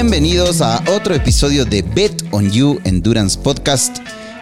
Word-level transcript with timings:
Bienvenidos 0.00 0.60
a 0.60 0.80
otro 0.94 1.12
episodio 1.12 1.64
de 1.64 1.82
Bet 1.82 2.22
on 2.30 2.52
You 2.52 2.78
Endurance 2.84 3.36
Podcast. 3.36 3.98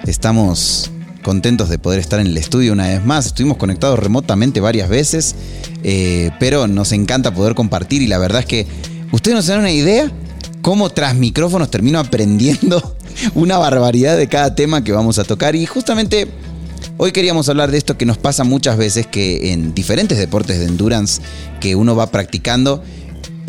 Estamos 0.07 0.91
contentos 1.23 1.71
de 1.71 1.79
poder 1.79 1.99
estar 1.99 2.21
en 2.21 2.27
el 2.27 2.37
estudio 2.37 2.75
una 2.75 2.89
vez 2.89 3.03
más. 3.03 3.25
Estuvimos 3.25 3.57
conectados 3.57 3.99
remotamente 3.99 4.61
varias 4.61 4.91
veces, 4.91 5.35
eh, 5.83 6.31
pero 6.39 6.67
nos 6.67 6.93
encanta 6.93 7.33
poder 7.33 7.55
compartir 7.55 8.03
y 8.03 8.07
la 8.07 8.19
verdad 8.19 8.41
es 8.41 8.47
que 8.47 8.67
ustedes 9.13 9.35
no 9.35 9.41
se 9.41 9.53
dan 9.53 9.61
una 9.61 9.71
idea 9.71 10.13
cómo 10.61 10.91
tras 10.91 11.15
micrófonos 11.15 11.71
termino 11.71 12.01
aprendiendo 12.01 12.95
una 13.35 13.57
barbaridad 13.57 14.19
de 14.19 14.29
cada 14.29 14.55
tema 14.55 14.85
que 14.85 14.93
vamos 14.93 15.19
a 15.19 15.25
tocar 15.25 15.57
y 15.57 15.65
justamente 15.65 16.29
hoy 16.99 17.13
queríamos 17.13 17.49
hablar 17.49 17.71
de 17.71 17.79
esto 17.79 17.97
que 17.97 18.05
nos 18.05 18.19
pasa 18.19 18.45
muchas 18.45 18.77
veces 18.77 19.07
que 19.07 19.55
en 19.55 19.73
diferentes 19.73 20.19
deportes 20.19 20.59
de 20.59 20.67
endurance 20.67 21.23
que 21.61 21.77
uno 21.77 21.97
va 21.97 22.11
practicando 22.11 22.83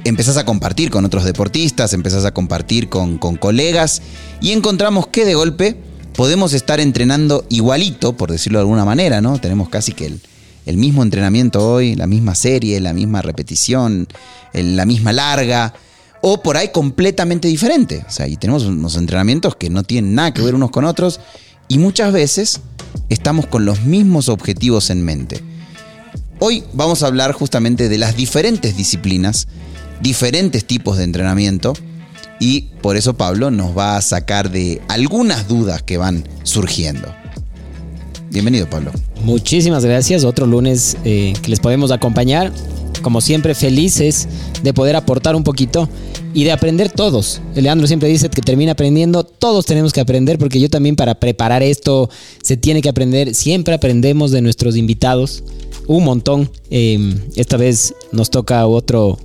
empezás 0.08 0.38
a 0.38 0.46
compartir 0.46 0.90
con 0.90 1.06
otros 1.06 1.24
deportistas, 1.26 1.94
empezás 1.94 2.26
a 2.26 2.34
compartir 2.34 2.90
con, 2.90 3.18
colegas 3.18 4.02
y 4.42 4.52
encontramos 4.52 5.08
que 5.08 5.26
de 5.26 5.36
golpe 5.36 5.76
podemos 6.16 6.54
estar 6.54 6.80
entrenando 6.80 7.46
igualito, 7.50 8.16
por 8.16 8.32
decirlo 8.32 8.60
de 8.60 8.64
alguna 8.64 8.86
manera, 8.86 9.22
¿no? 9.22 9.40
Tenemos 9.40 9.70
casi 9.70 9.92
que 9.92 10.14
el 10.66 10.78
mismo 10.78 11.04
entrenamiento 11.04 11.74
hoy, 11.74 11.96
la 11.96 12.08
misma 12.08 12.36
serie, 12.36 12.80
la 12.80 12.94
misma 12.94 13.22
repetición, 13.22 14.08
la 14.54 14.86
misma 14.86 15.14
larga, 15.14 15.74
o 16.22 16.42
por 16.42 16.58
ahí 16.58 16.70
completamente 16.70 17.48
diferente. 17.48 18.04
O 18.08 18.12
sea, 18.12 18.28
y 18.28 18.38
tenemos 18.38 18.64
unos 18.64 18.96
entrenamientos 18.96 19.56
que 19.56 19.70
no 19.70 19.84
tienen 19.84 20.16
nada 20.16 20.34
que 20.34 20.42
ver 20.42 20.56
unos 20.56 20.72
con 20.72 20.86
otros 20.86 21.20
y 21.68 21.78
muchas 21.78 22.14
veces 22.14 22.62
estamos 23.09 23.46
con 23.46 23.66
los 23.66 23.84
mismos 23.84 24.30
objetivos 24.30 24.90
en 24.90 25.03
mente. 25.03 25.44
Hoy 26.40 26.64
vamos 26.74 27.03
a 27.03 27.08
hablar 27.08 27.31
justamente 27.31 27.90
de 27.90 27.98
las 27.98 28.16
diferentes 28.16 28.78
disciplinas 28.78 29.48
diferentes 30.02 30.66
tipos 30.66 30.98
de 30.98 31.03
entrenamiento 31.03 31.73
y 32.40 32.62
por 32.81 32.98
eso 32.98 33.16
Pablo 33.16 33.52
nos 33.52 33.78
va 33.78 33.98
a 33.98 34.02
sacar 34.02 34.52
de 34.52 34.81
algunas 34.88 35.48
dudas 35.48 35.81
que 35.84 35.98
van 35.98 36.28
surgiendo. 36.44 37.08
Bienvenido 38.30 38.70
Pablo. 38.70 38.92
Muchísimas 39.23 39.84
gracias. 39.84 40.23
Otro 40.23 40.45
lunes 40.45 40.98
eh, 41.03 41.34
que 41.42 41.50
les 41.50 41.59
podemos 41.59 41.92
acompañar. 41.92 42.52
Como 43.02 43.22
siempre, 43.22 43.56
felices 43.56 44.28
de 44.64 44.73
poder 44.73 44.95
aportar 44.95 45.36
un 45.36 45.44
poquito 45.44 45.88
y 46.34 46.44
de 46.44 46.52
aprender 46.52 46.92
todos. 46.92 47.42
Leandro 47.56 47.88
siempre 47.88 48.09
dice 48.09 48.30
que 48.30 48.42
termina 48.42 48.73
aprendiendo, 48.73 49.23
todos 49.23 49.66
tenemos 49.66 49.94
que 49.94 50.02
aprender, 50.02 50.38
porque 50.38 50.59
yo 50.59 50.70
también 50.70 50.95
para 50.95 51.20
preparar 51.20 51.64
esto 51.64 52.09
se 52.44 52.58
tiene 52.58 52.81
que 52.81 52.90
aprender, 52.90 53.34
siempre 53.34 53.73
aprendemos 53.73 54.31
de 54.31 54.42
nuestros 54.42 54.75
invitados, 54.75 55.44
un 55.88 56.03
montón. 56.03 56.52
Eh, 56.70 57.16
esta 57.36 57.58
vez 57.58 57.94
nos 58.12 58.30
toca 58.30 58.66
otro, 58.68 59.18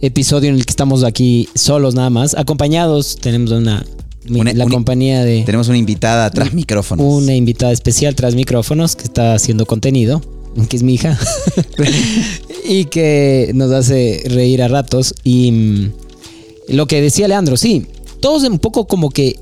episodio 0.00 0.50
en 0.50 0.56
el 0.56 0.66
que 0.66 0.70
estamos 0.70 1.04
aquí 1.04 1.48
solos 1.54 1.94
nada 1.94 2.10
más, 2.10 2.34
acompañados. 2.34 3.16
Tenemos 3.16 3.50
una, 3.52 3.84
la 4.28 4.66
compañía 4.66 5.24
de... 5.24 5.42
Tenemos 5.44 5.68
una 5.68 5.78
invitada 5.78 6.30
tras 6.30 6.52
micrófonos. 6.52 7.04
Una 7.04 7.34
invitada 7.34 7.72
especial 7.72 8.14
tras 8.14 8.34
micrófonos 8.34 8.96
que 8.96 9.04
está 9.04 9.34
haciendo 9.34 9.66
contenido, 9.66 10.20
que 10.68 10.76
es 10.76 10.82
mi 10.82 10.94
hija, 10.94 11.18
y 12.68 12.86
que 12.86 13.50
nos 13.54 13.72
hace 13.72 14.22
reír 14.26 14.62
a 14.62 14.68
ratos. 14.68 15.14
Y 15.24 15.52
mm, 15.52 15.92
lo 16.68 16.86
que 16.86 17.00
decía 17.00 17.28
Leandro, 17.28 17.56
sí, 17.56 17.86
todos 18.20 18.42
un 18.44 18.58
poco 18.58 18.86
como 18.86 19.10
que 19.10 19.38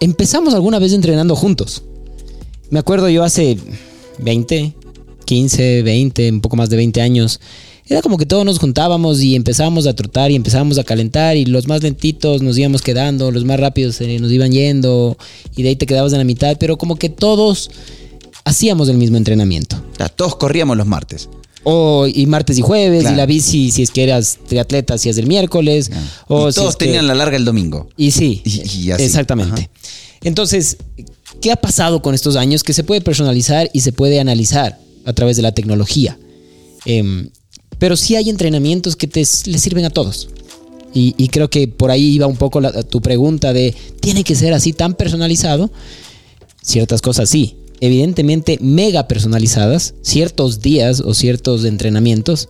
empezamos 0.00 0.54
alguna 0.54 0.78
vez 0.78 0.92
entrenando 0.92 1.36
juntos. 1.36 1.82
Me 2.70 2.78
acuerdo 2.78 3.08
yo 3.10 3.22
hace 3.22 3.58
20, 4.18 4.72
15, 5.24 5.82
20, 5.82 6.30
un 6.30 6.40
poco 6.40 6.56
más 6.56 6.70
de 6.70 6.76
20 6.76 7.02
años 7.02 7.40
era 7.88 8.00
como 8.00 8.16
que 8.16 8.26
todos 8.26 8.44
nos 8.44 8.58
juntábamos 8.58 9.20
y 9.22 9.34
empezábamos 9.34 9.86
a 9.86 9.94
trotar 9.94 10.30
y 10.30 10.36
empezábamos 10.36 10.78
a 10.78 10.84
calentar 10.84 11.36
y 11.36 11.44
los 11.44 11.66
más 11.66 11.82
lentitos 11.82 12.42
nos 12.42 12.56
íbamos 12.56 12.80
quedando, 12.82 13.30
los 13.30 13.44
más 13.44 13.58
rápidos 13.58 14.00
nos 14.00 14.30
iban 14.30 14.52
yendo 14.52 15.16
y 15.56 15.62
de 15.62 15.70
ahí 15.70 15.76
te 15.76 15.86
quedabas 15.86 16.12
en 16.12 16.18
la 16.18 16.24
mitad, 16.24 16.56
pero 16.58 16.78
como 16.78 16.96
que 16.96 17.08
todos 17.08 17.70
hacíamos 18.44 18.88
el 18.88 18.96
mismo 18.96 19.16
entrenamiento. 19.16 19.82
todos 20.16 20.36
corríamos 20.36 20.76
los 20.76 20.86
martes. 20.86 21.28
O, 21.64 22.08
y 22.12 22.26
martes 22.26 22.58
y 22.58 22.62
jueves, 22.62 23.04
y 23.08 23.14
la 23.14 23.24
bici, 23.24 23.70
si 23.70 23.82
es 23.82 23.92
que 23.92 24.02
eras 24.02 24.38
triatleta, 24.48 24.94
hacías 24.94 25.16
el 25.18 25.28
miércoles. 25.28 25.92
O 26.26 26.48
y 26.48 26.52
todos 26.52 26.76
tenían 26.76 27.06
la 27.06 27.14
larga 27.14 27.36
el 27.36 27.44
domingo. 27.44 27.88
Y 27.96 28.10
sí, 28.10 28.42
exactamente. 28.98 29.70
Entonces, 30.22 30.76
¿qué 31.40 31.52
ha 31.52 31.56
pasado 31.56 32.02
con 32.02 32.14
estos 32.14 32.34
años? 32.34 32.64
Que 32.64 32.72
se 32.72 32.82
puede 32.82 33.00
personalizar 33.00 33.70
y 33.72 33.80
se 33.80 33.92
puede 33.92 34.18
analizar 34.18 34.78
a 35.04 35.12
través 35.12 35.36
de 35.36 35.42
la 35.42 35.52
tecnología. 35.52 36.18
Eh, 36.84 37.28
pero 37.82 37.96
sí 37.96 38.14
hay 38.14 38.30
entrenamientos 38.30 38.94
que 38.94 39.08
te, 39.08 39.18
le 39.46 39.58
sirven 39.58 39.84
a 39.84 39.90
todos. 39.90 40.28
Y, 40.94 41.26
creo 41.30 41.50
que 41.50 41.66
por 41.66 41.90
ahí 41.90 42.10
iba 42.10 42.28
un 42.28 42.36
poco 42.36 42.60
tu 42.84 43.00
pregunta 43.00 43.52
de, 43.52 43.74
¿tiene 43.98 44.22
que 44.22 44.36
ser 44.36 44.54
así 44.54 44.72
tan 44.72 44.94
personalizado? 44.94 45.68
Ciertas 46.62 47.02
cosas 47.02 47.28
sí, 47.28 47.56
evidentemente 47.80 48.56
mega 48.60 49.08
personalizadas, 49.08 49.94
ciertos 50.02 50.60
días 50.60 51.00
o 51.00 51.12
ciertos 51.12 51.64
entrenamientos, 51.64 52.46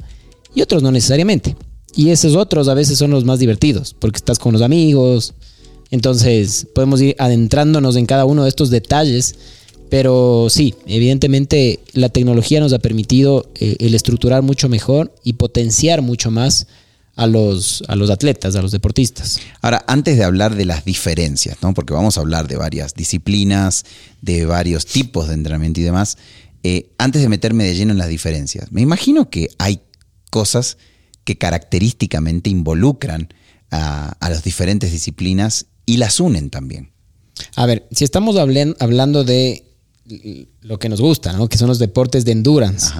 y 0.54 0.60
otros 0.60 0.82
no 0.82 0.92
necesariamente. 0.92 1.56
Y 1.96 2.10
esos 2.10 2.36
otros 2.36 2.68
a 2.68 2.74
veces 2.74 2.98
son 2.98 3.10
los 3.10 3.24
más 3.24 3.38
divertidos, 3.38 3.96
porque 3.98 4.18
estás 4.18 4.38
con 4.38 4.52
los 4.52 4.60
amigos. 4.60 5.32
Entonces 5.90 6.66
podemos 6.74 7.00
ir 7.00 7.16
adentrándonos 7.18 7.96
en 7.96 8.04
cada 8.04 8.26
uno 8.26 8.42
de 8.42 8.50
estos 8.50 8.68
detalles 8.68 9.34
pero 9.92 10.46
sí, 10.48 10.74
evidentemente 10.86 11.80
la 11.92 12.08
tecnología 12.08 12.60
nos 12.60 12.72
ha 12.72 12.78
permitido 12.78 13.52
eh, 13.56 13.76
el 13.78 13.94
estructurar 13.94 14.40
mucho 14.40 14.70
mejor 14.70 15.14
y 15.22 15.34
potenciar 15.34 16.00
mucho 16.00 16.30
más 16.30 16.66
a 17.14 17.26
los, 17.26 17.84
a 17.88 17.94
los 17.94 18.08
atletas, 18.08 18.56
a 18.56 18.62
los 18.62 18.72
deportistas. 18.72 19.38
Ahora, 19.60 19.84
antes 19.86 20.16
de 20.16 20.24
hablar 20.24 20.54
de 20.54 20.64
las 20.64 20.86
diferencias, 20.86 21.58
¿no? 21.60 21.74
porque 21.74 21.92
vamos 21.92 22.16
a 22.16 22.22
hablar 22.22 22.48
de 22.48 22.56
varias 22.56 22.94
disciplinas, 22.94 23.84
de 24.22 24.46
varios 24.46 24.86
tipos 24.86 25.28
de 25.28 25.34
entrenamiento 25.34 25.80
y 25.80 25.82
demás, 25.82 26.16
eh, 26.62 26.88
antes 26.96 27.20
de 27.20 27.28
meterme 27.28 27.64
de 27.64 27.74
lleno 27.74 27.92
en 27.92 27.98
las 27.98 28.08
diferencias, 28.08 28.72
me 28.72 28.80
imagino 28.80 29.28
que 29.28 29.50
hay 29.58 29.82
cosas 30.30 30.78
que 31.24 31.36
característicamente 31.36 32.48
involucran 32.48 33.28
a, 33.70 34.16
a 34.20 34.30
las 34.30 34.42
diferentes 34.42 34.90
disciplinas 34.90 35.66
y 35.84 35.98
las 35.98 36.18
unen 36.18 36.48
también. 36.48 36.92
A 37.56 37.66
ver, 37.66 37.86
si 37.90 38.04
estamos 38.04 38.36
hablando 38.38 39.24
de 39.24 39.68
lo 40.60 40.78
que 40.78 40.88
nos 40.88 41.00
gusta, 41.00 41.32
¿no? 41.32 41.48
que 41.48 41.58
son 41.58 41.68
los 41.68 41.78
deportes 41.78 42.24
de 42.24 42.32
endurance. 42.32 42.92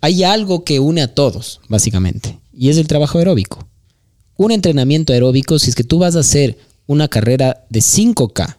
Hay 0.00 0.24
algo 0.24 0.64
que 0.64 0.80
une 0.80 1.02
a 1.02 1.14
todos, 1.14 1.60
básicamente, 1.68 2.38
y 2.52 2.68
es 2.68 2.76
el 2.76 2.86
trabajo 2.86 3.18
aeróbico. 3.18 3.66
Un 4.36 4.52
entrenamiento 4.52 5.12
aeróbico, 5.12 5.58
si 5.58 5.70
es 5.70 5.76
que 5.76 5.84
tú 5.84 5.98
vas 5.98 6.16
a 6.16 6.20
hacer 6.20 6.58
una 6.86 7.08
carrera 7.08 7.66
de 7.68 7.80
5K, 7.80 8.56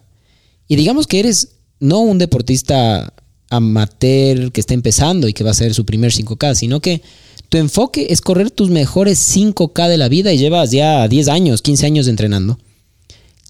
y 0.68 0.76
digamos 0.76 1.06
que 1.06 1.20
eres 1.20 1.56
no 1.80 1.98
un 2.00 2.18
deportista 2.18 3.12
amateur 3.50 4.50
que 4.52 4.60
está 4.60 4.72
empezando 4.74 5.28
y 5.28 5.34
que 5.34 5.44
va 5.44 5.50
a 5.50 5.52
hacer 5.52 5.74
su 5.74 5.84
primer 5.84 6.12
5K, 6.12 6.54
sino 6.54 6.80
que 6.80 7.02
tu 7.48 7.58
enfoque 7.58 8.06
es 8.08 8.22
correr 8.22 8.50
tus 8.50 8.70
mejores 8.70 9.18
5K 9.36 9.88
de 9.88 9.98
la 9.98 10.08
vida 10.08 10.32
y 10.32 10.38
llevas 10.38 10.70
ya 10.70 11.06
10 11.06 11.28
años, 11.28 11.60
15 11.60 11.86
años 11.86 12.08
entrenando. 12.08 12.58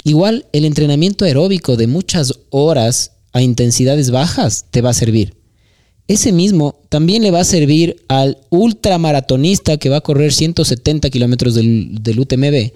Igual 0.02 0.46
el 0.52 0.64
entrenamiento 0.64 1.24
aeróbico 1.24 1.76
de 1.76 1.86
muchas 1.86 2.40
horas 2.50 3.11
a 3.32 3.42
intensidades 3.42 4.10
bajas 4.10 4.66
te 4.70 4.82
va 4.82 4.90
a 4.90 4.94
servir. 4.94 5.34
Ese 6.08 6.32
mismo 6.32 6.80
también 6.88 7.22
le 7.22 7.30
va 7.30 7.40
a 7.40 7.44
servir 7.44 8.04
al 8.08 8.38
ultramaratonista 8.50 9.76
que 9.78 9.88
va 9.88 9.98
a 9.98 10.00
correr 10.02 10.32
170 10.32 11.08
kilómetros 11.10 11.54
del, 11.54 12.18
UTMB. 12.18 12.72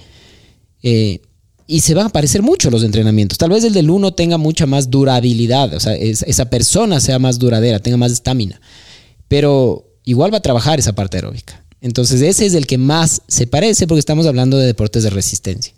Eh, 0.83 1.21
y 1.67 1.81
se 1.81 1.95
van 1.95 2.07
a 2.07 2.11
parecer 2.11 2.43
mucho 2.43 2.71
los 2.71 2.85
entrenamientos. 2.85 3.39
Tal 3.39 3.51
vez 3.51 3.65
el 3.65 3.73
del 3.73 3.91
uno 3.91 4.15
tenga 4.15 4.39
mucha 4.39 4.67
más 4.67 4.91
durabilidad, 4.91 5.75
o 5.75 5.81
sea, 5.81 5.95
esa 5.97 6.49
persona 6.49 7.01
sea 7.01 7.19
más 7.19 7.39
duradera, 7.39 7.81
tenga 7.81 7.97
más 7.97 8.13
estamina. 8.13 8.61
Pero 9.27 9.85
igual 10.05 10.33
va 10.33 10.39
a 10.39 10.43
trabajar 10.43 10.79
esa 10.79 10.95
parte 10.95 11.17
aeróbica. 11.17 11.65
Entonces 11.81 12.23
ese 12.23 12.47
es 12.47 12.55
el 12.55 12.67
que 12.67 12.79
más 12.79 13.23
se 13.27 13.47
parece 13.47 13.87
porque 13.87 13.99
estamos 13.99 14.27
hablando 14.27 14.57
de 14.57 14.67
deportes 14.67 15.03
de 15.03 15.11
resistencia. 15.11 15.75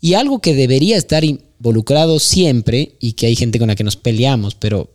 Y 0.00 0.14
algo 0.14 0.40
que 0.40 0.54
debería 0.54 0.98
estar 0.98 1.24
involucrado 1.64 2.20
siempre 2.20 2.96
y 3.00 3.14
que 3.14 3.24
hay 3.26 3.36
gente 3.36 3.58
con 3.58 3.68
la 3.68 3.74
que 3.74 3.84
nos 3.84 3.96
peleamos, 3.96 4.54
pero 4.54 4.90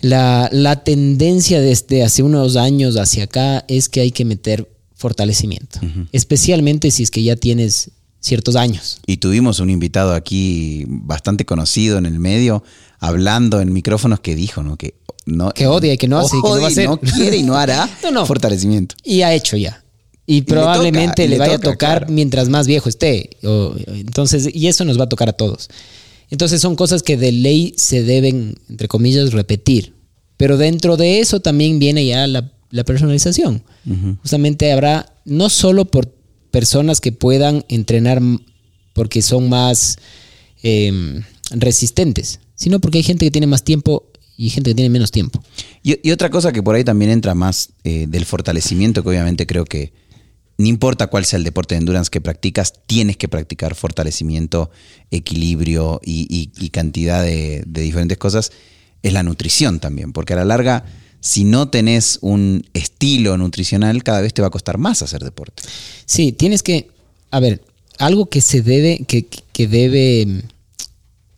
la, 0.00 0.48
la, 0.50 0.82
tendencia 0.82 1.60
desde 1.60 2.02
hace 2.02 2.22
unos 2.22 2.56
años 2.56 2.96
hacia 2.96 3.24
acá 3.24 3.66
es 3.68 3.90
que 3.90 4.00
hay 4.00 4.12
que 4.12 4.24
meter 4.24 4.66
fortalecimiento, 4.94 5.80
especialmente 6.12 6.90
si 6.90 7.02
es 7.02 7.10
que 7.10 7.22
ya 7.22 7.36
tienes 7.36 7.90
ciertos 8.20 8.56
años. 8.56 8.98
Y 9.06 9.18
tuvimos 9.18 9.60
un 9.60 9.68
invitado 9.68 10.14
aquí 10.14 10.86
bastante 10.88 11.44
conocido 11.44 11.98
en 11.98 12.06
el 12.06 12.18
medio, 12.18 12.64
hablando 13.00 13.60
en 13.60 13.74
micrófonos 13.74 14.20
que 14.20 14.34
dijo, 14.34 14.62
¿no? 14.62 14.78
Que 14.78 14.94
no, 15.26 15.50
que 15.52 15.66
odia 15.66 15.92
y 15.92 15.98
que 15.98 16.08
no 16.08 16.18
hace, 16.18 16.36
que 16.36 16.48
no, 16.48 16.60
va 16.60 16.64
a 16.64 16.68
hacer. 16.68 16.86
no 16.86 16.98
quiere 16.98 17.36
y 17.36 17.42
no 17.42 17.56
hará 17.56 17.86
fortalecimiento. 18.26 18.94
Y 19.04 19.20
ha 19.20 19.34
hecho 19.34 19.58
ya. 19.58 19.83
Y, 20.26 20.42
probablemente 20.42 21.28
le, 21.28 21.36
vaya 21.36 21.56
a 21.56 21.58
tocar 21.58 22.08
mientras 22.08 22.48
más 22.48 22.66
viejo 22.66 22.88
esté. 22.88 23.30
entonces, 23.86 24.48
y 24.54 24.68
eso 24.68 24.84
nos 24.84 24.98
va 24.98 25.04
a 25.04 25.08
tocar 25.08 25.28
a 25.28 25.34
todos. 25.34 25.68
Entonces 26.30 26.60
son 26.60 26.76
cosas 26.76 27.02
que 27.02 27.16
de 27.16 27.30
ley 27.32 27.74
se 27.76 28.02
deben, 28.02 28.54
entre 28.68 28.88
comillas, 28.88 29.32
repetir. 29.32 29.94
Pero 30.36 30.56
dentro 30.56 30.96
de 30.96 31.20
eso 31.20 31.40
también 31.40 31.78
viene 31.78 32.06
ya 32.06 32.26
la, 32.26 32.50
personalización. 32.84 33.62
Justamente 34.22 34.72
habrá, 34.72 35.12
no 35.24 35.48
solo 35.48 35.84
por 35.84 36.12
personas 36.50 37.00
que 37.00 37.12
puedan 37.12 37.64
entrenar 37.68 38.20
porque 38.94 39.22
son 39.22 39.48
más 39.48 39.98
em, 40.62 41.22
resistentes, 41.50 42.40
sino 42.54 42.80
porque 42.80 42.98
hay 42.98 43.04
gente 43.04 43.26
que 43.26 43.30
tiene 43.30 43.46
más 43.46 43.62
tiempo 43.62 44.06
y 44.36 44.50
gente 44.50 44.70
que 44.70 44.74
tiene 44.74 44.88
menos 44.88 45.10
tiempo. 45.10 45.42
Y, 45.82 46.10
otra 46.10 46.30
cosa 46.30 46.52
que 46.52 46.62
por 46.62 46.74
ahí 46.74 46.84
también 46.84 47.10
entra 47.10 47.34
más 47.34 47.70
eh, 47.84 48.06
del 48.08 48.24
fortalecimiento, 48.24 49.02
que 49.02 49.10
obviamente 49.10 49.46
creo 49.46 49.64
que 49.64 49.92
no 50.56 50.66
importa 50.68 51.08
cuál 51.08 51.24
sea 51.24 51.38
el 51.38 51.44
deporte 51.44 51.74
de 51.74 51.80
endurance 51.80 52.10
que 52.10 52.20
practicas, 52.20 52.74
tienes 52.86 53.16
que 53.16 53.28
practicar 53.28 53.74
fortalecimiento, 53.74 54.70
equilibrio 55.10 56.00
y, 56.04 56.68
cantidad 56.70 57.22
de, 57.22 57.64
diferentes 57.66 58.18
cosas, 58.18 58.52
es 59.02 59.12
la 59.12 59.22
nutrición 59.22 59.80
también, 59.80 60.12
porque 60.12 60.34
a 60.34 60.36
la 60.36 60.44
larga, 60.44 60.84
si 61.20 61.44
no 61.44 61.68
tenés 61.68 62.18
un 62.22 62.66
estilo 62.72 63.36
nutricional, 63.36 64.02
cada 64.02 64.20
vez 64.20 64.32
te 64.32 64.42
va 64.42 64.48
a 64.48 64.52
costar 64.52 64.78
más 64.78 65.02
hacer 65.02 65.24
deporte. 65.24 65.62
Sí, 66.06 66.32
tienes 66.32 66.62
que, 66.62 66.88
a 67.30 67.40
ver, 67.40 67.62
algo 67.98 68.26
que 68.26 68.40
se 68.40 68.62
debe, 68.62 69.04
que, 69.08 69.26
que 69.26 69.66
debe 69.66 70.42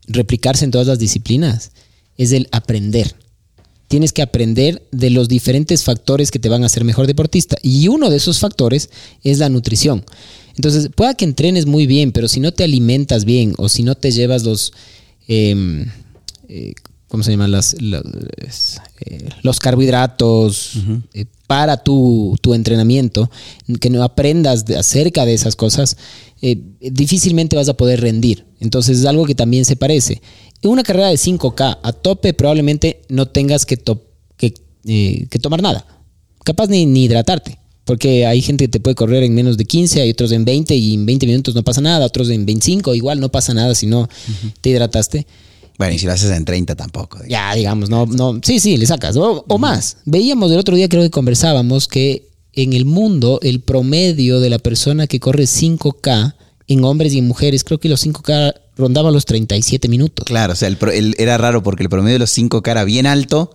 replicarse 0.06 0.64
en 0.64 0.70
todas 0.70 0.86
las 0.86 0.98
disciplinas 0.98 1.72
es 2.16 2.32
el 2.32 2.48
aprender. 2.52 3.14
Tienes 3.88 4.12
que 4.12 4.23
aprender 4.23 4.87
de 4.91 5.11
los 5.11 5.29
diferentes 5.29 5.85
factores 5.85 6.31
que 6.31 6.38
te 6.38 6.49
van 6.49 6.62
a 6.62 6.67
hacer 6.67 6.85
mejor 6.85 7.06
deportista. 7.06 7.56
Y 7.62 7.88
uno 7.88 8.11
de 8.11 8.17
esos 8.17 8.38
factores 8.38 8.91
es 9.23 9.38
la 9.38 9.49
nutrición. 9.49 10.05
Entonces, 10.56 10.88
pueda 10.94 11.15
que 11.15 11.25
entrenes 11.25 11.67
muy 11.67 11.87
bien, 11.87 12.12
pero 12.12 12.29
si 12.29 12.41
no 12.41 12.53
te 12.53 12.65
alimentas 12.65 13.25
bien 13.25 13.55
o 13.59 13.69
si 13.69 13.83
no 13.83 13.94
te 13.94 14.11
llevas 14.11 14.43
los... 14.43 14.73
Em, 15.29 15.87
eh, 16.49 16.73
¿Cómo 17.09 17.23
se 17.23 17.31
llaman? 17.31 17.53
Las, 17.53 17.75
eh, 17.75 19.29
los, 19.43 19.61
carbohidratos 19.61 20.73
eh, 21.15 21.27
para 21.47 21.77
tu, 21.77 22.37
tu, 22.41 22.53
entrenamiento, 22.53 23.31
que 23.81 23.91
no 23.91 24.03
aprendas 24.03 24.65
acerca 24.77 25.25
de 25.25 25.35
esas 25.35 25.55
cosas, 25.55 25.97
difícilmente 26.81 27.55
vas 27.55 27.69
a 27.69 27.77
poder 27.77 28.00
rendir. 28.00 28.44
Entonces 28.59 28.99
es 28.99 29.05
algo 29.05 29.25
que 29.25 29.37
también 29.37 29.65
se 29.65 29.77
parece 29.77 30.21
una 30.64 30.82
carrera 30.82 31.08
de 31.08 31.17
5K 31.17 31.79
a 31.82 31.93
tope 31.93 32.32
probablemente 32.32 33.03
no 33.08 33.26
tengas 33.26 33.67
que, 33.67 33.81
eh, 34.87 35.26
que, 35.29 35.38
tomar 35.38 35.62
nada. 35.62 35.87
Capaz 36.44 36.69
ni, 36.69 36.82
hidratarte. 36.82 37.58
Porque 37.85 38.26
hay 38.26 38.43
gente 38.43 38.64
que 38.64 38.69
te 38.69 38.81
puede 38.81 38.97
correr 38.97 39.23
en 39.23 39.35
menos 39.35 39.56
de 39.56 39.64
15, 39.64 40.03
hay 40.03 40.11
otros 40.11 40.32
en 40.32 40.44
20 40.44 40.75
y 40.75 40.94
en 40.94 41.06
20 41.06 41.26
minutos 41.26 41.55
no 41.55 41.62
pasa 41.62 41.81
nada, 41.81 42.05
otros 42.05 42.31
en 42.31 42.44
25, 42.44 42.97
igual 42.97 43.20
no 43.20 43.29
pasa 43.29 43.55
nada 43.55 43.76
si 43.76 43.87
no 43.87 44.08
te 44.61 44.70
hidrataste. 44.70 45.25
Bueno, 45.79 45.94
y 45.94 45.99
si 45.99 46.06
lo 46.06 46.12
haces 46.12 46.32
en 46.32 46.44
30 46.44 46.75
tampoco. 46.75 47.19
Ya, 47.29 47.55
digamos, 47.55 47.88
no, 47.88 48.06
no, 48.06 48.41
sí, 48.43 48.59
sí, 48.59 48.76
le 48.76 48.87
sacas. 48.87 49.17
O, 49.17 49.44
o, 49.47 49.59
más. 49.59 49.99
Veíamos 50.05 50.50
el 50.50 50.59
otro 50.59 50.75
día, 50.75 50.88
creo 50.88 51.02
que 51.02 51.11
conversábamos, 51.11 51.87
que 51.87 52.29
en 52.55 52.73
el 52.73 52.87
mundo 52.87 53.38
el 53.43 53.61
promedio 53.61 54.41
de 54.41 54.50
la 54.50 54.59
persona 54.59 55.06
que 55.06 55.20
corre 55.20 55.44
5K 55.44 56.35
en 56.67 56.85
hombres 56.85 57.12
y 57.12 57.19
en 57.19 57.29
mujeres, 57.29 57.62
creo 57.62 57.79
que 57.79 57.88
los 57.88 58.05
5K 58.05 58.55
rondaba 58.76 59.11
los 59.11 59.25
37 59.25 59.88
minutos. 59.88 60.25
Claro, 60.25 60.52
o 60.52 60.56
sea, 60.56 60.69
el, 60.69 61.14
era 61.19 61.38
raro 61.38 61.62
porque 61.62 61.82
el 61.82 61.88
promedio 61.88 62.14
de 62.14 62.19
los 62.20 62.37
5K 62.37 62.70
era 62.70 62.84
bien 62.84 63.06
alto 63.06 63.55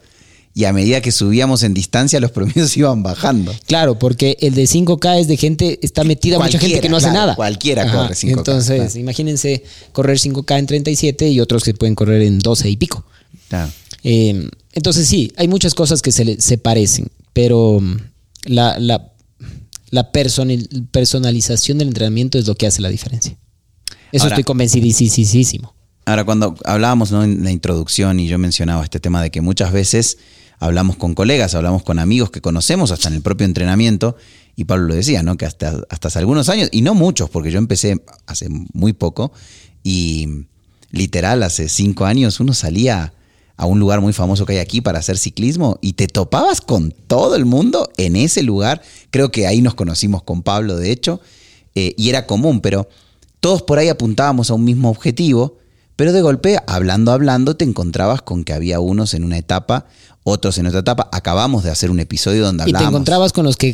y 0.54 0.66
a 0.66 0.74
medida 0.74 1.02
que 1.02 1.12
subíamos 1.12 1.64
en 1.64 1.74
distancia 1.74 2.20
los 2.20 2.32
promedios 2.32 2.76
iban 2.78 3.04
bajando. 3.04 3.54
Claro, 3.68 3.98
porque 3.98 4.38
el 4.42 4.56
de 4.56 4.64
5K 4.64 5.20
es 5.20 5.28
de 5.28 5.38
gente, 5.38 5.80
está 5.82 6.04
metida 6.04 6.40
mucha 6.40 6.60
gente 6.60 6.82
que 6.82 6.90
no 6.90 6.98
hace 6.98 7.12
nada. 7.12 7.36
Cualquiera 7.36 7.90
corre 7.92 8.16
5K. 8.16 8.38
Entonces, 8.38 8.96
imagínense 8.96 9.64
correr 9.92 10.18
5K 10.18 10.60
en 10.60 10.66
37 10.66 11.30
y 11.30 11.40
otros 11.40 11.64
que 11.64 11.74
pueden 11.74 11.96
correr 11.96 12.22
en 12.24 12.40
12 12.40 12.70
y 12.70 12.78
pico. 12.78 13.06
Eh, 14.04 14.50
entonces 14.74 15.08
sí, 15.08 15.32
hay 15.38 15.48
muchas 15.48 15.76
cosas 15.76 16.02
que 16.02 16.12
se, 16.12 16.42
se 16.42 16.58
parecen, 16.58 17.10
pero 17.34 17.80
mm, 17.80 17.98
la, 18.46 18.80
la, 18.80 19.12
la 19.90 20.12
personalización 20.12 21.78
del 21.78 21.90
entrenamiento 21.90 22.40
es 22.40 22.48
lo 22.48 22.56
que 22.56 22.66
hace 22.66 22.82
la 22.82 22.90
diferencia. 22.90 23.36
Eso 24.12 24.28
estoy 24.28 24.44
convencidísimo. 24.44 25.74
Ahora, 26.06 26.24
cuando 26.24 26.56
hablábamos 26.66 27.12
en 27.12 27.44
la 27.44 27.52
introducción 27.52 28.20
y 28.20 28.28
yo 28.28 28.38
mencionaba 28.38 28.84
este 28.84 29.00
tema 29.00 29.22
de 29.22 29.30
que 29.30 29.42
muchas 29.42 29.72
veces 29.72 30.18
hablamos 30.60 30.96
con 30.96 31.14
colegas, 31.14 31.56
hablamos 31.56 31.84
con 31.84 32.00
amigos 32.00 32.32
que 32.32 32.42
conocemos 32.42 32.92
hasta 32.92 33.08
en 33.08 33.16
el 33.16 33.22
propio 33.22 33.46
entrenamiento, 33.46 34.16
y 34.56 34.66
Pablo 34.66 34.88
lo 34.88 34.96
decía, 34.96 35.24
¿no? 35.24 35.38
Que 35.38 35.46
hasta, 35.46 35.82
hasta 35.90 36.08
hace 36.10 36.20
algunos 36.20 36.50
años, 36.50 36.70
y 36.72 36.82
no 36.82 36.94
muchos, 36.94 37.30
porque 37.30 37.52
yo 37.52 37.58
empecé 37.58 38.04
hace 38.28 38.48
muy 38.50 38.94
poco, 38.94 39.32
y 39.84 40.46
literal, 40.92 41.44
hace 41.44 41.70
cinco 41.70 42.06
años 42.06 42.40
uno 42.40 42.54
salía 42.54 43.14
a 43.58 43.66
un 43.66 43.80
lugar 43.80 44.02
muy 44.02 44.14
famoso 44.14 44.46
que 44.46 44.54
hay 44.54 44.60
aquí 44.60 44.82
para 44.82 45.00
hacer 45.00 45.18
ciclismo 45.18 45.78
y 45.82 45.94
te 45.94 46.08
topabas 46.08 46.62
con 46.62 46.92
todo 46.92 47.36
el 47.36 47.46
mundo 47.46 47.92
en 47.98 48.16
ese 48.16 48.42
lugar. 48.42 48.82
Creo 49.12 49.32
que 49.32 49.46
ahí 49.46 49.62
nos 49.62 49.76
conocimos 49.76 50.24
con 50.24 50.42
Pablo, 50.42 50.78
de 50.78 50.92
hecho, 50.92 51.22
eh, 51.76 51.94
y 51.96 52.10
era 52.10 52.26
común, 52.26 52.62
pero 52.62 52.90
todos 53.42 53.64
por 53.64 53.80
ahí 53.80 53.90
apuntábamos 53.90 54.50
a 54.50 54.54
un 54.54 54.64
mismo 54.64 54.90
objetivo, 54.90 55.58
pero 55.96 56.14
de 56.14 56.22
golpe, 56.22 56.58
hablando, 56.68 57.12
hablando, 57.12 57.58
te 57.58 57.66
encontrabas 57.66 58.22
con 58.22 58.44
que 58.44 58.54
había 58.54 58.80
unos 58.80 59.14
en 59.14 59.24
una 59.24 59.38
etapa, 59.38 59.88
otros 60.24 60.58
en 60.60 60.68
otra 60.68 60.80
etapa. 60.80 61.10
Acabamos 61.12 61.64
de 61.64 61.72
hacer 61.72 61.92
un 61.92 62.00
episodio 62.00 62.46
donde 62.46 62.64
hablábamos. 62.64 62.82
Y 62.82 62.86
te 62.86 62.96
encontrabas 62.96 63.34
con 63.34 63.46
los 63.46 63.58
que 63.58 63.74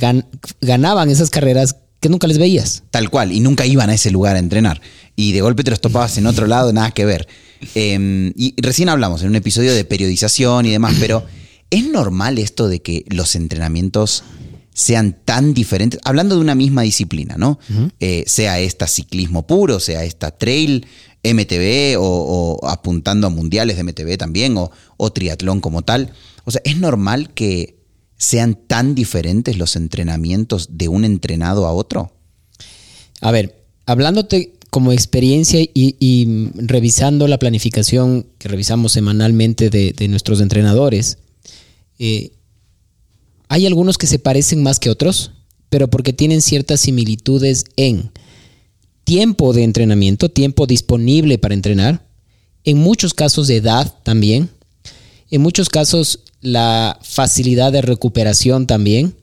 ganaban 0.62 1.10
esas 1.10 1.30
carreras 1.30 1.76
que 2.00 2.10
nunca 2.10 2.28
les 2.28 2.38
veías. 2.38 2.84
Tal 2.92 3.10
cual, 3.10 3.32
y 3.32 3.40
nunca 3.40 3.66
iban 3.66 3.90
a 3.90 3.94
ese 3.94 4.10
lugar 4.10 4.36
a 4.36 4.40
entrenar. 4.40 4.82
Y 5.16 5.34
de 5.34 5.42
golpe 5.42 5.64
te 5.64 5.72
los 5.72 5.82
topabas 5.82 6.18
en 6.18 6.28
otro 6.28 6.48
lado, 6.48 6.72
nada 6.72 6.92
que 6.92 7.06
ver. 7.06 7.28
Em, 7.76 8.34
y 8.36 8.54
recién 8.62 8.88
hablamos 8.88 9.22
en 9.22 9.30
un 9.30 9.36
episodio 9.36 9.74
de 9.74 9.84
periodización 9.84 10.66
y 10.66 10.72
demás, 10.72 10.96
pero 11.00 11.26
¿es 11.70 11.90
normal 11.90 12.38
esto 12.38 12.70
de 12.70 12.82
que 12.82 13.04
los 13.10 13.36
entrenamientos 13.36 14.24
sean 14.78 15.18
tan 15.26 15.56
diferentes, 15.56 16.00
hablando 16.04 16.36
de 16.36 16.42
una 16.42 16.54
misma 16.54 16.84
disciplina, 16.84 17.36
¿no? 17.36 17.58
Eh, 18.00 18.24
sea 18.28 18.60
esta 18.60 18.86
ciclismo 18.86 19.48
puro, 19.48 19.80
sea 19.80 20.04
esta 20.04 20.30
trail, 20.30 20.86
MTB 21.24 21.96
o, 21.98 22.60
apuntando 22.62 23.26
a 23.26 23.32
mundiales 23.32 23.76
de 23.76 23.84
MTB 23.84 24.18
también, 24.18 24.56
o, 24.56 24.70
o, 24.98 25.12
triatlón 25.12 25.62
como 25.62 25.82
tal. 25.82 26.14
O 26.46 26.52
sea, 26.52 26.62
¿es 26.64 26.78
normal 26.78 27.34
que 27.34 27.80
sean 28.18 28.54
tan 28.68 28.94
diferentes 28.94 29.58
los 29.58 29.76
entrenamientos 29.76 30.78
de 30.78 30.90
un 30.90 31.06
entrenado 31.06 31.66
a 31.66 31.74
otro? 31.74 32.12
A 33.22 33.32
ver, 33.32 33.66
hablándote 33.88 34.54
como 34.70 34.92
experiencia 34.92 35.60
y, 35.60 36.52
revisando 36.54 37.28
la 37.28 37.40
planificación 37.40 38.28
que 38.38 38.48
revisamos 38.48 38.92
semanalmente 38.92 39.72
de, 39.72 40.08
nuestros 40.08 40.40
entrenadores, 40.40 41.18
eh, 41.98 42.37
hay 43.50 43.66
algunos 43.66 43.98
que 43.98 44.08
se 44.08 44.20
parecen 44.20 44.64
más 44.64 44.80
que 44.80 44.90
otros, 44.90 45.32
pero 45.70 45.90
porque 45.90 46.14
tienen 46.14 46.42
ciertas 46.42 46.82
similitudes 46.82 47.66
en 47.76 48.12
tiempo 49.04 49.54
de 49.54 49.64
entrenamiento, 49.64 50.30
tiempo 50.30 50.68
disponible 50.68 51.38
para 51.38 51.54
entrenar, 51.54 52.06
en 52.64 52.78
muchos 52.78 53.14
casos 53.14 53.48
de 53.48 53.58
edad 53.58 53.94
también, 54.04 54.50
en 55.30 55.42
muchos 55.42 55.70
casos 55.70 56.20
la 56.42 57.00
facilidad 57.02 57.72
de 57.72 57.82
recuperación 57.82 58.68
también, 58.68 59.16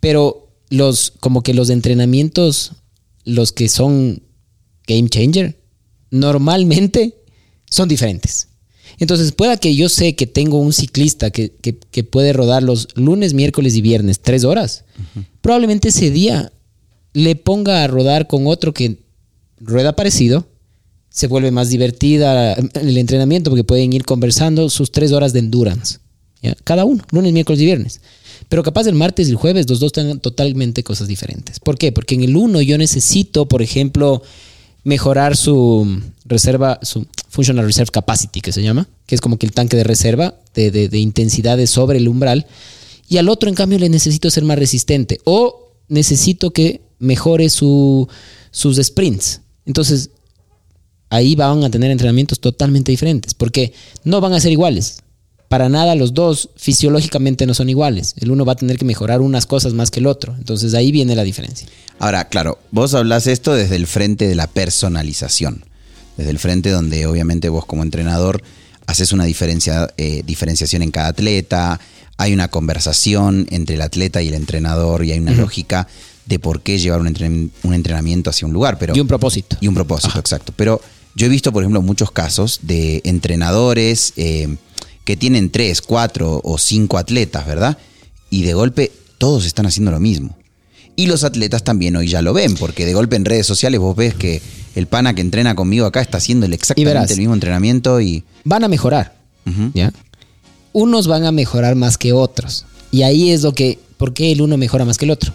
pero 0.00 0.48
los 0.70 1.12
como 1.20 1.42
que 1.42 1.54
los 1.54 1.70
entrenamientos 1.70 2.72
los 3.24 3.52
que 3.52 3.68
son 3.68 4.22
game 4.86 5.08
changer 5.08 5.58
normalmente 6.10 7.14
son 7.70 7.88
diferentes. 7.88 8.48
Entonces, 8.98 9.32
pueda 9.32 9.56
que 9.56 9.74
yo 9.74 9.88
sé 9.88 10.14
que 10.14 10.26
tengo 10.26 10.58
un 10.58 10.72
ciclista 10.72 11.30
que, 11.30 11.50
puede 12.10 12.32
rodar 12.32 12.62
los 12.62 12.88
lunes, 12.94 13.34
miércoles 13.34 13.74
y 13.76 13.80
viernes 13.80 14.20
tres 14.20 14.44
horas. 14.44 14.84
Probablemente 15.40 15.88
ese 15.88 16.10
día 16.10 16.52
le 17.12 17.36
ponga 17.36 17.82
a 17.82 17.86
rodar 17.86 18.26
con 18.26 18.46
otro 18.46 18.72
que 18.72 18.98
rueda 19.58 19.96
parecido. 19.96 20.46
Se 21.10 21.28
vuelve 21.28 21.50
más 21.50 21.70
divertida 21.70 22.54
el 22.54 22.98
entrenamiento 22.98 23.50
porque 23.50 23.64
pueden 23.64 23.92
ir 23.92 24.04
conversando 24.04 24.68
sus 24.68 24.90
tres 24.90 25.12
horas 25.12 25.32
de 25.32 25.40
endurance. 25.40 25.98
Cada 26.64 26.84
uno, 26.84 27.02
lunes, 27.10 27.32
miércoles 27.32 27.60
y 27.62 27.64
viernes. 27.64 28.00
Pero 28.48 28.62
capaz 28.62 28.86
el 28.86 28.94
martes 28.94 29.28
y 29.28 29.30
el 29.30 29.36
jueves 29.36 29.68
los 29.68 29.80
dos 29.80 29.92
tengan 29.92 30.20
totalmente 30.20 30.82
cosas 30.82 31.08
diferentes. 31.08 31.58
¿Por 31.60 31.78
qué? 31.78 31.92
Porque 31.92 32.14
en 32.14 32.24
el 32.24 32.36
uno 32.36 32.60
yo 32.60 32.76
necesito, 32.76 33.46
por 33.46 33.62
ejemplo, 33.62 34.22
mejorar 34.82 35.36
su 35.36 36.02
reserva, 36.24 36.78
su 36.82 37.06
Functional 37.28 37.64
Reserve 37.64 37.90
Capacity, 37.90 38.40
que 38.40 38.52
se 38.52 38.62
llama, 38.62 38.88
que 39.06 39.14
es 39.14 39.20
como 39.20 39.38
que 39.38 39.46
el 39.46 39.52
tanque 39.52 39.76
de 39.76 39.84
reserva 39.84 40.34
de, 40.54 40.70
de, 40.70 40.98
intensidades 40.98 41.70
sobre 41.70 41.98
el 41.98 42.08
umbral. 42.08 42.46
Y 43.08 43.18
al 43.18 43.28
otro, 43.28 43.48
en 43.48 43.54
cambio, 43.54 43.78
le 43.78 43.88
necesito 43.88 44.30
ser 44.30 44.44
más 44.44 44.58
resistente 44.58 45.20
o 45.24 45.72
necesito 45.88 46.52
que 46.52 46.80
mejore 46.98 47.50
su, 47.50 48.08
sus 48.50 48.78
sprints. 48.78 49.40
Entonces, 49.66 50.10
ahí 51.10 51.34
van 51.34 51.64
a 51.64 51.70
tener 51.70 51.90
entrenamientos 51.90 52.40
totalmente 52.40 52.90
diferentes, 52.90 53.34
porque 53.34 53.72
no 54.04 54.20
van 54.20 54.32
a 54.32 54.40
ser 54.40 54.52
iguales. 54.52 55.02
Para 55.48 55.68
nada 55.68 55.94
los 55.94 56.14
dos 56.14 56.50
fisiológicamente 56.56 57.46
no 57.46 57.54
son 57.54 57.68
iguales. 57.68 58.14
El 58.16 58.30
uno 58.30 58.44
va 58.44 58.54
a 58.54 58.56
tener 58.56 58.78
que 58.78 58.84
mejorar 58.84 59.20
unas 59.20 59.46
cosas 59.46 59.72
más 59.72 59.90
que 59.90 60.00
el 60.00 60.06
otro. 60.06 60.34
Entonces 60.36 60.74
ahí 60.74 60.90
viene 60.90 61.14
la 61.14 61.22
diferencia. 61.22 61.68
Ahora, 62.00 62.28
claro, 62.28 62.58
vos 62.72 62.94
hablas 62.94 63.26
esto 63.26 63.54
desde 63.54 63.76
el 63.76 63.86
frente 63.86 64.26
de 64.26 64.34
la 64.34 64.48
personalización. 64.48 65.64
Desde 66.16 66.30
el 66.30 66.38
frente 66.38 66.70
donde 66.70 67.06
obviamente 67.06 67.48
vos 67.48 67.66
como 67.66 67.82
entrenador 67.82 68.42
haces 68.86 69.12
una 69.12 69.24
diferencia, 69.24 69.92
eh, 69.96 70.22
diferenciación 70.24 70.82
en 70.82 70.90
cada 70.90 71.08
atleta, 71.08 71.80
hay 72.16 72.32
una 72.32 72.48
conversación 72.48 73.46
entre 73.50 73.76
el 73.76 73.82
atleta 73.82 74.22
y 74.22 74.28
el 74.28 74.34
entrenador 74.34 75.04
y 75.04 75.12
hay 75.12 75.18
una 75.18 75.32
lógica 75.32 75.88
de 76.26 76.38
por 76.38 76.62
qué 76.62 76.78
llevar 76.78 77.00
un, 77.00 77.52
entrenamiento 77.74 78.30
hacia 78.30 78.46
un 78.46 78.52
lugar. 78.52 78.78
Pero, 78.78 78.94
y 78.96 79.00
un 79.00 79.08
propósito. 79.08 79.56
Y 79.60 79.68
un 79.68 79.74
propósito, 79.74 80.18
exacto. 80.18 80.52
Pero 80.56 80.80
yo 81.14 81.26
he 81.26 81.28
visto, 81.28 81.52
por 81.52 81.62
ejemplo, 81.62 81.82
muchos 81.82 82.10
casos 82.10 82.60
de 82.62 83.02
entrenadores 83.04 84.12
eh, 84.16 84.56
que 85.04 85.16
tienen 85.16 85.50
tres, 85.50 85.82
cuatro 85.82 86.40
o 86.44 86.58
cinco 86.58 86.98
atletas, 86.98 87.46
¿verdad? 87.46 87.78
Y 88.30 88.42
de 88.42 88.54
golpe 88.54 88.92
todos 89.18 89.44
están 89.44 89.66
haciendo 89.66 89.90
lo 89.90 90.00
mismo. 90.00 90.36
Y 90.96 91.06
los 91.06 91.24
atletas 91.24 91.64
también 91.64 91.96
hoy 91.96 92.08
ya 92.08 92.22
lo 92.22 92.32
ven, 92.32 92.54
porque 92.54 92.86
de 92.86 92.94
golpe 92.94 93.16
en 93.16 93.24
redes 93.24 93.46
sociales 93.46 93.80
vos 93.80 93.96
ves 93.96 94.14
que 94.14 94.40
el 94.74 94.86
pana 94.86 95.14
que 95.14 95.20
entrena 95.20 95.54
conmigo 95.54 95.86
acá 95.86 96.00
está 96.00 96.18
haciendo 96.18 96.46
exactamente 96.46 97.12
el 97.12 97.18
mismo 97.18 97.34
entrenamiento 97.34 98.00
y... 98.00 98.24
Van 98.44 98.64
a 98.64 98.68
mejorar, 98.68 99.14
¿ya? 99.72 99.92
Unos 100.72 101.06
van 101.06 101.24
a 101.24 101.32
mejorar 101.32 101.76
más 101.76 101.98
que 101.98 102.12
otros. 102.12 102.66
Y 102.90 103.02
ahí 103.02 103.30
es 103.30 103.42
lo 103.42 103.52
que... 103.52 103.78
¿Por 103.96 104.12
qué 104.12 104.32
el 104.32 104.42
uno 104.42 104.56
mejora 104.56 104.84
más 104.84 104.98
que 104.98 105.04
el 105.04 105.12
otro? 105.12 105.32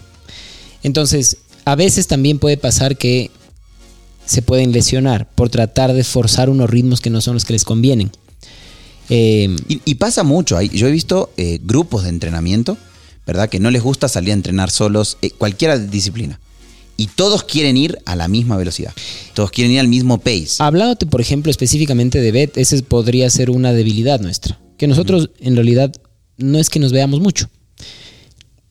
Entonces, 0.82 1.38
a 1.64 1.74
veces 1.74 2.06
también 2.06 2.38
puede 2.38 2.56
pasar 2.56 2.96
que 2.96 3.30
se 4.26 4.42
pueden 4.42 4.72
lesionar 4.72 5.28
por 5.34 5.48
tratar 5.48 5.92
de 5.92 6.04
forzar 6.04 6.50
unos 6.50 6.68
ritmos 6.68 7.00
que 7.00 7.10
no 7.10 7.20
son 7.20 7.34
los 7.34 7.44
que 7.44 7.54
les 7.54 7.64
convienen. 7.64 8.10
Eh, 9.08 9.56
y, 9.66 9.94
pasa 9.96 10.22
mucho. 10.22 10.60
Yo 10.60 10.86
he 10.86 10.92
visto 10.92 11.32
eh, 11.36 11.58
grupos 11.62 12.04
de 12.04 12.10
entrenamiento 12.10 12.76
¿verdad? 13.30 13.48
Que 13.48 13.60
no 13.60 13.70
les 13.70 13.82
gusta 13.82 14.08
salir 14.08 14.30
a 14.30 14.34
entrenar 14.34 14.70
solos, 14.72 15.16
eh, 15.22 15.30
cualquiera 15.30 15.78
disciplina. 15.78 16.40
Y 17.00 17.06
todos 17.06 17.44
quieren 17.44 17.78
ir 17.78 17.98
a 18.04 18.14
la 18.14 18.28
misma 18.28 18.58
velocidad. 18.58 18.92
Todos 19.32 19.50
quieren 19.50 19.72
ir 19.72 19.80
al 19.80 19.88
mismo 19.88 20.18
pace. 20.18 20.56
Hablándote, 20.58 21.06
por 21.06 21.22
ejemplo, 21.22 21.50
específicamente 21.50 22.20
de 22.20 22.30
BET, 22.30 22.58
ese 22.58 22.82
podría 22.82 23.30
ser 23.30 23.48
una 23.48 23.72
debilidad 23.72 24.20
nuestra. 24.20 24.60
Que 24.76 24.86
nosotros, 24.86 25.30
en 25.40 25.54
realidad, 25.54 25.90
no 26.36 26.58
es 26.58 26.68
que 26.68 26.78
nos 26.78 26.92
veamos 26.92 27.20
mucho. 27.20 27.48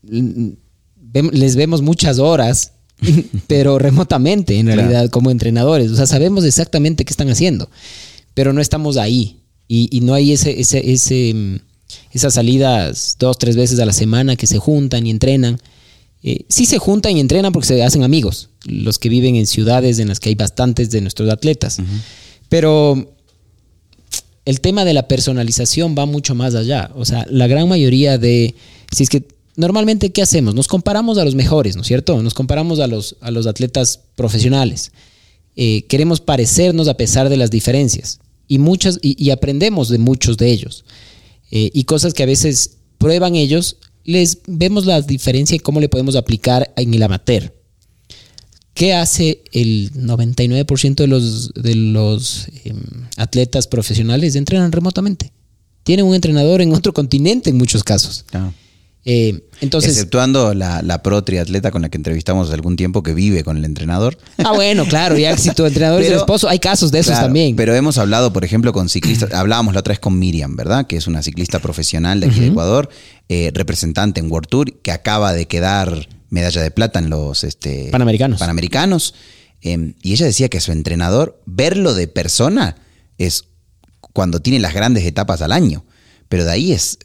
Les 0.04 1.56
vemos 1.56 1.82
muchas 1.82 2.20
horas, 2.20 2.74
pero 3.48 3.80
remotamente, 3.80 4.60
en 4.60 4.68
realidad, 4.68 5.10
como 5.10 5.32
entrenadores. 5.32 5.90
O 5.90 5.96
sea, 5.96 6.06
sabemos 6.06 6.44
exactamente 6.44 7.06
qué 7.06 7.14
están 7.14 7.30
haciendo, 7.30 7.68
pero 8.36 8.54
no 8.54 8.62
estamos 8.62 8.98
ahí. 8.98 9.38
Y, 9.68 10.02
no 10.02 10.14
hay 10.14 10.34
ese, 10.34 10.60
ese, 10.62 10.92
ese 10.92 11.34
mm, 11.34 11.56
esas 12.12 12.36
salidas 12.36 13.16
dos, 13.18 13.40
tres 13.40 13.56
veces 13.56 13.80
a 13.80 13.88
la 13.88 13.94
semana 13.94 14.36
que 14.36 14.46
se 14.46 14.60
juntan 14.60 15.08
y 15.08 15.10
entrenan. 15.10 15.60
Eh, 16.22 16.46
sí 16.50 16.66
se 16.66 16.80
juntan 16.80 17.16
y 17.16 17.20
entrenan 17.20 17.52
porque 17.52 17.68
se 17.68 17.84
hacen 17.84 18.04
amigos, 18.04 18.50
los 18.66 19.00
que 19.00 19.10
viven 19.10 19.36
en 19.36 19.48
ciudades 19.48 20.00
en 20.00 20.10
las 20.10 20.20
que 20.20 20.30
hay 20.30 20.36
bastantes 20.36 20.92
de 20.92 21.02
nuestros 21.02 21.30
atletas. 21.30 21.78
Pero 22.50 23.16
el 24.46 24.62
tema 24.62 24.84
de 24.86 24.94
la 24.94 25.08
personalización 25.08 25.96
va 25.98 26.06
mucho 26.06 26.36
más 26.36 26.56
allá. 26.56 26.92
O 26.96 27.06
sea, 27.06 27.26
la 27.30 27.48
gran 27.48 27.70
mayoría 27.70 28.18
de... 28.18 28.56
Si 28.92 29.04
es 29.04 29.10
que 29.10 29.28
normalmente, 29.56 30.12
¿qué 30.12 30.22
hacemos? 30.22 30.56
Nos 30.56 30.68
comparamos 30.68 31.18
a 31.18 31.26
los 31.26 31.36
mejores, 31.36 31.76
¿no 31.76 31.84
es 31.84 31.88
cierto? 31.88 32.22
Nos 32.22 32.34
comparamos 32.34 32.80
a 32.80 32.88
los, 32.88 33.16
a 33.22 33.32
los 33.32 33.48
atletas 33.48 34.02
profesionales. 34.16 34.92
Eh, 35.56 35.84
queremos 35.88 36.20
parecernos 36.20 36.88
a 36.88 36.96
pesar 36.96 37.30
de 37.30 37.38
las 37.38 37.52
diferencias. 37.52 38.20
Y, 38.48 38.58
muchas, 38.58 39.00
y 39.02 39.30
aprendemos 39.30 39.90
de 39.90 40.00
muchos 40.00 40.38
de 40.38 40.50
ellos. 40.50 40.84
Eh, 41.52 41.72
y 41.74 41.84
cosas 41.84 42.14
que 42.14 42.24
a 42.24 42.28
veces 42.28 42.78
prueban 42.98 43.36
ellos, 43.36 43.78
les 44.10 44.40
vemos 44.48 44.88
la 44.88 45.02
diferencia 45.02 45.56
y 45.56 45.60
cómo 45.60 45.80
le 45.80 45.88
podemos 45.88 46.16
aplicar 46.16 46.74
en 46.76 46.94
el 46.94 47.04
amateur. 47.04 47.54
¿Qué 48.74 48.94
hace 48.94 49.44
el 49.52 49.92
99% 49.94 50.96
de 50.96 51.08
los, 51.08 51.54
de 51.54 51.76
los 51.76 52.48
em, 52.64 52.80
atletas 53.18 53.68
profesionales? 53.68 54.36
Entrenan 54.36 54.72
remotamente. 54.72 55.32
Tienen 55.84 56.06
un 56.06 56.16
entrenador 56.16 56.62
en 56.62 56.74
otro 56.74 56.92
continente 56.92 57.52
en 57.52 57.58
muchos 57.58 57.84
casos. 57.84 58.26
Eh, 59.06 59.48
entonces, 59.62 59.92
Exceptuando 59.92 60.54
la, 60.54 60.82
la, 60.82 61.02
pro 61.02 61.24
triatleta 61.24 61.72
con 61.72 61.82
la 61.82 61.90
que 61.90 61.98
entrevistamos 61.98 62.48
hace 62.48 62.56
algún 62.56 62.76
tiempo 62.76 63.02
que 63.02 63.14
vive 63.14 63.44
con 63.44 63.58
el 63.58 63.64
entrenador. 63.64 64.18
Ah, 64.38 64.52
bueno, 64.52 64.86
claro, 64.86 65.18
ya 65.18 65.38
si 65.38 65.52
tu 65.52 65.66
entrenador 65.66 66.02
es 66.02 66.10
el 66.10 66.18
esposo, 66.18 66.50
hay 66.50 66.60
casos 66.60 66.92
de 66.92 67.00
esos 67.00 67.16
también. 67.16 67.56
Pero 67.56 67.74
hemos 67.74 67.98
hablado, 67.98 68.34
por 68.34 68.44
ejemplo, 68.44 68.74
con 68.74 68.90
ciclistas, 68.90 69.34
hablábamos 69.34 69.74
la 69.74 69.80
otra 69.80 69.94
vez 69.94 70.00
con 70.00 70.20
Miriam, 70.20 70.56
¿verdad? 70.56 70.86
Que 70.86 70.98
es 70.98 71.08
una 71.08 71.24
ciclista 71.24 71.60
profesional 71.60 72.20
de 72.20 72.28
aquí 72.28 72.40
de 72.40 72.48
Ecuador, 72.48 72.90
eh, 73.30 73.52
representante 73.54 74.20
en 74.20 74.30
World 74.30 74.50
Tour, 74.50 74.74
que 74.82 74.92
acaba 74.92 75.34
de 75.34 75.48
quedar 75.48 76.08
medalla 76.30 76.62
de 76.62 76.72
plata 76.72 77.00
en 77.00 77.10
los 77.10 77.44
este, 77.44 77.90
Panamericanos. 77.92 78.40
Panamericanos. 78.40 79.16
Em, 79.62 79.94
y 80.02 80.14
ella 80.14 80.26
decía 80.26 80.50
que 80.50 80.60
su 80.62 80.72
entrenador, 80.72 81.42
verlo 81.46 81.94
de 81.94 82.08
persona, 82.08 82.76
es 83.18 83.46
cuando 84.14 84.42
tiene 84.42 84.60
las 84.60 84.74
grandes 84.74 85.06
etapas 85.06 85.42
al 85.42 85.52
año. 85.52 85.86
Pero 86.28 86.46
de 86.46 86.52
ahí 86.52 86.72
es 86.72 87.00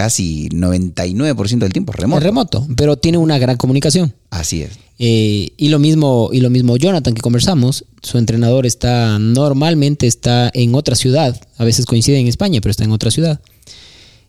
casi 0.00 0.48
99% 0.48 1.58
del 1.58 1.74
tiempo 1.74 1.92
remoto. 1.92 2.16
Es 2.20 2.24
remoto, 2.24 2.66
pero 2.74 2.96
tiene 2.96 3.18
una 3.18 3.36
gran 3.36 3.58
comunicación. 3.58 4.14
Así 4.30 4.62
es. 4.62 4.70
Eh, 4.98 5.50
y 5.58 5.68
lo 5.68 5.78
mismo 5.78 6.30
y 6.32 6.40
lo 6.40 6.48
mismo 6.48 6.78
Jonathan 6.78 7.12
que 7.12 7.20
conversamos, 7.20 7.84
su 8.00 8.16
entrenador 8.16 8.64
está 8.64 9.18
normalmente 9.18 10.06
está 10.06 10.50
en 10.54 10.74
otra 10.74 10.94
ciudad, 10.94 11.38
a 11.58 11.64
veces 11.64 11.84
coincide 11.84 12.18
en 12.18 12.28
España, 12.28 12.62
pero 12.62 12.70
está 12.70 12.84
en 12.84 12.92
otra 12.92 13.10
ciudad. 13.10 13.42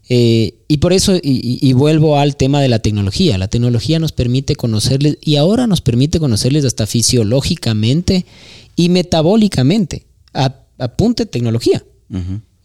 Eh, 0.10 0.56
y 0.68 0.80
por 0.80 0.92
eso, 0.92 1.18
y, 1.24 1.72
vuelvo 1.72 2.18
al 2.18 2.36
tema 2.36 2.62
de 2.62 2.68
la 2.68 2.80
tecnología. 2.80 3.38
La 3.38 3.48
tecnología 3.48 3.98
nos 3.98 4.12
permite 4.12 4.58
conocerles, 4.58 5.20
y 5.22 5.38
ahora 5.38 5.68
nos 5.68 5.80
permite 5.80 6.20
conocerles 6.20 6.66
hasta 6.66 6.86
fisiológicamente 6.86 8.25
y 8.75 8.90
metabólicamente. 8.90 10.06
apunte 10.78 11.25
tecnología. 11.25 11.82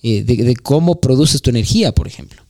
Eh, 0.02 0.24
de, 0.24 0.56
cómo 0.56 1.00
produces 1.00 1.40
tu 1.40 1.50
energía, 1.50 1.92
por 1.92 2.08
ejemplo. 2.08 2.45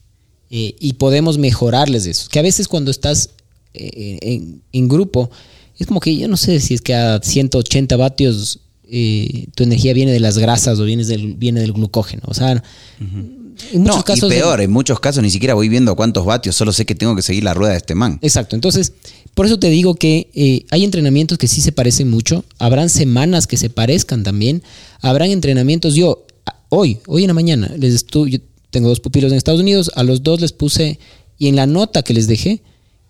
Eh, 0.49 0.75
y 0.79 0.93
podemos 0.93 1.37
mejorarles 1.37 2.05
eso. 2.05 2.29
Que 2.29 2.39
a 2.39 2.41
veces 2.41 2.67
cuando 2.67 2.91
estás 2.91 3.31
eh, 3.73 4.41
en, 4.71 4.87
grupo, 4.87 5.29
es 5.77 5.87
como 5.87 5.99
que 5.99 6.15
yo 6.15 6.27
no 6.27 6.37
sé 6.37 6.59
si 6.59 6.73
es 6.73 6.81
que 6.81 6.95
a 6.95 7.19
180 7.21 7.95
vatios 7.97 8.59
eh, 8.89 9.47
tu 9.55 9.63
energía 9.63 9.93
viene 9.93 10.11
de 10.11 10.19
las 10.19 10.37
grasas 10.37 10.79
o 10.79 10.85
viene 10.85 11.03
del, 11.03 11.33
viene 11.35 11.59
del 11.59 11.73
glucógeno. 11.73 12.23
O 12.25 12.33
sea, 12.33 12.63
en 13.01 13.81
muchos 13.81 14.05
casos. 14.05 14.31
Y 14.31 14.35
peor, 14.35 14.61
en 14.61 14.71
muchos 14.71 14.99
casos 15.01 15.21
ni 15.21 15.29
siquiera 15.29 15.53
voy 15.53 15.67
viendo 15.67 15.95
cuántos 15.97 16.25
vatios, 16.25 16.55
solo 16.55 16.71
sé 16.71 16.85
que 16.85 16.95
tengo 16.95 17.15
que 17.15 17.21
seguir 17.21 17.43
la 17.43 17.53
rueda 17.53 17.73
de 17.73 17.79
este 17.79 17.95
man. 17.95 18.17
Exacto. 18.21 18.55
Entonces, 18.55 18.93
por 19.33 19.45
eso 19.45 19.59
te 19.59 19.69
digo 19.69 19.95
que 19.95 20.65
hay 20.71 20.83
entrenamientos 20.85 21.37
que 21.37 21.49
sí 21.49 21.59
se 21.59 21.73
parecen 21.73 22.09
mucho. 22.09 22.45
Habrán 22.57 22.89
semanas 22.89 23.47
que 23.47 23.57
se 23.57 23.69
parezcan 23.69 24.23
también. 24.23 24.63
Habrán 25.01 25.31
entrenamientos. 25.31 25.93
Yo, 25.93 26.25
hoy, 26.69 26.99
hoy 27.05 27.23
en 27.23 27.27
la 27.27 27.33
mañana, 27.33 27.71
les 27.77 27.93
estoy, 27.93 28.41
tengo 28.77 28.89
dos 28.89 28.99
pupilos 28.99 29.31
en 29.31 29.39
Estados 29.39 29.59
Unidos, 29.59 29.89
a 29.95 30.03
los 30.03 30.21
dos 30.21 30.39
les 30.39 30.53
puse, 30.53 30.99
y 31.39 31.47
en 31.47 31.55
la 31.55 31.65
nota 31.65 32.03
que 32.03 32.13
les 32.13 32.27
dejé, 32.27 32.61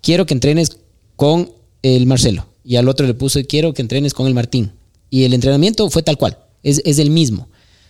quiero 0.02 0.26
que 0.26 0.34
entrenes 0.34 0.78
con 1.18 1.52
el 1.82 2.06
Marcelo. 2.06 2.48
Y 2.64 2.78
al 2.78 2.88
otro 2.88 3.06
le 3.06 3.14
puse, 3.14 3.46
quiero 3.46 3.74
que 3.74 3.82
entrenes 3.82 4.14
con 4.14 4.28
el 4.28 4.34
Martín. 4.34 4.72
Y 5.10 5.24
el 5.24 5.34
entrenamiento 5.34 5.90
fue 5.90 6.04
tal 6.04 6.18
cual, 6.18 6.38
es, 6.64 6.80
el 6.86 7.10
mismo. 7.10 7.50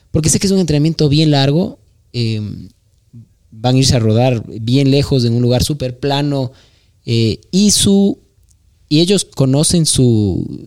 Porque 0.10 0.30
sé 0.30 0.40
que 0.40 0.48
es 0.48 0.54
un 0.54 0.58
entrenamiento 0.58 1.08
bien 1.08 1.30
largo, 1.30 1.78
em, 2.14 2.70
van 3.52 3.76
a 3.76 3.78
irse 3.78 3.96
a 3.96 4.00
rodar 4.00 4.44
bien 4.48 4.90
lejos 4.90 5.24
en 5.24 5.36
un 5.36 5.44
lugar 5.44 5.64
súper 5.64 6.00
plano, 6.00 6.54
eh, 7.06 7.42
y, 7.52 7.70
su, 7.70 8.18
y 8.90 9.02
ellos 9.02 9.24
conocen 9.24 9.86
su, 9.86 10.66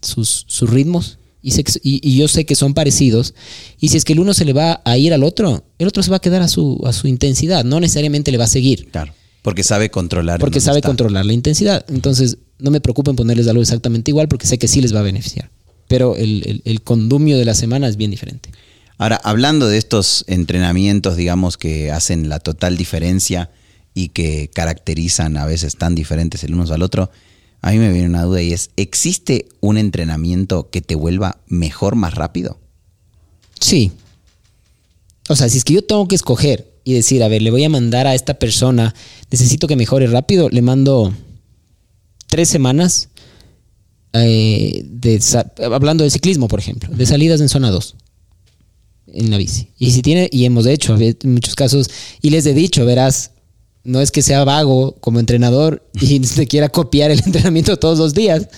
sus 0.00 0.70
ritmos 0.70 1.18
y, 1.44 2.16
yo 2.16 2.26
sé 2.26 2.46
que 2.46 2.54
son 2.54 2.72
parecidos, 2.74 3.34
y 3.78 3.88
si 3.88 3.98
es 3.98 4.04
que 4.04 4.14
el 4.14 4.20
uno 4.20 4.32
se 4.32 4.44
le 4.44 4.52
va 4.52 4.80
a 4.84 4.96
ir 4.96 5.12
al 5.12 5.22
otro, 5.22 5.64
el 5.78 5.86
otro 5.86 6.02
se 6.02 6.10
va 6.10 6.16
a 6.16 6.20
quedar 6.20 6.42
a 6.42 6.48
su, 6.48 6.80
a 6.86 6.92
su 6.92 7.06
intensidad, 7.06 7.64
no 7.64 7.80
necesariamente 7.80 8.32
le 8.32 8.38
va 8.38 8.44
a 8.44 8.48
seguir. 8.48 8.88
Claro, 8.90 9.12
porque 9.42 9.62
sabe 9.62 9.90
controlar. 9.90 10.40
Porque 10.40 10.60
sabe 10.60 10.80
controlar 10.80 11.26
la 11.26 11.34
intensidad. 11.34 11.84
Entonces, 11.88 12.38
no 12.58 12.70
me 12.70 12.80
preocupen 12.80 13.12
en 13.12 13.16
ponerles 13.16 13.46
algo 13.48 13.60
exactamente 13.60 14.10
igual, 14.10 14.28
porque 14.28 14.46
sé 14.46 14.58
que 14.58 14.68
sí 14.68 14.80
les 14.80 14.94
va 14.94 15.00
a 15.00 15.02
beneficiar. 15.02 15.50
Pero 15.86 16.16
el, 16.16 16.62
el 16.64 16.80
condumio 16.80 17.36
de 17.36 17.44
la 17.44 17.54
semana 17.54 17.88
es 17.88 17.96
bien 17.96 18.10
diferente. 18.10 18.50
Ahora, 18.96 19.20
hablando 19.22 19.68
de 19.68 19.76
estos 19.76 20.24
entrenamientos, 20.28 21.16
digamos, 21.16 21.58
que 21.58 21.90
hacen 21.90 22.28
la 22.28 22.38
total 22.38 22.76
diferencia 22.78 23.50
y 23.92 24.08
que 24.08 24.50
caracterizan 24.52 25.36
a 25.36 25.46
veces 25.46 25.76
tan 25.76 25.94
diferentes 25.94 26.42
el 26.44 26.54
uno 26.54 26.72
al 26.72 26.82
otro, 26.82 27.10
a 27.64 27.70
mí 27.70 27.78
me 27.78 27.90
viene 27.90 28.08
una 28.08 28.24
duda 28.24 28.42
y 28.42 28.52
es, 28.52 28.68
¿existe 28.76 29.48
un 29.60 29.78
entrenamiento 29.78 30.68
que 30.68 30.82
te 30.82 30.94
vuelva 30.94 31.40
mejor 31.46 31.94
más 31.94 32.12
rápido? 32.12 32.58
Sí. 33.58 33.90
O 35.30 35.34
sea, 35.34 35.48
si 35.48 35.56
es 35.56 35.64
que 35.64 35.72
yo 35.72 35.82
tengo 35.82 36.06
que 36.06 36.14
escoger 36.14 36.70
y 36.84 36.92
decir, 36.92 37.22
a 37.22 37.28
ver, 37.28 37.40
le 37.40 37.50
voy 37.50 37.64
a 37.64 37.70
mandar 37.70 38.06
a 38.06 38.14
esta 38.14 38.34
persona, 38.34 38.94
necesito 39.30 39.66
que 39.66 39.76
mejore 39.76 40.06
rápido, 40.08 40.50
le 40.50 40.60
mando 40.60 41.14
tres 42.26 42.50
semanas, 42.50 43.08
eh, 44.12 44.82
de, 44.84 45.18
hablando 45.72 46.04
de 46.04 46.10
ciclismo, 46.10 46.48
por 46.48 46.58
ejemplo, 46.58 46.94
de 46.94 47.06
salidas 47.06 47.40
en 47.40 47.48
zona 47.48 47.70
2 47.70 47.96
en 49.06 49.30
la 49.30 49.38
bici. 49.38 49.70
Y 49.78 49.92
si 49.92 50.02
tiene, 50.02 50.28
y 50.30 50.44
hemos 50.44 50.66
hecho 50.66 50.98
en 50.98 51.16
muchos 51.32 51.54
casos, 51.54 51.88
y 52.20 52.28
les 52.28 52.44
he 52.44 52.52
dicho, 52.52 52.84
verás, 52.84 53.30
no 53.84 54.00
es 54.00 54.10
que 54.10 54.22
sea 54.22 54.44
vago 54.44 54.96
como 55.00 55.20
entrenador 55.20 55.86
y 56.00 56.20
te 56.36 56.46
quiera 56.46 56.68
copiar 56.68 57.10
el 57.10 57.20
entrenamiento 57.26 57.76
todos 57.76 57.98
los 57.98 58.14
días. 58.14 58.48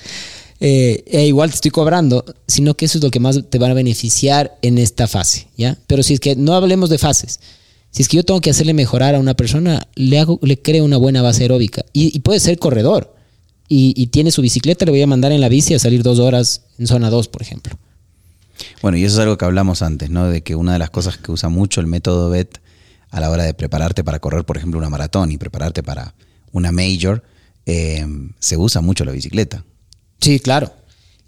Eh, 0.59 1.05
e 1.07 1.27
igual 1.27 1.51
te 1.51 1.57
estoy 1.57 1.71
cobrando, 1.71 2.25
sino 2.47 2.75
que 2.75 2.87
eso 2.87 2.97
es 2.97 3.05
lo 3.05 3.11
que 3.11 3.21
más 3.21 3.39
te 3.51 3.59
va 3.59 3.69
a 3.69 3.75
beneficiar 3.75 4.57
en 4.63 4.79
esta 4.79 5.07
fase, 5.07 5.49
¿ya? 5.59 5.77
Pero 5.87 6.03
si 6.03 6.15
es 6.15 6.21
que 6.21 6.35
no 6.35 6.55
hablemos 6.55 6.89
de 6.89 6.97
fases, 6.97 7.41
si 7.91 8.03
es 8.03 8.09
que 8.09 8.17
yo 8.17 8.25
tengo 8.25 8.41
que 8.41 8.49
hacerle 8.49 8.73
mejorar 8.73 9.15
a 9.15 9.19
una 9.19 9.35
persona, 9.35 9.87
le, 9.97 10.19
hago, 10.19 10.39
le 10.43 10.61
creo 10.63 10.85
una 10.85 10.97
buena 10.97 11.21
base 11.21 11.43
aeróbica 11.43 11.85
y, 11.93 12.19
puede 12.21 12.41
ser 12.41 12.59
corredor. 12.59 13.15
y, 13.69 14.07
tiene 14.07 14.31
su 14.31 14.41
bicicleta, 14.41 14.87
le 14.87 14.93
voy 14.93 15.03
a 15.03 15.07
mandar 15.07 15.33
en 15.33 15.43
la 15.43 15.51
bici 15.51 15.75
a 15.75 15.79
salir 15.79 16.03
dos 16.03 16.21
horas 16.21 16.63
en 16.79 16.87
zona 16.87 17.11
2, 17.11 17.29
por 17.29 17.43
ejemplo. 17.43 17.77
Bueno, 18.83 18.97
y 18.99 19.05
eso 19.05 19.17
es 19.17 19.21
algo 19.21 19.37
que 19.37 19.45
hablamos 19.45 19.83
antes, 19.83 20.11
¿no? 20.11 20.29
De 20.29 20.43
que 20.43 20.55
una 20.55 20.73
de 20.73 20.79
las 20.79 20.91
cosas 20.91 21.19
que 21.19 21.33
usa 21.33 21.49
mucho 21.49 21.81
el 21.81 21.87
método 21.87 22.31
BET 22.31 22.59
a 23.11 23.21
la 23.21 23.31
hora 23.31 23.45
de 23.45 23.55
prepararte 23.55 24.05
para 24.05 24.19
correr, 24.19 24.45
por 24.45 24.57
ejemplo, 24.57 24.79
una 24.79 24.91
maratón 24.91 25.31
y 25.33 25.39
prepararte 25.39 25.83
para 25.83 26.15
una 26.53 26.73
major, 26.73 27.23
eh, 27.67 28.07
se 28.39 28.57
usa 28.57 28.81
mucho 28.81 29.05
la 29.05 29.13
bicicleta. 29.13 29.65
Sí, 30.21 30.41
claro. 30.41 30.73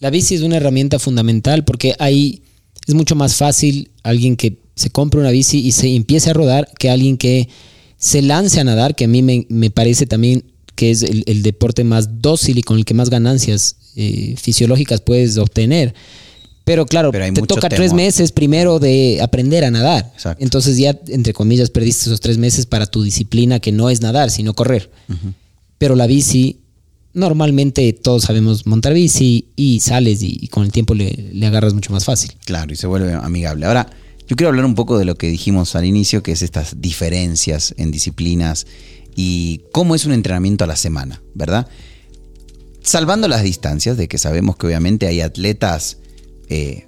La 0.00 0.10
bici 0.10 0.34
es 0.34 0.42
una 0.42 0.56
herramienta 0.56 0.98
fundamental 0.98 1.64
porque 1.64 1.94
ahí 1.98 2.42
es 2.86 2.94
mucho 2.94 3.16
más 3.16 3.36
fácil 3.36 3.90
alguien 4.02 4.36
que 4.36 4.58
se 4.74 4.90
compre 4.90 5.20
una 5.20 5.30
bici 5.30 5.58
y 5.58 5.72
se 5.72 5.94
empiece 5.94 6.30
a 6.30 6.34
rodar 6.34 6.70
que 6.78 6.88
alguien 6.88 7.16
que 7.16 7.48
se 7.96 8.22
lance 8.22 8.60
a 8.60 8.64
nadar, 8.64 8.94
que 8.94 9.04
a 9.04 9.08
mí 9.08 9.22
me, 9.22 9.70
parece 9.70 10.06
también 10.06 10.44
que 10.76 10.92
es 10.92 11.02
el, 11.02 11.42
deporte 11.42 11.82
más 11.82 12.22
dócil 12.22 12.58
y 12.58 12.62
con 12.62 12.78
el 12.78 12.84
que 12.84 12.94
más 12.94 13.10
ganancias 13.10 13.76
eh, 13.96 14.36
fisiológicas 14.40 15.00
puedes 15.00 15.36
obtener. 15.36 15.94
Pero 16.68 16.84
claro, 16.84 17.10
te 17.10 17.32
toca 17.46 17.70
tres 17.70 17.94
meses 17.94 18.30
primero 18.30 18.78
de 18.78 19.20
aprender 19.22 19.64
a 19.64 19.70
nadar. 19.70 20.12
Entonces 20.38 20.76
ya, 20.76 20.94
entre 21.06 21.32
comillas, 21.32 21.70
perdiste 21.70 22.10
esos 22.10 22.20
tres 22.20 22.36
meses 22.36 22.66
para 22.66 22.84
tu 22.84 23.02
disciplina 23.02 23.58
que 23.58 23.72
no 23.72 23.88
es 23.88 24.02
nadar, 24.02 24.30
sino 24.30 24.52
correr. 24.52 24.90
Pero 25.78 25.96
la 25.96 26.06
bici, 26.06 26.60
normalmente 27.14 27.90
todos 27.94 28.24
sabemos 28.24 28.66
montar 28.66 28.92
bici 28.92 29.46
y 29.56 29.80
sales 29.80 30.22
y, 30.22 30.46
con 30.48 30.64
el 30.64 30.70
tiempo 30.70 30.92
le, 30.92 31.30
le, 31.32 31.46
agarras 31.46 31.72
mucho 31.72 31.90
más 31.90 32.04
fácil. 32.04 32.32
Claro, 32.44 32.70
y 32.70 32.76
se 32.76 32.86
vuelve 32.86 33.14
amigable. 33.14 33.64
Ahora, 33.64 33.88
yo 34.26 34.36
quiero 34.36 34.50
hablar 34.50 34.66
un 34.66 34.74
poco 34.74 34.98
de 34.98 35.06
lo 35.06 35.14
que 35.14 35.28
dijimos 35.28 35.74
al 35.74 35.86
inicio, 35.86 36.22
que 36.22 36.32
es 36.32 36.42
estas 36.42 36.82
diferencias 36.82 37.74
en 37.78 37.90
disciplinas 37.90 38.66
y 39.16 39.62
cómo 39.72 39.94
es 39.94 40.04
un 40.04 40.12
entrenamiento 40.12 40.64
a 40.64 40.66
la 40.66 40.76
semana, 40.76 41.22
¿verdad? 41.32 41.66
Salvando 42.82 43.26
las 43.26 43.42
distancias 43.42 43.96
de 43.96 44.06
que 44.06 44.18
sabemos 44.18 44.58
que 44.58 44.66
obviamente 44.66 45.06
hay 45.06 45.22
atletas 45.22 45.96
eh, 46.48 46.86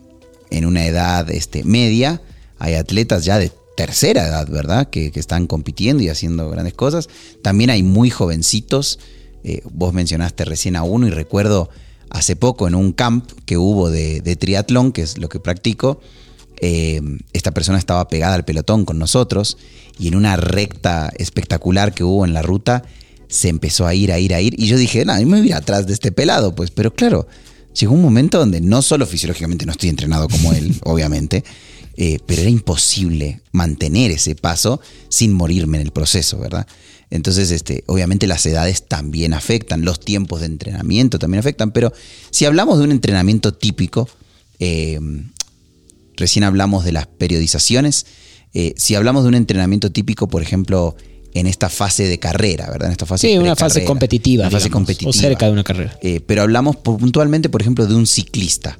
en 0.50 0.64
una 0.64 0.86
edad 0.86 1.30
este, 1.30 1.64
media, 1.64 2.20
hay 2.58 2.74
atletas 2.74 3.24
ya 3.24 3.38
de 3.38 3.52
tercera 3.76 4.26
edad, 4.26 4.48
¿verdad? 4.48 4.90
Que, 4.90 5.10
están 5.14 5.46
compitiendo 5.46 6.02
y 6.02 6.08
haciendo 6.08 6.50
grandes 6.50 6.74
cosas. 6.74 7.08
También 7.42 7.70
hay 7.70 7.82
muy 7.82 8.10
jovencitos. 8.10 8.98
Eh, 9.44 9.62
vos 9.72 9.94
mencionaste 9.94 10.44
recién 10.44 10.76
a 10.76 10.82
uno 10.82 11.06
y 11.06 11.10
recuerdo 11.10 11.70
hace 12.10 12.36
poco 12.36 12.68
en 12.68 12.74
un 12.74 12.92
camp 12.92 13.30
que 13.46 13.56
hubo 13.56 13.88
de, 13.88 14.36
triatlón, 14.38 14.92
que 14.92 15.02
es 15.02 15.16
lo 15.16 15.28
que 15.28 15.40
practico, 15.40 16.00
eh, 16.60 17.00
esta 17.32 17.52
persona 17.52 17.78
estaba 17.78 18.08
pegada 18.08 18.34
al 18.34 18.44
pelotón 18.44 18.84
con 18.84 18.98
nosotros 18.98 19.56
y 19.98 20.08
en 20.08 20.16
una 20.16 20.36
recta 20.36 21.10
espectacular 21.16 21.94
que 21.94 22.04
hubo 22.04 22.26
en 22.26 22.34
la 22.34 22.42
ruta 22.42 22.82
se 23.28 23.48
empezó 23.48 23.86
a 23.86 23.94
ir, 23.94 24.12
a 24.12 24.18
ir, 24.18 24.34
a 24.34 24.40
ir. 24.40 24.60
Y 24.60 24.66
yo 24.66 24.76
dije, 24.76 25.04
no, 25.04 25.14
me 25.14 25.24
voy 25.24 25.40
a 25.40 25.44
ir 25.44 25.54
atrás 25.54 25.86
de 25.86 25.94
este 25.94 26.12
pelado, 26.12 26.54
pues. 26.54 26.70
Pero 26.70 26.92
claro, 26.92 27.26
llegó 27.78 27.94
un 27.94 28.02
momento 28.02 28.38
donde 28.38 28.60
no 28.60 28.82
solo 28.82 29.06
fisiológicamente 29.06 29.66
no 29.66 29.72
estoy 29.72 29.88
entrenado 29.88 30.28
como 30.28 30.52
él, 30.52 30.74
obviamente, 30.84 31.44
eh, 31.96 32.18
pero 32.26 32.42
era 32.42 32.50
imposible 32.50 33.40
mantener 33.52 34.10
ese 34.10 34.34
paso 34.34 34.80
sin 35.08 35.32
morirme 35.32 35.78
en 35.78 35.86
el 35.86 35.92
proceso, 35.92 36.38
¿verdad? 36.38 36.66
Entonces, 37.10 37.50
este, 37.50 37.82
obviamente 37.86 38.26
las 38.26 38.46
edades 38.46 38.86
también 38.86 39.34
afectan, 39.34 39.84
los 39.84 39.98
tiempos 39.98 40.40
de 40.40 40.46
entrenamiento 40.46 41.18
también 41.18 41.40
afectan, 41.40 41.72
pero 41.72 41.92
si 42.30 42.44
hablamos 42.44 42.78
de 42.78 42.84
un 42.84 42.92
entrenamiento 42.92 43.52
típico, 43.52 44.08
eh, 44.60 45.00
Recién 46.20 46.44
hablamos 46.44 46.84
de 46.84 46.92
las 46.92 47.06
periodizaciones. 47.06 48.04
Eh, 48.52 48.74
si 48.76 48.94
hablamos 48.94 49.22
de 49.22 49.30
un 49.30 49.34
entrenamiento 49.34 49.90
típico, 49.90 50.28
por 50.28 50.42
ejemplo, 50.42 50.94
en 51.34 51.46
esta 51.46 51.68
fase 51.68 52.08
de 52.08 52.18
carrera, 52.18 52.68
¿verdad? 52.70 52.86
En 52.86 52.92
esta 52.92 53.06
fase 53.06 53.28
sí, 53.28 53.38
una 53.38 53.56
fase 53.56 53.84
competitiva. 53.84 54.44
Una 54.44 54.50
fase 54.50 54.70
competitiva. 54.70 55.10
O 55.10 55.12
cerca 55.12 55.46
de 55.46 55.52
una 55.52 55.64
carrera. 55.64 55.96
Eh, 56.02 56.20
pero 56.26 56.42
hablamos 56.42 56.76
puntualmente, 56.76 57.48
por 57.48 57.60
ejemplo, 57.60 57.86
de 57.86 57.94
un 57.94 58.06
ciclista. 58.06 58.78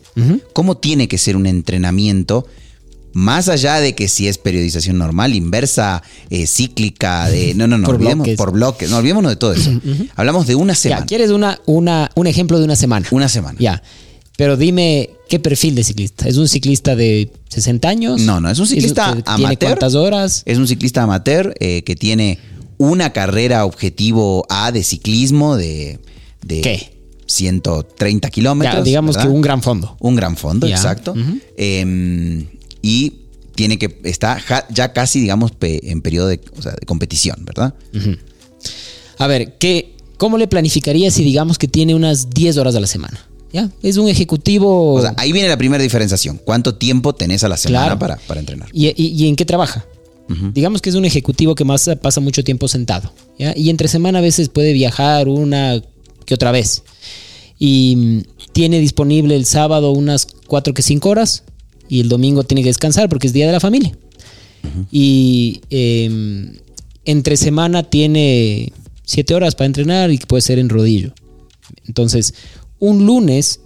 ¿Cómo 0.53 0.77
tiene 0.77 1.09
que 1.09 1.19
ser 1.19 1.37
un 1.37 1.47
entrenamiento? 1.47 2.47
Más 3.13 3.49
allá 3.49 3.81
de 3.81 3.95
que 3.95 4.07
si 4.07 4.29
es 4.29 4.39
periodización 4.39 4.97
normal, 4.97 5.35
inversa, 5.35 6.03
eh, 6.29 6.47
cíclica, 6.47 7.29
de. 7.29 7.55
No, 7.55 7.67
no, 7.67 7.77
no, 7.77 7.87
por 7.87 7.97
olvidemos 7.97 8.25
bloques. 8.25 8.37
por 8.37 8.53
bloques. 8.53 8.91
No, 8.91 8.99
olvidémonos 8.99 9.33
de 9.33 9.37
todo 9.37 9.53
eso. 9.53 9.71
Hablamos 10.15 10.47
de 10.47 10.55
una 10.55 10.75
semana. 10.77 11.01
Ya, 11.03 11.07
¿quieres 11.07 11.31
una, 11.31 11.61
una, 11.67 12.11
un 12.15 12.27
ejemplo 12.29 12.59
de 12.59 12.65
una 12.65 12.77
semana? 12.77 13.09
Una 13.11 13.29
semana. 13.29 13.59
Ya. 13.59 13.83
Pero 14.41 14.57
dime, 14.57 15.11
¿qué 15.29 15.39
perfil 15.39 15.75
de 15.75 15.85
ciclista? 15.85 16.27
¿Es 16.27 16.39
un 16.39 16.49
ciclista 16.49 16.97
de 16.97 17.31
60 17.51 17.87
años? 17.87 18.23
No, 18.23 18.41
no, 18.41 18.49
es 18.49 18.59
un 18.59 18.67
ciclista 18.67 19.09
amateur. 19.09 19.37
¿Tiene 19.37 19.57
cuántas 19.59 19.95
horas? 19.95 20.43
Es 20.47 20.57
un 20.57 20.67
ciclista 20.67 21.03
amateur 21.03 21.53
eh, 21.61 21.83
que 21.83 21.95
tiene 21.95 22.39
una 22.79 23.13
carrera 23.13 23.67
objetivo 23.67 24.47
A 24.49 24.73
de 24.73 24.83
ciclismo 24.83 25.59
de... 25.59 25.99
de 26.41 26.63
¿Qué? 26.63 26.91
130 27.27 28.31
kilómetros. 28.31 28.83
digamos 28.83 29.19
que 29.19 29.29
un 29.29 29.43
gran 29.43 29.61
fondo. 29.61 29.99
Un 30.01 30.17
gran 30.17 30.39
fondo, 30.39 30.67
exacto. 30.67 31.15
Em, 31.59 32.47
y 32.81 33.17
tiene 33.55 33.79
que 33.79 34.01
está 34.05 34.43
ya 34.71 34.95
casi, 34.95 35.21
digamos, 35.21 35.53
en 35.61 36.01
periodo 36.01 36.29
de, 36.29 36.41
competición, 36.87 37.45
¿verdad? 37.45 37.75
A 39.19 39.27
ver, 39.27 39.59
¿qué, 39.59 39.97
¿cómo 40.17 40.39
le 40.39 40.49
planificaría 40.49 41.11
si 41.11 41.25
digamos 41.25 41.59
que 41.59 41.69
tiene 41.69 41.95
unas 41.95 42.31
10 42.31 42.57
horas 42.57 42.75
a 42.75 42.81
la 42.81 42.87
semana? 42.87 43.30
Ya, 43.53 43.71
es 43.83 43.97
un 43.97 44.09
ejecutivo. 44.09 44.95
O 44.95 45.01
sea, 45.01 45.15
ahí 45.17 45.33
viene 45.33 45.49
la 45.49 45.57
primera 45.57 45.83
diferenciación. 45.83 46.41
¿Cuánto 46.45 46.77
tiempo 46.77 47.15
tenés 47.15 47.43
a 47.45 47.49
la 47.49 47.57
semana 47.57 47.99
para, 47.99 48.19
entrenar? 48.37 48.69
¿Y, 48.73 49.27
en 49.27 49.37
qué 49.37 49.45
trabaja? 49.45 49.85
Digamos 50.55 50.81
que 50.81 50.91
es 50.91 50.95
un 50.95 51.05
ejecutivo 51.05 51.57
que 51.57 51.65
más 51.65 51.91
pasa 52.01 52.21
mucho 52.21 52.45
tiempo 52.45 52.69
sentado. 52.69 53.13
Y 53.57 53.69
entre 53.71 53.89
semana 53.89 54.21
a 54.21 54.23
veces 54.23 54.49
puede 54.49 54.73
viajar 54.73 55.29
una 55.29 55.83
que 56.25 56.35
otra 56.35 56.53
vez. 56.53 56.85
Y 57.59 57.97
mm, 57.97 58.21
tiene 58.53 58.79
disponible 58.79 59.35
el 59.35 59.45
sábado 59.45 59.91
unas 59.91 60.27
cuatro 60.47 60.73
que 60.73 60.83
cinco 60.83 61.11
horas. 61.11 61.43
Y 61.89 62.01
el 62.01 62.09
domingo 62.09 62.45
tiene 62.45 62.63
que 62.63 62.69
descansar 62.69 63.09
porque 63.09 63.27
es 63.27 63.33
día 63.33 63.47
de 63.47 63.53
la 63.53 63.61
familia. 63.61 63.97
Y 64.93 65.61
em, 65.71 66.53
entre 67.05 67.37
semana 67.37 67.83
tiene 67.83 68.73
siete 69.05 69.35
horas 69.35 69.55
para 69.57 69.67
entrenar 69.67 70.11
y 70.13 70.19
puede 70.19 70.43
ser 70.43 70.59
en 70.59 70.69
rodillo. 70.69 71.13
Entonces, 71.87 72.35
un 72.81 73.07
lunes, 73.07 73.61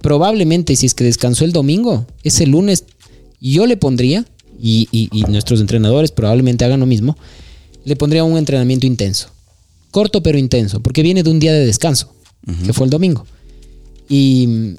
probablemente 0.00 0.74
si 0.74 0.86
es 0.86 0.94
que 0.94 1.04
descansó 1.04 1.44
el 1.44 1.52
domingo, 1.52 2.06
ese 2.24 2.46
lunes 2.46 2.84
yo 3.40 3.66
le 3.66 3.76
pondría, 3.76 4.24
y, 4.60 5.08
nuestros 5.28 5.60
entrenadores 5.60 6.10
probablemente 6.10 6.64
hagan 6.64 6.80
lo 6.80 6.86
mismo, 6.86 7.16
le 7.84 7.96
pondría 7.96 8.24
un 8.24 8.38
entrenamiento 8.38 8.86
intenso. 8.86 9.28
Corto 9.90 10.22
pero 10.22 10.38
intenso, 10.38 10.80
porque 10.80 11.02
viene 11.02 11.22
de 11.22 11.30
un 11.30 11.38
día 11.38 11.52
de 11.52 11.66
descanso, 11.66 12.12
que 12.64 12.72
fue 12.72 12.86
el 12.86 12.90
domingo. 12.90 13.26
Y 14.08 14.74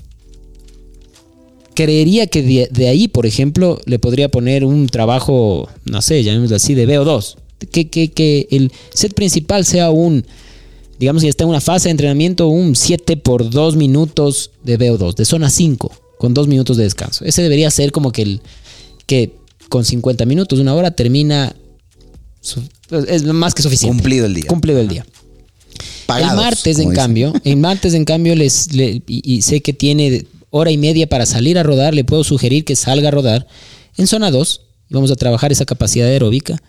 creería 1.75 2.27
que 2.27 2.67
de, 2.71 2.87
ahí, 2.87 3.07
por 3.07 3.25
ejemplo, 3.25 3.79
le 3.85 3.99
podría 3.99 4.29
poner 4.29 4.65
un 4.65 4.87
trabajo, 4.87 5.69
no 5.85 6.01
sé, 6.01 6.23
llamémoslo 6.23 6.55
así, 6.55 6.73
de 6.73 6.87
VO2. 6.87 7.35
Que, 7.71 7.89
que, 7.89 8.11
que 8.11 8.47
el 8.51 8.71
set 8.93 9.13
principal 9.13 9.65
sea 9.65 9.89
un 9.89 10.25
digamos 10.99 11.23
que 11.23 11.29
está 11.29 11.43
en 11.43 11.49
una 11.49 11.61
fase 11.61 11.89
de 11.89 11.91
entrenamiento, 11.91 12.47
un 12.47 12.75
7 12.75 13.17
por 13.17 13.49
2 13.49 13.75
minutos 13.75 14.51
de 14.63 14.79
VO2, 14.79 15.15
de 15.15 15.25
zona 15.25 15.49
5, 15.49 15.91
con 16.17 16.33
2 16.33 16.47
minutos 16.47 16.77
de 16.77 16.83
descanso. 16.83 17.25
Ese 17.25 17.41
debería 17.41 17.69
ser 17.71 17.91
como 17.91 18.11
que 18.11 18.21
el 18.21 18.41
que 19.05 19.35
con 19.69 19.85
50 19.85 20.25
minutos, 20.25 20.59
una 20.59 20.73
hora, 20.73 20.91
termina. 20.91 21.55
Es 23.07 23.23
más 23.23 23.53
que 23.53 23.63
suficiente. 23.63 23.95
Cumplido 23.95 24.25
el 24.25 24.33
día. 24.35 24.45
Cumplido 24.47 24.79
el 24.79 24.87
día. 24.87 25.05
el 26.17 26.25
martes, 26.35 26.79
en 26.79 26.91
cambio, 26.91 27.33
el 27.43 27.57
martes, 27.57 27.93
en 27.93 28.05
cambio, 28.05 28.35
les, 28.35 28.67
y, 29.07 29.41
sé 29.41 29.61
que 29.61 29.73
tiene 29.73 30.25
hora 30.51 30.71
y 30.71 30.77
media 30.77 31.07
para 31.07 31.25
salir 31.25 31.57
a 31.57 31.63
rodar, 31.63 31.93
le 31.93 32.03
puedo 32.03 32.23
sugerir 32.23 32.63
que 32.63 32.75
salga 32.75 33.09
a 33.09 33.11
rodar 33.11 33.47
en 33.97 34.07
zona 34.07 34.31
2 34.31 34.61
y 34.89 34.93
vamos 34.93 35.11
a 35.11 35.15
trabajar 35.15 35.51
esa 35.51 35.65
capacidad 35.65 36.07
aeróbica. 36.07 36.61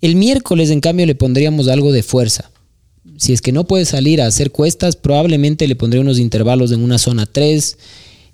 El 0.00 0.16
miércoles, 0.16 0.70
en 0.70 0.80
cambio, 0.80 1.06
le 1.06 1.14
pondríamos 1.14 1.68
algo 1.68 1.90
de 1.90 2.02
fuerza 2.02 2.50
si 3.16 3.32
es 3.32 3.40
que 3.40 3.52
no 3.52 3.64
puede 3.64 3.84
salir 3.84 4.20
a 4.20 4.26
hacer 4.26 4.50
cuestas, 4.50 4.96
probablemente 4.96 5.66
le 5.68 5.76
pondré 5.76 6.00
unos 6.00 6.18
intervalos 6.18 6.72
en 6.72 6.82
una 6.82 6.98
zona 6.98 7.26
3 7.26 7.78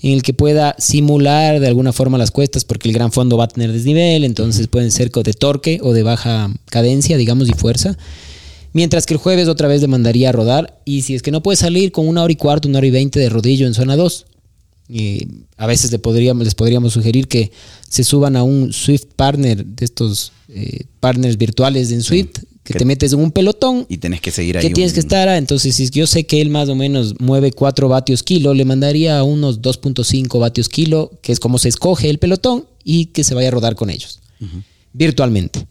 en 0.03 0.12
el 0.12 0.23
que 0.23 0.33
pueda 0.33 0.75
simular 0.79 1.61
de 1.61 1.66
alguna 1.66 1.93
forma 1.93 2.16
las 2.16 2.31
cuestas 2.31 2.64
porque 2.64 2.88
el 2.88 2.95
gran 2.95 3.12
fondo 3.12 3.37
va 3.37 3.45
a 3.45 3.49
tener 3.49 3.73
desnivel, 3.73 4.25
entonces 4.25 4.66
pueden 4.66 4.90
ser 4.90 5.11
de 5.11 5.33
torque 5.35 5.79
o 5.83 5.93
de 5.93 6.03
baja 6.03 6.51
cadencia, 6.66 7.16
digamos, 7.16 7.49
y 7.49 7.53
fuerza. 7.53 7.99
Mientras 8.73 9.05
que 9.05 9.14
el 9.14 9.19
jueves 9.19 9.49
otra 9.49 9.69
vez 9.69 9.83
le 9.83 9.88
mandaría 9.88 10.31
a 10.31 10.33
rodar 10.33 10.81
y 10.85 11.03
si 11.03 11.14
es 11.14 11.23
que 11.23 11.33
no 11.33 11.43
puede 11.43 11.57
salir 11.57 11.93
con 11.93 12.09
una 12.09 12.23
hora 12.23 12.33
y 12.33 12.37
cuarto, 12.37 12.69
una 12.69 12.79
hora 12.79 12.87
y 12.87 12.90
veinte 12.90 13.19
de 13.21 13.29
rodillo 13.29 13.66
en 13.66 13.75
zona 13.75 13.97
2, 13.97 14.27
a 15.57 15.66
veces 15.66 15.93
le 15.93 15.99
podríamos, 15.99 16.45
les 16.45 16.55
podríamos 16.55 16.93
sugerir 16.93 17.29
que 17.29 17.53
se 17.88 18.03
suban 18.05 18.37
a 18.37 18.43
un 18.43 18.73
Swift 18.73 19.07
Partner 19.16 19.64
de 19.64 19.85
estos 19.85 20.33
eh, 20.49 20.85
partners 20.99 21.37
virtuales 21.37 21.93
en 21.93 22.03
Swift, 22.03 22.38
que, 22.64 22.75
te 22.75 22.85
metes 22.85 23.12
en 23.12 23.20
un 23.20 23.31
pelotón. 23.31 23.87
Y 23.88 23.99
tienes 23.99 24.20
que 24.20 24.31
seguir 24.31 24.59
ahí. 24.59 24.68
Que 24.68 24.75
tienes 24.75 24.92
que 24.92 25.01
estar, 25.01 25.29
entonces 25.29 25.75
si 25.75 25.88
yo 25.90 26.07
sé 26.07 26.25
que 26.25 26.40
él 26.40 26.51
más 26.51 26.68
o 26.68 26.75
menos 26.75 27.14
mueve 27.18 27.53
4 27.53 27.88
vatios 27.88 28.23
kilo, 28.23 28.55
le 28.55 28.64
mandaría 28.64 29.23
unos 29.23 29.61
2.5 29.61 30.38
vatios 30.38 30.68
kilo, 30.68 31.11
que 31.23 31.33
es 31.33 31.40
como 31.40 31.59
se 31.59 31.68
escoge 31.68 32.11
el 32.11 32.18
pelotón, 32.18 32.66
y 32.85 33.07
que 33.07 33.25
se 33.25 33.35
vaya 33.35 33.49
a 33.49 33.51
rodar 33.51 33.75
con 33.75 33.90
ellos, 33.90 34.20
virtualmente. 34.92 35.66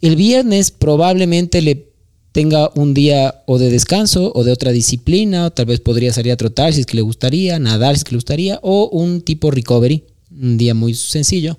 El 0.00 0.16
viernes 0.16 0.70
probablemente 0.70 1.62
le 1.62 1.88
tenga 2.32 2.70
un 2.74 2.94
día 2.94 3.42
o 3.46 3.58
de 3.58 3.70
descanso 3.70 4.32
o 4.34 4.44
de 4.44 4.52
otra 4.52 4.72
disciplina, 4.72 5.46
o 5.46 5.50
tal 5.50 5.66
vez 5.66 5.80
podría 5.80 6.12
salir 6.12 6.32
a 6.32 6.36
trotar 6.36 6.72
si 6.72 6.80
es 6.80 6.86
que 6.86 6.96
le 6.96 7.02
gustaría, 7.02 7.58
nadar 7.58 7.94
si 7.94 8.00
es 8.00 8.04
que 8.04 8.12
le 8.12 8.16
gustaría, 8.16 8.58
o 8.62 8.88
un 8.88 9.20
tipo 9.20 9.50
recovery, 9.50 10.04
un 10.30 10.58
día 10.58 10.74
muy 10.74 10.94
sencillo, 10.94 11.56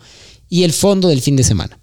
y 0.49 0.63
el 0.63 0.73
fondo 0.73 1.07
del 1.07 1.21
fin 1.21 1.35
de 1.35 1.43
semana. 1.43 1.79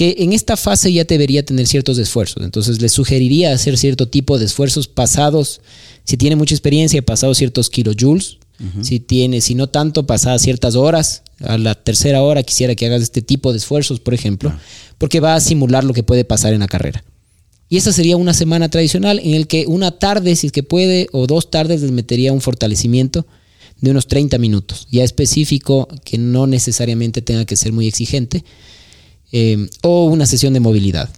Que 0.00 0.16
en 0.20 0.32
esta 0.32 0.56
fase 0.56 0.90
ya 0.90 1.04
debería 1.04 1.44
tener 1.44 1.66
ciertos 1.66 1.98
esfuerzos. 1.98 2.42
Entonces 2.42 2.80
le 2.80 2.88
sugeriría 2.88 3.52
hacer 3.52 3.76
cierto 3.76 4.08
tipo 4.08 4.38
de 4.38 4.46
esfuerzos 4.46 4.88
pasados, 4.88 5.60
si 6.04 6.16
tiene 6.16 6.36
mucha 6.36 6.54
experiencia, 6.54 7.02
pasados 7.02 7.36
ciertos 7.36 7.68
kilojoules, 7.68 8.38
si 8.80 8.98
tiene, 8.98 9.42
si 9.42 9.54
no 9.54 9.66
tanto, 9.66 10.06
pasadas 10.06 10.40
ciertas 10.40 10.74
horas, 10.74 11.22
a 11.40 11.58
la 11.58 11.74
tercera 11.74 12.22
hora 12.22 12.42
quisiera 12.42 12.74
que 12.74 12.86
hagas 12.86 13.02
este 13.02 13.20
tipo 13.20 13.52
de 13.52 13.58
esfuerzos, 13.58 14.00
por 14.00 14.14
ejemplo, 14.14 14.50
porque 14.96 15.20
va 15.20 15.34
a 15.34 15.40
simular 15.40 15.84
lo 15.84 15.92
que 15.92 16.02
puede 16.02 16.24
pasar 16.24 16.54
en 16.54 16.60
la 16.60 16.66
carrera. 16.66 17.04
Y 17.68 17.76
esa 17.76 17.92
sería 17.92 18.16
una 18.16 18.32
semana 18.32 18.70
tradicional 18.70 19.20
en 19.22 19.34
el 19.34 19.48
que 19.48 19.66
una 19.66 19.90
tarde, 19.90 20.34
si 20.34 20.46
es 20.46 20.52
que 20.54 20.62
puede, 20.62 21.08
o 21.12 21.26
dos 21.26 21.50
tardes 21.50 21.82
les 21.82 21.90
metería 21.90 22.32
un 22.32 22.40
fortalecimiento 22.40 23.26
de 23.82 23.90
unos 23.90 24.06
30 24.06 24.38
minutos, 24.38 24.88
ya 24.90 25.04
específico, 25.04 25.88
que 26.04 26.16
no 26.16 26.46
necesariamente 26.46 27.20
tenga 27.20 27.44
que 27.44 27.56
ser 27.56 27.74
muy 27.74 27.86
exigente, 27.86 28.44
eh, 29.32 29.68
o 29.82 30.06
una 30.06 30.26
sesión 30.26 30.52
de 30.52 30.60
movilidad. 30.60 31.08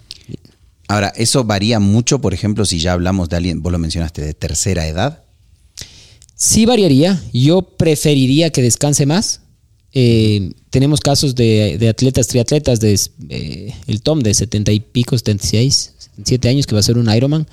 Ahora, 0.88 1.12
eso 1.16 1.44
varía 1.44 1.80
mucho, 1.80 2.20
por 2.20 2.34
ejemplo, 2.34 2.64
si 2.64 2.78
ya 2.78 2.92
hablamos 2.92 3.28
de 3.28 3.36
alguien, 3.36 3.62
vos 3.62 3.72
lo 3.72 3.78
mencionaste, 3.78 4.22
de 4.22 4.34
tercera 4.34 4.86
edad. 4.86 5.22
Sí 6.34 6.66
variaría. 6.66 7.22
Yo 7.32 7.62
preferiría 7.62 8.50
que 8.50 8.62
descanse 8.62 9.06
más. 9.06 9.40
Eh, 9.94 10.52
tenemos 10.70 11.00
casos 11.00 11.34
de, 11.34 11.88
atletas, 11.88 12.26
triatletas, 12.28 12.80
de 12.80 12.98
eh, 13.28 13.74
el 13.86 14.02
Tom 14.02 14.20
de 14.20 14.34
70 14.34 14.72
y 14.72 14.80
pico, 14.80 15.16
76, 15.16 15.94
77 15.98 16.48
años, 16.48 16.66
que 16.66 16.74
va 16.74 16.80
a 16.80 16.82
ser 16.82 16.98
un 16.98 17.10
Ironman. 17.10 17.46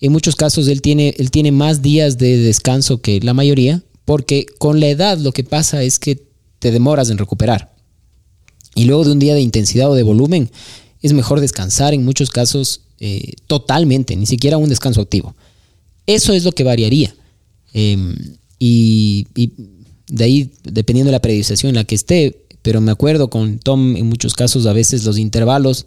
En 0.00 0.12
muchos 0.12 0.36
casos 0.36 0.68
él 0.68 0.82
tiene, 0.82 1.14
él 1.18 1.30
tiene 1.30 1.52
más 1.52 1.82
días 1.82 2.18
de 2.18 2.36
descanso 2.36 3.00
que 3.00 3.20
la 3.20 3.34
mayoría, 3.34 3.82
porque 4.04 4.46
con 4.58 4.80
la 4.80 4.88
edad 4.88 5.18
lo 5.18 5.32
que 5.32 5.44
pasa 5.44 5.82
es 5.82 5.98
que 5.98 6.22
te 6.58 6.70
demoras 6.70 7.10
en 7.10 7.18
recuperar. 7.18 7.74
Y 8.78 8.84
luego 8.84 9.02
de 9.02 9.10
un 9.10 9.18
día 9.18 9.34
de 9.34 9.40
intensidad 9.40 9.90
o 9.90 9.94
de 9.94 10.04
volumen, 10.04 10.50
es 11.02 11.12
mejor 11.12 11.40
descansar 11.40 11.94
en 11.94 12.04
muchos 12.04 12.30
casos 12.30 12.82
eh, 13.00 13.32
totalmente, 13.48 14.14
ni 14.14 14.24
siquiera 14.24 14.56
un 14.56 14.68
descanso 14.68 15.00
activo. 15.00 15.34
Eso 16.06 16.32
es 16.32 16.44
lo 16.44 16.52
que 16.52 16.62
variaría. 16.62 17.12
Em, 17.72 18.14
y, 18.60 19.26
de 20.06 20.24
ahí, 20.24 20.52
dependiendo 20.62 21.08
de 21.08 21.16
la 21.16 21.20
periodización 21.20 21.70
en 21.70 21.74
la 21.74 21.82
que 21.82 21.96
esté, 21.96 22.44
pero 22.62 22.80
me 22.80 22.92
acuerdo 22.92 23.30
con 23.30 23.58
Tom 23.58 23.96
en 23.96 24.06
muchos 24.06 24.34
casos 24.34 24.64
a 24.66 24.72
veces 24.72 25.04
los 25.04 25.18
intervalos 25.18 25.84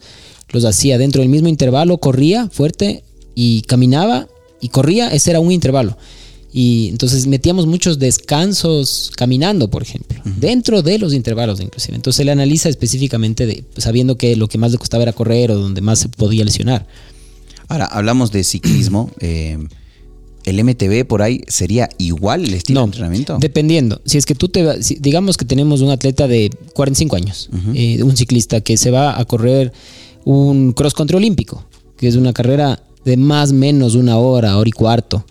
los 0.49 0.65
hacía 0.65 0.97
dentro 0.97 1.21
del 1.21 1.30
mismo 1.30 1.47
intervalo, 1.47 1.97
corría 1.97 2.49
fuerte 2.49 3.06
y 3.36 3.62
caminaba 3.62 4.27
y 4.60 4.67
corría, 4.67 5.08
ese 5.13 5.30
era 5.30 5.39
un 5.39 5.54
intervalo. 5.54 5.97
Y 6.53 6.89
entonces 6.89 7.27
metíamos 7.27 7.65
muchos 7.65 7.97
descansos 7.97 9.11
caminando, 9.15 9.69
por 9.69 9.83
ejemplo, 9.83 10.21
dentro 10.25 10.81
de 10.81 10.99
los 10.99 11.13
intervalos 11.13 11.61
inclusive. 11.61 11.95
Entonces 11.95 12.19
él 12.19 12.29
analiza 12.29 12.67
específicamente 12.67 13.45
de, 13.45 13.63
sabiendo 13.77 14.17
que 14.17 14.35
lo 14.35 14.47
que 14.47 14.57
más 14.57 14.71
le 14.71 14.77
costaba 14.77 15.03
era 15.03 15.13
correr 15.13 15.51
o 15.51 15.57
donde 15.57 15.81
más 15.81 15.99
se 15.99 16.09
podía 16.09 16.43
lesionar. 16.43 16.85
Ahora, 17.67 17.85
hablamos 17.85 18.31
de 18.31 18.43
ciclismo. 18.43 19.11
Eh, 19.21 19.57
¿El 20.43 20.63
MTB 20.63 21.05
por 21.05 21.21
ahí 21.21 21.41
sería 21.47 21.87
igual 21.99 22.43
el 22.45 22.55
estilo 22.55 22.79
de 22.79 22.85
entrenamiento? 22.85 23.37
Dependiendo. 23.39 24.01
Si 24.05 24.17
es 24.17 24.25
que 24.25 24.33
tú 24.33 24.49
te 24.49 24.65
digamos 24.99 25.37
que 25.37 25.45
tenemos 25.45 25.81
un 25.81 25.91
atleta 25.91 26.27
de 26.27 26.49
45 26.73 27.15
años, 27.15 27.49
eh, 27.75 28.01
un 28.01 28.17
ciclista 28.17 28.61
que 28.61 28.75
se 28.75 28.89
va 28.89 29.19
a 29.19 29.25
correr 29.25 29.71
un 30.25 30.73
cross 30.73 30.95
country 30.95 31.17
olímpico, 31.17 31.63
que 31.95 32.07
es 32.07 32.15
una 32.15 32.33
carrera 32.33 32.81
de 33.05 33.17
más 33.17 33.51
o 33.51 33.53
menos 33.53 33.93
una 33.93 34.17
hora, 34.17 34.57
hora 34.57 34.67
y 34.67 34.71
cuarto, 34.71 35.23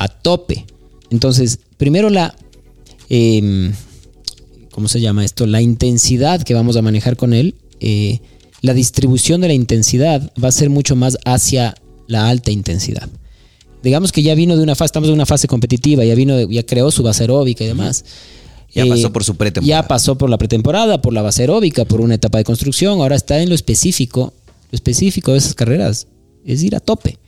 a 0.00 0.08
tope. 0.08 0.66
Entonces, 1.10 1.60
primero 1.76 2.10
la, 2.10 2.34
em, 3.08 3.72
¿cómo 4.72 4.88
se 4.88 5.00
llama 5.00 5.24
esto? 5.24 5.46
La 5.46 5.62
intensidad 5.62 6.42
que 6.42 6.54
vamos 6.54 6.76
a 6.76 6.82
manejar 6.82 7.16
con 7.16 7.32
él, 7.32 7.54
eh, 7.80 8.20
la 8.62 8.74
distribución 8.74 9.40
de 9.40 9.48
la 9.48 9.54
intensidad 9.54 10.32
va 10.42 10.48
a 10.48 10.52
ser 10.52 10.70
mucho 10.70 10.96
más 10.96 11.18
hacia 11.24 11.74
la 12.08 12.28
alta 12.28 12.50
intensidad 12.50 13.08
digamos 13.82 14.12
que 14.12 14.22
ya 14.22 14.34
vino 14.34 14.56
de 14.56 14.62
una 14.62 14.74
fase, 14.74 14.86
estamos 14.86 15.08
en 15.08 15.14
una 15.14 15.26
fase 15.26 15.48
competitiva, 15.48 16.04
ya 16.04 16.14
vino, 16.14 16.38
ya 16.50 16.64
creó 16.64 16.90
su 16.90 17.02
base 17.02 17.22
aeróbica 17.24 17.64
y 17.64 17.68
demás. 17.68 18.04
Ya 18.72 18.86
pasó 18.86 19.08
eh, 19.08 19.10
por 19.10 19.24
su 19.24 19.36
pretemporada. 19.36 19.82
Ya 19.82 19.88
pasó 19.88 20.16
por 20.16 20.30
la 20.30 20.38
pretemporada, 20.38 21.02
por 21.02 21.12
la 21.12 21.22
base 21.22 21.42
aeróbica, 21.42 21.84
por 21.84 22.00
una 22.00 22.14
etapa 22.14 22.38
de 22.38 22.44
construcción. 22.44 23.00
Ahora 23.00 23.16
está 23.16 23.40
en 23.40 23.48
lo 23.48 23.54
específico. 23.54 24.32
Lo 24.70 24.76
específico 24.76 25.32
de 25.32 25.38
esas 25.38 25.54
carreras 25.54 26.06
es 26.44 26.62
ir 26.62 26.76
a 26.76 26.80
tope. 26.80 27.18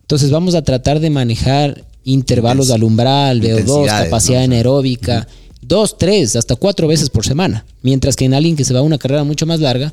Entonces 0.00 0.30
vamos 0.30 0.54
a 0.54 0.62
tratar 0.62 0.98
de 1.00 1.10
manejar 1.10 1.84
intervalos 2.12 2.68
de 2.68 2.74
alumbral, 2.74 3.40
VO2, 3.40 3.86
capacidad 3.86 4.42
anaeróbica, 4.42 5.26
dos, 5.60 5.98
tres, 5.98 6.36
hasta 6.36 6.56
cuatro 6.56 6.88
veces 6.88 7.10
por 7.10 7.24
semana. 7.24 7.64
Mientras 7.82 8.16
que 8.16 8.24
en 8.24 8.34
alguien 8.34 8.56
que 8.56 8.64
se 8.64 8.74
va 8.74 8.80
a 8.80 8.82
una 8.82 8.98
carrera 8.98 9.24
mucho 9.24 9.46
más 9.46 9.60
larga, 9.60 9.92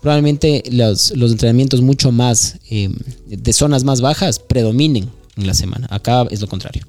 probablemente 0.00 0.64
los, 0.70 1.12
entrenamientos 1.12 1.80
mucho 1.80 2.10
más 2.12 2.58
eh, 2.70 2.90
de 3.26 3.52
zonas 3.52 3.84
más 3.84 4.00
bajas 4.00 4.38
predominen 4.40 5.10
en 5.36 5.46
la 5.46 5.54
semana. 5.54 5.86
Acá 5.90 6.26
es 6.30 6.40
lo 6.40 6.48
contrario. 6.48 6.86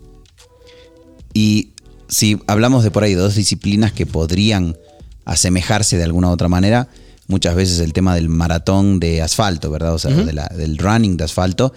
Y 1.33 1.69
si 2.07 2.39
hablamos 2.47 2.83
de 2.83 2.91
por 2.91 3.03
ahí 3.03 3.13
dos 3.13 3.35
disciplinas 3.35 3.93
que 3.93 4.05
podrían 4.05 4.77
asemejarse 5.25 5.97
de 5.97 6.03
alguna 6.03 6.29
u 6.29 6.31
otra 6.31 6.49
manera, 6.49 6.89
muchas 7.27 7.55
veces 7.55 7.79
el 7.79 7.93
tema 7.93 8.15
del 8.15 8.29
maratón 8.29 8.99
de 8.99 9.21
asfalto, 9.21 9.69
¿verdad? 9.69 9.93
O 9.93 9.99
sea, 9.99 10.11
del 10.11 10.77
running 10.77 11.17
de 11.17 11.23
asfalto 11.23 11.73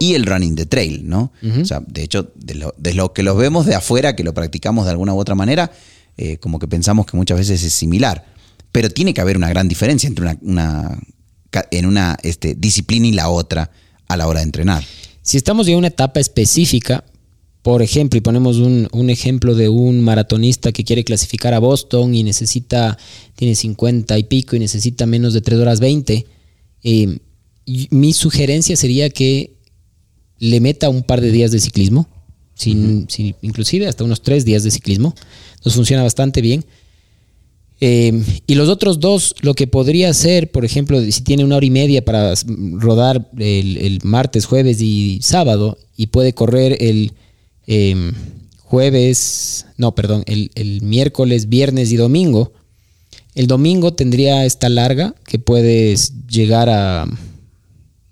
y 0.00 0.14
el 0.14 0.24
running 0.24 0.54
de 0.54 0.64
trail, 0.64 1.06
¿no? 1.06 1.30
O 1.60 1.64
sea, 1.66 1.82
de 1.86 2.02
hecho, 2.02 2.32
de 2.34 2.94
lo, 2.94 3.12
que 3.12 3.22
los 3.22 3.36
vemos 3.36 3.66
de 3.66 3.74
afuera, 3.74 4.16
que 4.16 4.24
lo 4.24 4.32
practicamos 4.32 4.86
de 4.86 4.92
alguna 4.92 5.12
u 5.12 5.18
otra 5.18 5.34
manera, 5.34 5.70
eh, 6.16 6.38
como 6.38 6.58
que 6.58 6.66
pensamos 6.66 7.04
que 7.04 7.18
muchas 7.18 7.36
veces 7.36 7.62
es 7.62 7.74
similar. 7.74 8.24
Pero 8.72 8.88
tiene 8.88 9.12
que 9.12 9.20
haber 9.20 9.36
una 9.36 9.50
gran 9.50 9.68
diferencia 9.68 10.08
entre 10.08 10.24
una, 10.24 10.38
una 10.40 10.98
en 11.70 11.84
una 11.84 12.16
este, 12.22 12.54
disciplina 12.54 13.08
y 13.08 13.12
la 13.12 13.28
otra 13.28 13.70
a 14.08 14.16
la 14.16 14.26
hora 14.26 14.40
de 14.40 14.44
entrenar. 14.44 14.82
Si 15.20 15.36
estamos 15.36 15.68
en 15.68 15.76
una 15.76 15.88
etapa 15.88 16.18
específica, 16.18 17.04
por 17.60 17.82
ejemplo, 17.82 18.16
y 18.16 18.22
ponemos 18.22 18.56
un, 18.56 19.10
ejemplo 19.10 19.54
de 19.54 19.68
un 19.68 20.00
maratonista 20.00 20.72
que 20.72 20.82
quiere 20.82 21.04
clasificar 21.04 21.52
a 21.52 21.58
Boston 21.58 22.14
y 22.14 22.22
necesita, 22.22 22.96
tiene 23.36 23.54
50 23.54 24.16
y 24.16 24.22
pico 24.22 24.56
y 24.56 24.60
necesita 24.60 25.04
menos 25.04 25.34
de 25.34 25.42
3 25.42 25.60
horas 25.60 25.80
20, 25.80 26.26
eh, 26.84 27.18
mi 27.90 28.14
sugerencia 28.14 28.76
sería 28.76 29.10
que 29.10 29.59
le 30.40 30.60
meta 30.60 30.88
un 30.88 31.04
par 31.04 31.20
de 31.20 31.30
días 31.30 31.52
de 31.52 31.60
ciclismo, 31.60 32.08
sin, 32.54 33.06
inclusive 33.42 33.86
hasta 33.86 34.04
unos 34.04 34.22
3 34.22 34.44
días 34.44 34.64
de 34.64 34.70
ciclismo. 34.70 35.14
Nos 35.64 35.74
funciona 35.74 36.02
bastante 36.02 36.40
bien. 36.40 36.64
Eh, 37.82 38.22
y 38.46 38.56
los 38.56 38.68
otros 38.68 39.00
dos, 39.00 39.34
lo 39.40 39.54
que 39.54 39.66
podría 39.66 40.12
ser, 40.12 40.50
por 40.50 40.64
ejemplo, 40.64 41.00
si 41.00 41.22
tiene 41.22 41.44
una 41.44 41.56
hora 41.56 41.64
y 41.64 41.70
media 41.70 42.04
para 42.04 42.34
rodar 42.72 43.30
el, 43.38 44.00
martes, 44.02 44.44
jueves 44.44 44.82
y 44.82 45.20
sábado, 45.22 45.78
y 45.96 46.08
puede 46.08 46.34
correr 46.34 46.76
el 46.80 47.12
em, 47.66 48.12
jueves, 48.58 49.66
no, 49.78 49.94
perdón, 49.94 50.24
el, 50.26 50.80
miércoles, 50.82 51.48
viernes 51.48 51.90
y 51.90 51.96
domingo, 51.96 52.52
el 53.34 53.46
domingo 53.46 53.94
tendría 53.94 54.44
esta 54.44 54.68
larga 54.68 55.14
que 55.24 55.38
puedes 55.38 56.26
llegar 56.26 56.68
a 56.68 57.06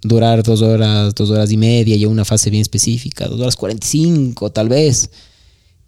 durar 0.02 0.42
dos 0.42 0.62
horas, 0.62 1.14
dos 1.14 1.30
horas 1.30 1.50
y 1.50 1.56
media 1.56 1.96
y 1.96 2.04
una 2.06 2.24
fase 2.24 2.50
bien 2.50 2.62
específica, 2.62 3.26
dos 3.26 3.40
horas 3.40 3.56
cuarenta 3.56 3.86
y 3.86 3.90
cinco 3.90 4.50
tal 4.50 4.68
vez 4.68 5.10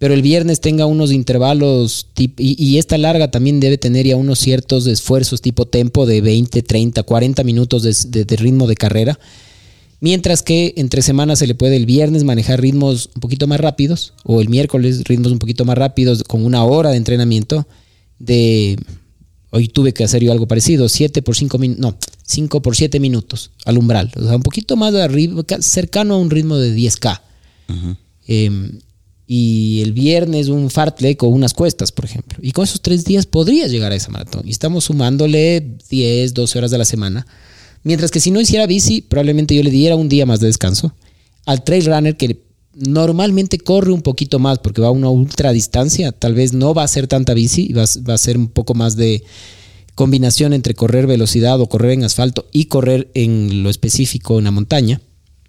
pero 0.00 0.14
el 0.14 0.22
viernes 0.22 0.60
tenga 0.60 0.86
unos 0.86 1.12
intervalos 1.12 2.06
y, 2.16 2.32
y, 2.38 2.78
esta 2.78 2.96
larga 2.96 3.30
también 3.30 3.60
debe 3.60 3.76
tener 3.76 4.06
ya 4.06 4.16
unos 4.16 4.38
ciertos 4.38 4.86
esfuerzos 4.86 5.42
tipo 5.42 5.66
tempo 5.66 6.06
de 6.06 6.22
20, 6.22 6.62
30, 6.62 7.02
40 7.02 7.44
minutos 7.44 8.10
de, 8.10 8.36
ritmo 8.38 8.66
de 8.66 8.76
carrera. 8.76 9.20
Mientras 10.00 10.42
que 10.42 10.72
entre 10.78 11.02
semanas 11.02 11.40
se 11.40 11.46
le 11.46 11.54
puede 11.54 11.76
el 11.76 11.84
viernes 11.84 12.24
manejar 12.24 12.62
ritmos 12.62 13.10
un 13.14 13.20
poquito 13.20 13.46
más 13.46 13.60
rápidos 13.60 14.14
o 14.24 14.40
el 14.40 14.48
miércoles 14.48 15.04
ritmos 15.04 15.32
un 15.32 15.38
poquito 15.38 15.66
más 15.66 15.76
rápidos 15.76 16.24
con 16.24 16.46
una 16.46 16.64
hora 16.64 16.92
de 16.92 16.96
entrenamiento 16.96 17.68
de... 18.18 18.78
Hoy 19.50 19.68
tuve 19.68 19.92
que 19.92 20.04
hacer 20.04 20.22
yo 20.22 20.32
algo 20.32 20.48
parecido, 20.48 20.88
7 20.88 21.20
por 21.20 21.36
5 21.36 21.58
minutos, 21.58 21.82
no, 21.82 21.98
5 22.30 22.62
por 22.62 22.76
7 22.76 23.00
minutos 23.00 23.50
al 23.64 23.78
umbral, 23.78 24.10
o 24.16 24.22
sea, 24.22 24.36
un 24.36 24.42
poquito 24.42 24.76
más 24.76 24.92
de 24.92 25.02
arriba, 25.02 25.42
cercano 25.60 26.14
a 26.14 26.18
un 26.18 26.30
ritmo 26.30 26.56
de 26.56 26.76
10K 26.76 27.20
y 29.32 29.80
el 29.82 29.92
viernes 29.92 30.48
un 30.48 30.70
fartlek 30.70 31.22
o 31.22 31.28
unas 31.28 31.54
cuestas, 31.54 31.92
por 31.92 32.04
ejemplo. 32.04 32.40
Y 32.42 32.50
con 32.50 32.64
esos 32.64 32.80
tres 32.80 33.04
días 33.04 33.26
podrías 33.26 33.70
llegar 33.70 33.92
a 33.92 33.94
esa 33.94 34.10
maratón. 34.10 34.42
Y 34.44 34.50
estamos 34.50 34.82
sumándole 34.82 35.76
10, 35.88 36.34
12 36.34 36.58
horas 36.58 36.72
de 36.72 36.78
la 36.78 36.84
semana. 36.84 37.24
Mientras 37.84 38.10
que 38.10 38.18
si 38.18 38.32
no 38.32 38.40
hiciera 38.40 38.66
bici, 38.66 39.02
probablemente 39.02 39.54
yo 39.54 39.62
le 39.62 39.70
diera 39.70 39.94
un 39.94 40.08
día 40.08 40.26
más 40.26 40.40
de 40.40 40.48
descanso. 40.48 40.92
Al 41.46 41.62
trail 41.62 41.86
runner 41.86 42.16
que 42.16 42.42
normalmente 42.74 43.58
corre 43.58 43.92
un 43.92 44.02
poquito 44.02 44.40
más 44.40 44.58
porque 44.58 44.80
va 44.80 44.88
a 44.88 44.90
una 44.90 45.10
ultra 45.10 45.52
distancia, 45.52 46.10
tal 46.10 46.34
vez 46.34 46.52
no 46.52 46.74
va 46.74 46.82
a 46.82 46.88
ser 46.88 47.06
tanta 47.06 47.32
bici, 47.32 47.72
va, 47.72 47.84
va 48.08 48.14
a 48.14 48.18
ser 48.18 48.36
un 48.36 48.48
poco 48.48 48.74
más 48.74 48.96
de 48.96 49.22
combinación 50.00 50.54
entre 50.54 50.72
correr 50.72 51.06
velocidad 51.06 51.60
o 51.60 51.68
correr 51.68 51.90
en 51.90 52.04
asfalto 52.04 52.48
y 52.52 52.64
correr 52.66 53.10
en 53.12 53.62
lo 53.62 53.68
específico 53.68 54.38
en 54.38 54.44
la 54.44 54.50
montaña. 54.50 55.02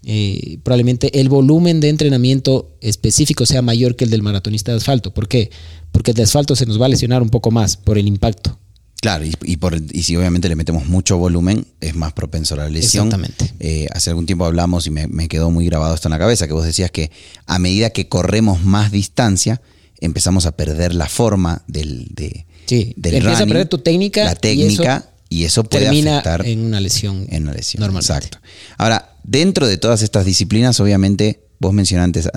eh, 0.03 0.57
probablemente 0.61 1.21
el 1.21 1.29
volumen 1.29 1.79
de 1.79 1.87
entrenamiento 1.87 2.75
específico 2.81 3.45
sea 3.45 3.61
mayor 3.61 3.95
que 3.95 4.03
el 4.03 4.09
del 4.09 4.23
maratonista 4.23 4.73
de 4.73 4.79
asfalto. 4.79 5.13
¿Por 5.13 5.29
qué? 5.29 5.51
Porque 5.93 6.11
el 6.11 6.17
de 6.17 6.23
asfalto 6.23 6.57
se 6.57 6.65
nos 6.65 6.81
va 6.81 6.87
a 6.87 6.89
lesionar 6.89 7.21
un 7.21 7.29
poco 7.29 7.49
más 7.49 7.77
por 7.77 7.97
el 7.97 8.07
impacto. 8.07 8.59
Claro, 8.99 9.23
y, 9.23 9.55
por, 9.55 9.73
y 9.73 10.03
si 10.03 10.17
obviamente 10.17 10.49
le 10.49 10.57
metemos 10.57 10.85
mucho 10.85 11.17
volumen, 11.17 11.65
es 11.79 11.95
más 11.95 12.11
propenso 12.11 12.55
a 12.55 12.57
la 12.57 12.69
lesión. 12.69 13.07
Exactamente. 13.07 13.53
Eh, 13.61 13.87
hace 13.93 14.09
algún 14.09 14.25
tiempo 14.25 14.43
hablamos 14.43 14.85
y 14.85 14.89
me, 14.89 15.29
quedó 15.29 15.49
muy 15.49 15.65
grabado 15.65 15.95
esto 15.95 16.09
en 16.09 16.11
la 16.11 16.19
cabeza, 16.19 16.45
que 16.45 16.53
vos 16.53 16.65
decías 16.65 16.91
que 16.91 17.09
a 17.45 17.57
medida 17.57 17.91
que 17.91 18.09
corremos 18.09 18.65
más 18.65 18.91
distancia, 18.91 19.61
empezamos 20.01 20.45
a 20.45 20.57
perder 20.57 20.93
la 20.93 21.07
forma 21.07 21.63
del, 21.67 22.09
de, 22.09 22.45
sí, 22.65 22.93
empieza 22.95 23.43
a 23.43 23.47
perder 23.47 23.67
tu 23.67 23.77
técnica. 23.79 24.23
La 24.23 24.35
técnica 24.35 25.07
y 25.29 25.45
eso, 25.45 25.63
puede 25.63 25.87
afectar 25.87 26.45
en 26.45 26.59
una 26.59 26.81
lesión. 26.81 27.25
En 27.29 27.43
una 27.43 27.53
lesión. 27.53 27.95
Exacto. 27.95 28.37
Ahora, 28.77 29.15
dentro 29.23 29.65
de 29.65 29.77
todas 29.77 30.01
estas 30.01 30.25
disciplinas, 30.25 30.79
obviamente, 30.81 31.39
vos 31.59 31.73
mencionaste, 31.73 32.29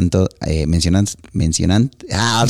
eh, 0.46 0.66
mencionaste, 0.68 1.18
ah, 2.12 2.46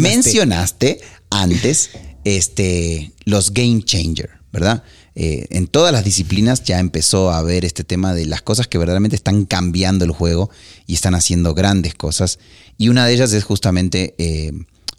mencionaste 0.00 1.00
antes 1.30 1.90
este, 2.24 3.12
los 3.24 3.52
game 3.52 3.82
changer, 3.84 4.30
¿verdad? 4.52 4.82
Eh, 5.14 5.46
en 5.50 5.68
todas 5.68 5.92
las 5.92 6.04
disciplinas 6.04 6.64
ya 6.64 6.80
empezó 6.80 7.30
a 7.30 7.40
ver 7.42 7.64
este 7.64 7.84
tema 7.84 8.14
de 8.14 8.26
las 8.26 8.42
cosas 8.42 8.66
que 8.66 8.78
verdaderamente 8.78 9.16
están 9.16 9.44
cambiando 9.44 10.04
el 10.04 10.10
juego 10.10 10.50
y 10.88 10.94
están 10.94 11.14
haciendo 11.14 11.54
grandes 11.54 11.94
cosas. 11.94 12.40
Y 12.78 12.88
una 12.88 13.06
de 13.06 13.14
ellas 13.14 13.32
es 13.32 13.44
justamente 13.44 14.14
eh, 14.18 14.52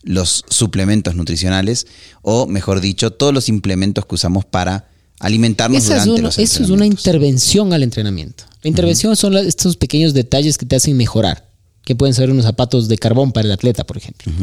los 0.03 0.45
suplementos 0.49 1.15
nutricionales, 1.15 1.87
o 2.21 2.47
mejor 2.47 2.81
dicho, 2.81 3.11
todos 3.11 3.33
los 3.33 3.49
implementos 3.49 4.05
que 4.05 4.15
usamos 4.15 4.45
para 4.45 4.89
alimentarnos 5.19 5.83
durante 5.83 6.15
es 6.15 6.21
los 6.21 6.37
Eso 6.37 6.63
es 6.63 6.69
una 6.69 6.85
intervención 6.85 7.73
al 7.73 7.83
entrenamiento. 7.83 8.45
La 8.63 8.69
intervención 8.69 9.15
son 9.15 9.35
estos 9.37 9.77
pequeños 9.77 10.13
detalles 10.13 10.57
que 10.57 10.65
te 10.65 10.75
hacen 10.75 10.95
mejorar 10.97 11.47
que 11.87 11.95
pueden 11.95 12.13
ser 12.13 12.29
unos 12.29 12.43
zapatos 12.43 12.89
de 12.89 12.97
carbón 12.97 13.31
para 13.31 13.45
el 13.45 13.51
atleta, 13.53 13.85
por 13.85 13.95
ejemplo. 13.95 14.33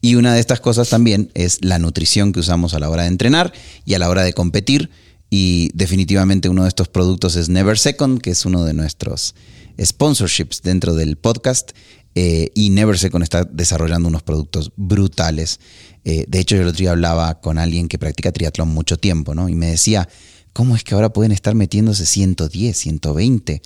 Y 0.00 0.14
una 0.14 0.32
de 0.32 0.40
estas 0.40 0.60
cosas 0.60 0.88
también 0.88 1.30
es 1.34 1.58
la 1.62 1.78
nutrición 1.78 2.32
que 2.32 2.40
usamos 2.40 2.72
a 2.72 2.78
la 2.78 2.88
hora 2.88 3.02
de 3.02 3.08
entrenar 3.08 3.52
y 3.84 3.92
a 3.92 3.98
la 3.98 4.08
hora 4.08 4.24
de 4.24 4.32
competir. 4.32 4.88
Y 5.28 5.68
definitivamente 5.74 6.48
uno 6.48 6.62
de 6.62 6.68
estos 6.68 6.88
productos 6.88 7.36
es 7.36 7.50
Never 7.50 7.78
Second, 7.78 8.22
que 8.22 8.30
es 8.30 8.46
uno 8.46 8.64
de 8.64 8.72
nuestros 8.72 9.34
sponsorships 9.78 10.62
dentro 10.62 10.94
del 10.94 11.16
podcast. 11.16 11.72
Eh, 12.18 12.50
y 12.54 12.70
Never 12.70 12.96
Second 12.96 13.22
está 13.22 13.44
desarrollando 13.44 14.08
unos 14.08 14.22
productos 14.22 14.72
brutales. 14.74 15.60
Eh, 16.02 16.24
de 16.26 16.40
hecho, 16.40 16.56
yo 16.56 16.62
el 16.62 16.68
otro 16.68 16.78
día 16.78 16.92
hablaba 16.92 17.42
con 17.42 17.58
alguien 17.58 17.88
que 17.88 17.98
practica 17.98 18.32
triatlón 18.32 18.68
mucho 18.70 18.96
tiempo, 18.96 19.34
¿no? 19.34 19.48
Y 19.50 19.54
me 19.54 19.66
decía, 19.66 20.08
¿Cómo 20.54 20.74
es 20.74 20.82
que 20.82 20.94
ahora 20.94 21.12
pueden 21.12 21.32
estar 21.32 21.54
metiéndose 21.54 22.06
110, 22.06 22.74
120? 22.74 23.60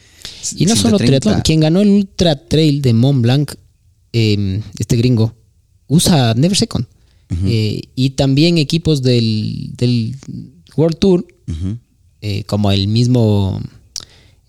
Y 0.56 0.66
no 0.66 0.74
solo 0.74 0.98
triatlón, 0.98 1.42
quien 1.42 1.60
ganó 1.60 1.80
el 1.80 1.88
Ultra 1.88 2.48
Trail 2.48 2.82
de 2.82 2.92
Mont 2.92 3.22
Blanc, 3.22 3.52
em, 4.12 4.60
este 4.76 4.96
gringo, 4.96 5.32
usa 5.86 6.34
Never 6.34 6.58
Second. 6.58 6.86
Eh, 7.46 7.82
y 7.94 8.10
también 8.10 8.58
equipos 8.58 9.02
del, 9.02 10.16
World 10.76 10.98
Tour, 10.98 11.28
como 12.46 12.72
el 12.72 12.88
mismo 12.88 13.60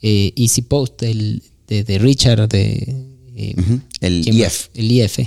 Easy 0.02 0.64
Post 0.64 1.04
el, 1.04 1.44
de, 1.68 2.00
Richard, 2.00 2.50
de, 2.50 3.11
el, 4.00 4.28
IF. 4.28 4.70
el 4.74 4.92
IF, 4.92 5.20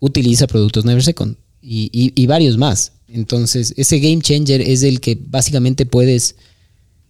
utiliza 0.00 0.46
productos 0.46 0.84
Never 0.84 1.02
Second 1.02 1.36
y 1.60 2.26
varios 2.26 2.56
más. 2.58 2.92
Entonces, 3.12 3.74
ese 3.76 3.98
game 4.00 4.22
changer 4.22 4.62
es 4.62 4.82
el 4.82 5.00
que 5.00 5.18
básicamente 5.20 5.84
puedes, 5.84 6.36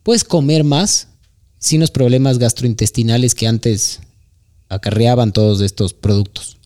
puedes 0.02 0.24
comer 0.24 0.64
más 0.64 1.08
sin 1.58 1.80
los 1.80 1.92
problemas 1.92 2.38
gastrointestinales 2.38 3.36
que 3.36 3.46
antes 3.46 4.00
acarreaban 4.68 5.32
todos 5.32 5.60
estos 5.60 5.94
productos. 5.94 6.58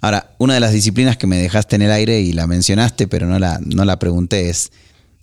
Ahora, 0.00 0.34
una 0.38 0.54
de 0.54 0.60
las 0.60 0.72
disciplinas 0.72 1.16
que 1.16 1.26
me 1.26 1.36
dejaste 1.36 1.74
en 1.76 1.82
el 1.82 1.90
aire 1.90 2.20
y 2.20 2.32
la 2.32 2.46
mencionaste, 2.46 3.08
pero 3.08 3.26
no 3.26 3.40
la, 3.40 3.60
no 3.64 3.84
la 3.84 3.98
pregunté, 3.98 4.48
es 4.48 4.70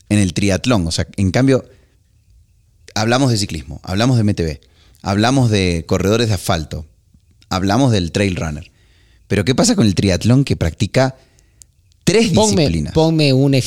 en 0.09 0.19
el 0.19 0.33
triatlón. 0.33 0.85
O 0.85 0.91
sea, 0.91 1.07
en 1.15 1.31
cambio, 1.31 1.63
hablamos 2.95 3.31
de 3.31 3.37
ciclismo, 3.37 3.79
hablamos 3.83 4.17
de 4.17 4.23
MTB, 4.23 4.59
hablamos 5.01 5.49
de 5.49 5.85
corredores 5.87 6.27
de 6.27 6.33
asfalto, 6.33 6.85
hablamos 7.49 7.91
del 7.91 8.11
trail 8.11 8.35
runner. 8.35 8.71
Pero 9.27 9.43
¿qué 9.45 9.55
pasa 9.55 9.75
con 9.75 9.85
el 9.85 9.95
triatlón 9.95 10.43
que 10.43 10.55
practica 10.55 11.15
Tres 12.07 12.31
disciplinas. 12.31 12.93
Ponme 12.93 13.33
un 13.33 13.61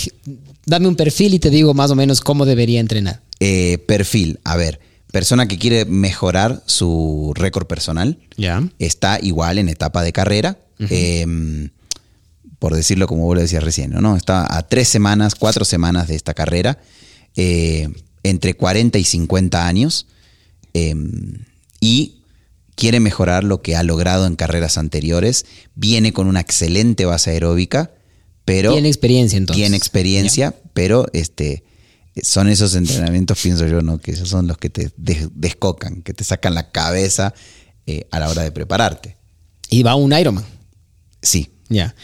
dame 0.65 0.89
un 0.89 0.97
perfil 0.97 1.35
y 1.35 1.39
te 1.39 1.51
digo 1.51 1.75
más 1.75 1.91
o 1.91 1.95
menos 1.95 2.23
cómo 2.23 2.47
debería 2.47 2.81
entrenar. 2.81 3.21
Eh, 3.39 3.77
perfil, 3.87 4.41
a 4.45 4.57
ver, 4.57 4.81
persona 5.13 5.47
que 5.47 5.59
quiere 5.59 5.85
mejorar 5.85 6.63
su 6.65 7.33
récord 7.37 7.67
personal. 7.67 8.17
Ya. 8.39 8.67
Está 8.79 9.19
igual 9.21 9.59
en 9.59 9.69
etapa 9.69 10.03
de 10.03 10.15
carrera. 10.15 10.57
Em, 10.79 11.69
por 12.59 12.75
decirlo 12.75 13.07
como 13.07 13.25
vos 13.25 13.35
lo 13.35 13.43
decías 13.43 13.63
recién, 13.63 13.91
¿no? 13.91 14.17
Está 14.17 14.57
a 14.57 14.67
tres 14.67 14.89
semanas, 14.89 15.35
cuatro 15.35 15.67
semanas 15.67 16.09
de 16.09 16.17
esta 16.17 16.33
carrera, 16.33 16.79
eh, 17.37 17.91
entre 18.23 18.55
40 18.55 18.99
y 18.99 19.05
50 19.05 19.67
años, 19.67 20.07
em, 20.73 21.45
y 21.79 22.20
quiere 22.81 22.99
mejorar 22.99 23.45
lo 23.45 23.61
que 23.61 23.77
ha 23.77 23.83
logrado 23.83 24.27
en 24.27 24.37
carreras 24.37 24.79
anteriores, 24.79 25.45
viene 25.75 26.15
con 26.15 26.27
una 26.27 26.41
excelente 26.41 27.05
base 27.05 27.31
aeróbica, 27.31 27.93
pero... 28.47 28.73
Tiene 28.73 28.89
experiencia 28.89 29.37
entonces. 29.37 29.63
Tiene 29.63 29.77
experiencia, 29.77 30.55
pero 30.73 31.07
este, 31.13 31.63
son 32.23 32.49
esos 32.49 32.75
entrenamientos, 32.75 33.39
pienso 33.43 33.67
yo, 33.67 33.83
¿no? 33.83 33.99
Que 33.99 34.13
esos 34.13 34.31
son 34.31 34.47
los 34.47 34.57
que 34.57 34.71
te 34.71 34.91
descocan, 34.97 36.01
que 36.01 36.15
te 36.15 36.25
sacan 36.25 36.55
la 36.55 36.71
cabeza 36.71 37.35
eh, 37.87 38.07
a 38.11 38.19
la 38.19 38.31
hora 38.31 38.43
de 38.43 38.51
prepararte. 38.51 39.19
Y 39.69 39.83
va 39.83 39.95
un 39.95 40.19
Ironman. 40.19 40.45
Sí. 41.21 41.51
Ya. 41.69 41.95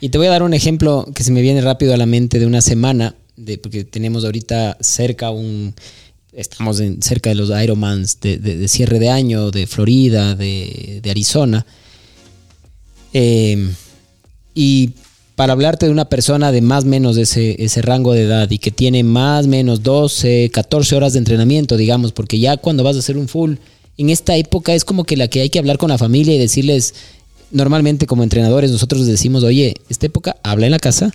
Y 0.00 0.10
te 0.10 0.18
voy 0.18 0.26
a 0.26 0.30
dar 0.30 0.42
un 0.42 0.52
ejemplo 0.52 1.08
que 1.14 1.24
se 1.24 1.32
me 1.32 1.40
viene 1.40 1.62
rápido 1.62 1.94
a 1.94 1.96
la 1.96 2.04
mente 2.04 2.38
de 2.38 2.44
una 2.44 2.60
semana, 2.60 3.16
de, 3.36 3.56
porque 3.56 3.84
tenemos 3.84 4.26
ahorita 4.26 4.76
cerca 4.80 5.30
un... 5.30 5.74
Estamos 6.36 6.80
en, 6.80 7.00
cerca 7.00 7.30
de 7.30 7.34
los 7.34 7.50
Ironmans 7.50 8.20
de, 8.20 8.68
cierre 8.68 8.98
de 8.98 9.08
año, 9.08 9.50
de 9.50 9.66
Florida, 9.66 10.34
de, 10.34 11.00
Arizona. 11.08 11.64
Eh, 13.14 13.70
y 14.54 14.90
para 15.34 15.54
hablarte 15.54 15.86
de 15.86 15.92
una 15.92 16.10
persona 16.10 16.52
de 16.52 16.60
más 16.60 16.84
o 16.84 16.88
menos 16.88 17.16
de 17.16 17.22
ese, 17.22 17.64
ese 17.64 17.80
rango 17.80 18.12
de 18.12 18.24
edad 18.24 18.50
y 18.50 18.58
que 18.58 18.70
tiene 18.70 19.02
más 19.02 19.46
o 19.46 19.48
menos 19.48 19.82
12, 19.82 20.50
14 20.52 20.96
horas 20.96 21.14
de 21.14 21.20
entrenamiento, 21.20 21.78
digamos, 21.78 22.12
porque 22.12 22.38
ya 22.38 22.58
cuando 22.58 22.84
vas 22.84 22.96
a 22.96 22.98
hacer 22.98 23.16
un 23.16 23.28
full, 23.28 23.54
en 23.96 24.10
esta 24.10 24.36
época 24.36 24.74
es 24.74 24.84
como 24.84 25.04
que 25.04 25.16
la 25.16 25.28
que 25.28 25.40
hay 25.40 25.48
que 25.48 25.58
hablar 25.58 25.78
con 25.78 25.88
la 25.88 25.96
familia 25.96 26.34
y 26.34 26.38
decirles, 26.38 26.94
normalmente 27.50 28.06
como 28.06 28.22
entrenadores 28.22 28.70
nosotros 28.70 29.06
decimos, 29.06 29.42
oye, 29.42 29.74
esta 29.88 30.04
época 30.04 30.36
habla 30.42 30.66
en 30.66 30.72
la 30.72 30.78
casa, 30.78 31.14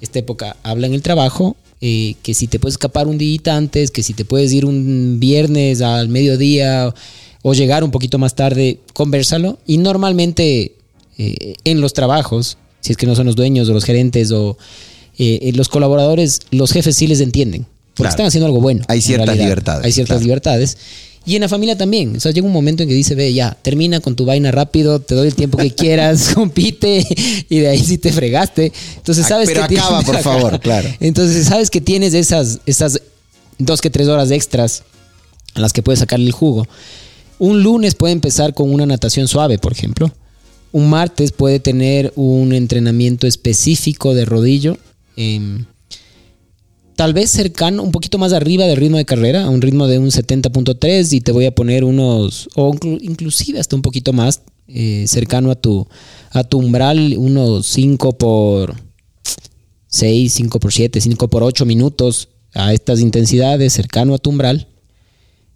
esta 0.00 0.20
época 0.20 0.56
habla 0.62 0.86
en 0.86 0.94
el 0.94 1.02
trabajo, 1.02 1.54
eh, 1.86 2.14
que 2.22 2.32
si 2.32 2.46
te 2.46 2.58
puedes 2.58 2.74
escapar 2.74 3.08
un 3.08 3.18
día 3.18 3.38
antes, 3.54 3.90
que 3.90 4.02
si 4.02 4.14
te 4.14 4.24
puedes 4.24 4.52
ir 4.52 4.64
un 4.64 5.18
viernes 5.20 5.82
al 5.82 6.08
mediodía 6.08 6.94
o 7.42 7.52
llegar 7.52 7.84
un 7.84 7.90
poquito 7.90 8.18
más 8.18 8.34
tarde, 8.34 8.80
conversalo. 8.94 9.58
Y 9.66 9.76
normalmente 9.76 10.76
eh, 11.18 11.54
en 11.64 11.82
los 11.82 11.92
trabajos 11.92 12.56
si 12.84 12.92
es 12.92 12.98
que 12.98 13.06
no 13.06 13.14
son 13.14 13.24
los 13.24 13.34
dueños 13.34 13.66
o 13.70 13.72
los 13.72 13.84
gerentes 13.84 14.30
o 14.30 14.58
eh, 15.16 15.52
los 15.54 15.70
colaboradores, 15.70 16.40
los 16.50 16.70
jefes 16.70 16.94
sí 16.94 17.06
les 17.06 17.20
entienden, 17.20 17.64
porque 17.94 18.10
están 18.10 18.26
haciendo 18.26 18.44
algo 18.44 18.60
bueno. 18.60 18.84
Hay 18.88 19.00
ciertas 19.00 19.38
libertades. 19.38 19.86
Hay 19.86 19.92
ciertas 19.92 20.20
libertades. 20.20 20.76
Y 21.26 21.36
en 21.36 21.40
la 21.40 21.48
familia 21.48 21.76
también. 21.76 22.16
O 22.16 22.20
sea, 22.20 22.32
llega 22.32 22.46
un 22.46 22.52
momento 22.52 22.82
en 22.82 22.88
que 22.88 22.94
dice, 22.94 23.14
ve, 23.14 23.32
ya, 23.32 23.56
termina 23.62 24.00
con 24.00 24.14
tu 24.14 24.24
vaina 24.24 24.50
rápido, 24.50 25.00
te 25.00 25.14
doy 25.14 25.28
el 25.28 25.34
tiempo 25.34 25.58
que 25.58 25.70
quieras, 25.74 26.30
compite, 26.34 27.06
y 27.48 27.58
de 27.58 27.68
ahí 27.68 27.78
sí 27.78 27.98
te 27.98 28.12
fregaste. 28.12 28.72
Entonces 28.96 29.26
sabes 29.26 29.48
Pero 29.48 29.66
que 29.66 29.78
acaba, 29.78 30.02
por 30.02 30.18
favor, 30.22 30.60
claro. 30.60 30.88
Entonces 31.00 31.46
sabes 31.46 31.70
que 31.70 31.80
tienes 31.80 32.14
esas, 32.14 32.60
esas 32.66 33.00
dos 33.58 33.80
que 33.80 33.90
tres 33.90 34.08
horas 34.08 34.30
extras 34.30 34.82
a 35.54 35.60
las 35.60 35.72
que 35.72 35.82
puedes 35.82 36.00
sacarle 36.00 36.26
el 36.26 36.32
jugo. 36.32 36.66
Un 37.38 37.62
lunes 37.62 37.94
puede 37.94 38.12
empezar 38.12 38.54
con 38.54 38.72
una 38.72 38.86
natación 38.86 39.28
suave, 39.28 39.58
por 39.58 39.72
ejemplo. 39.72 40.12
Un 40.72 40.90
martes 40.90 41.32
puede 41.32 41.60
tener 41.60 42.12
un 42.16 42.52
entrenamiento 42.52 43.26
específico 43.26 44.14
de 44.14 44.24
rodillo. 44.24 44.76
Em, 45.16 45.64
tal 46.96 47.12
vez 47.12 47.30
cercano, 47.30 47.82
un 47.82 47.92
poquito 47.92 48.18
más 48.18 48.32
arriba 48.32 48.66
del 48.66 48.76
ritmo 48.76 48.96
de 48.96 49.04
carrera, 49.04 49.44
a 49.44 49.50
un 49.50 49.60
ritmo 49.60 49.86
de 49.86 49.98
un 49.98 50.10
70.3 50.10 51.12
y 51.12 51.20
te 51.20 51.32
voy 51.32 51.46
a 51.46 51.54
poner 51.54 51.84
unos, 51.84 52.48
o 52.54 52.74
inclusive 53.00 53.60
hasta 53.60 53.76
un 53.76 53.82
poquito 53.82 54.12
más, 54.12 54.42
eh, 54.66 55.04
cercano 55.06 55.50
a 55.50 55.56
tu, 55.56 55.86
a 56.30 56.44
tu 56.44 56.58
umbral, 56.58 57.14
unos 57.18 57.66
5 57.66 58.16
por 58.16 58.74
6, 59.88 60.32
5 60.32 60.60
por 60.60 60.72
7, 60.72 61.00
5 61.00 61.28
por 61.28 61.42
8 61.42 61.66
minutos 61.66 62.28
a 62.54 62.72
estas 62.72 63.00
intensidades, 63.00 63.72
cercano 63.72 64.14
a 64.14 64.18
tu 64.18 64.30
umbral. 64.30 64.68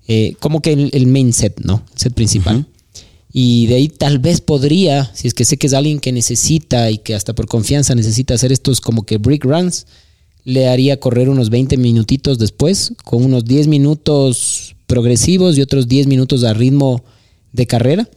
Eh, 0.07 0.37
como 0.41 0.63
que 0.63 0.73
el, 0.73 1.07
main 1.07 1.33
set, 1.33 1.61
¿no? 1.61 1.83
El 1.93 1.99
set 1.99 2.15
principal. 2.15 2.67
Y 3.33 3.67
de 3.67 3.75
ahí 3.75 3.89
tal 3.89 4.19
vez 4.19 4.41
podría, 4.41 5.11
si 5.15 5.29
es 5.29 5.35
que 5.35 5.45
sé 5.45 5.59
que 5.59 5.67
es 5.67 5.75
alguien 5.75 6.01
que 6.01 6.13
necesita 6.13 6.91
y 6.91 6.99
que 6.99 7.15
hasta 7.15 7.35
por 7.35 7.47
confianza 7.47 7.95
necesita 7.95 8.35
hacer 8.35 8.53
estos 8.53 8.81
como 8.81 9.05
que 9.05 9.19
brick 9.19 9.45
runs, 9.45 9.87
le 10.49 10.67
haría 10.67 10.99
correr 10.99 11.29
unos 11.29 11.51
20 11.51 11.77
minutitos 11.77 12.39
después, 12.39 12.95
con 13.05 13.23
unos 13.23 13.45
10 13.45 13.67
minutos 13.69 14.77
progresivos 14.87 15.59
y 15.59 15.61
otros 15.61 15.89
10 15.89 16.07
minutos 16.07 16.43
a 16.43 16.55
ritmo 16.55 17.05
de 17.53 17.67
carrera, 17.67 18.09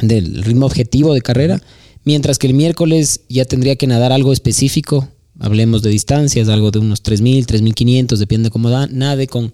del 0.00 0.44
ritmo 0.44 0.66
objetivo 0.66 1.12
de 1.12 1.22
carrera, 1.22 1.60
mientras 2.04 2.38
que 2.38 2.46
el 2.46 2.54
miércoles 2.54 3.22
ya 3.28 3.46
tendría 3.46 3.74
que 3.74 3.88
nadar 3.88 4.12
algo 4.12 4.32
específico, 4.32 5.08
hablemos 5.40 5.82
de 5.82 5.90
distancias, 5.90 6.48
algo 6.48 6.70
de 6.70 6.78
unos 6.78 7.02
3.000, 7.02 7.44
3.500, 7.46 8.16
depende 8.16 8.46
de 8.46 8.50
cómo 8.52 8.70
da, 8.70 8.86
nade 8.86 9.26
con 9.26 9.50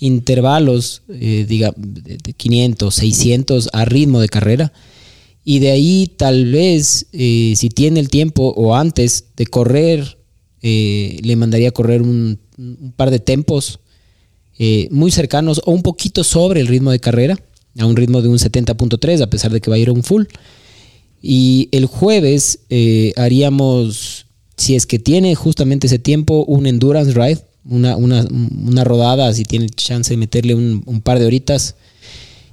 intervalos, 0.00 1.00
eh, 1.08 1.46
diga, 1.48 1.72
de 1.78 2.34
500, 2.34 2.94
600 2.94 3.70
a 3.72 3.86
ritmo 3.86 4.20
de 4.20 4.28
carrera. 4.28 4.70
Y 5.46 5.60
de 5.60 5.70
ahí 5.70 6.12
tal 6.14 6.52
vez, 6.52 7.06
eh, 7.14 7.54
si 7.56 7.70
tiene 7.70 8.00
el 8.00 8.10
tiempo 8.10 8.52
o 8.54 8.74
antes 8.74 9.24
de 9.34 9.46
correr, 9.46 10.17
eh, 10.62 11.18
le 11.22 11.36
mandaría 11.36 11.68
a 11.68 11.72
correr 11.72 12.02
un, 12.02 12.38
par 12.96 13.10
de 13.10 13.20
tempos 13.20 13.80
muy 14.90 15.12
cercanos 15.12 15.60
o 15.64 15.70
un 15.70 15.82
poquito 15.82 16.24
sobre 16.24 16.60
el 16.60 16.66
ritmo 16.66 16.90
de 16.90 16.98
carrera, 16.98 17.38
a 17.78 17.86
un 17.86 17.94
ritmo 17.94 18.22
de 18.22 18.28
un 18.28 18.38
70.3, 18.38 19.22
a 19.22 19.30
pesar 19.30 19.52
de 19.52 19.60
que 19.60 19.70
va 19.70 19.76
a 19.76 19.78
ir 19.78 19.88
a 19.88 19.92
un 19.92 20.02
full. 20.02 20.24
Y 21.22 21.68
el 21.70 21.86
jueves 21.86 22.58
haríamos, 23.14 24.26
si 24.56 24.74
es 24.74 24.84
que 24.84 24.98
tiene 24.98 25.36
justamente 25.36 25.86
ese 25.86 26.00
tiempo, 26.00 26.44
un 26.48 26.66
endurance 26.66 27.12
ride 27.12 27.40
una, 27.68 27.96
una, 27.96 28.26
una 28.66 28.84
rodada, 28.84 29.32
si 29.32 29.44
tiene 29.44 29.68
chance 29.68 30.12
de 30.12 30.16
meterle 30.16 30.54
un, 30.54 30.82
un, 30.86 31.00
par 31.00 31.18
de 31.18 31.26
horitas. 31.26 31.76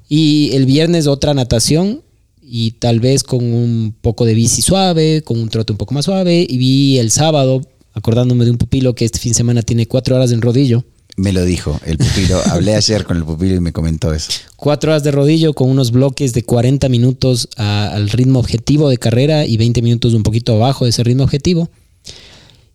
Y 0.08 0.52
el 0.54 0.66
viernes 0.66 1.08
otra 1.08 1.34
natación 1.34 2.02
y 2.42 2.72
tal 2.72 3.00
vez 3.00 3.24
con 3.24 3.44
un 3.44 3.96
poco 4.02 4.26
de 4.26 4.36
bici 4.36 4.62
suave, 4.62 5.24
con 5.24 5.40
un 5.40 5.50
trote 5.50 5.72
un 5.72 5.78
poco 5.78 5.94
más 5.94 6.06
suave. 6.06 6.46
Y 6.48 6.98
el 6.98 7.12
sábado, 7.12 7.62
acordándome 7.96 8.46
de 8.46 8.52
un 8.52 8.58
pupilo 8.58 8.94
que 8.94 9.06
este 9.06 9.18
fin 9.18 9.32
de 9.32 9.38
semana 9.38 9.62
tiene 9.64 9.88
cuatro 9.88 10.16
horas 10.16 10.32
en 10.32 10.42
rodillo. 10.42 10.84
Me 11.18 11.32
lo 11.32 11.46
dijo 11.46 11.80
el 11.86 11.98
pupilo. 11.98 12.40
Hablé 12.52 12.76
ayer 12.76 13.06
con 13.06 13.18
el 13.18 13.24
pupilo 13.24 13.56
y 13.56 13.62
me 13.62 13.72
comentó 13.72 14.14
eso. 14.14 14.32
Cuatro 14.58 14.92
horas 14.92 15.04
de 15.04 15.12
rodillo 15.12 15.54
con 15.54 15.70
unos 15.70 15.92
bloques 15.92 16.34
de 16.34 16.44
40 16.44 16.90
minutos 16.90 17.50
a, 17.56 17.88
al 17.88 18.10
ritmo 18.10 18.40
objetivo 18.40 18.90
de 18.90 18.98
carrera 18.98 19.46
y 19.46 19.58
20 19.58 19.82
minutos 19.82 20.14
un 20.14 20.24
poquito 20.24 20.54
abajo 20.54 20.84
de 20.84 20.90
ese 20.90 21.04
ritmo 21.04 21.24
objetivo. 21.24 21.70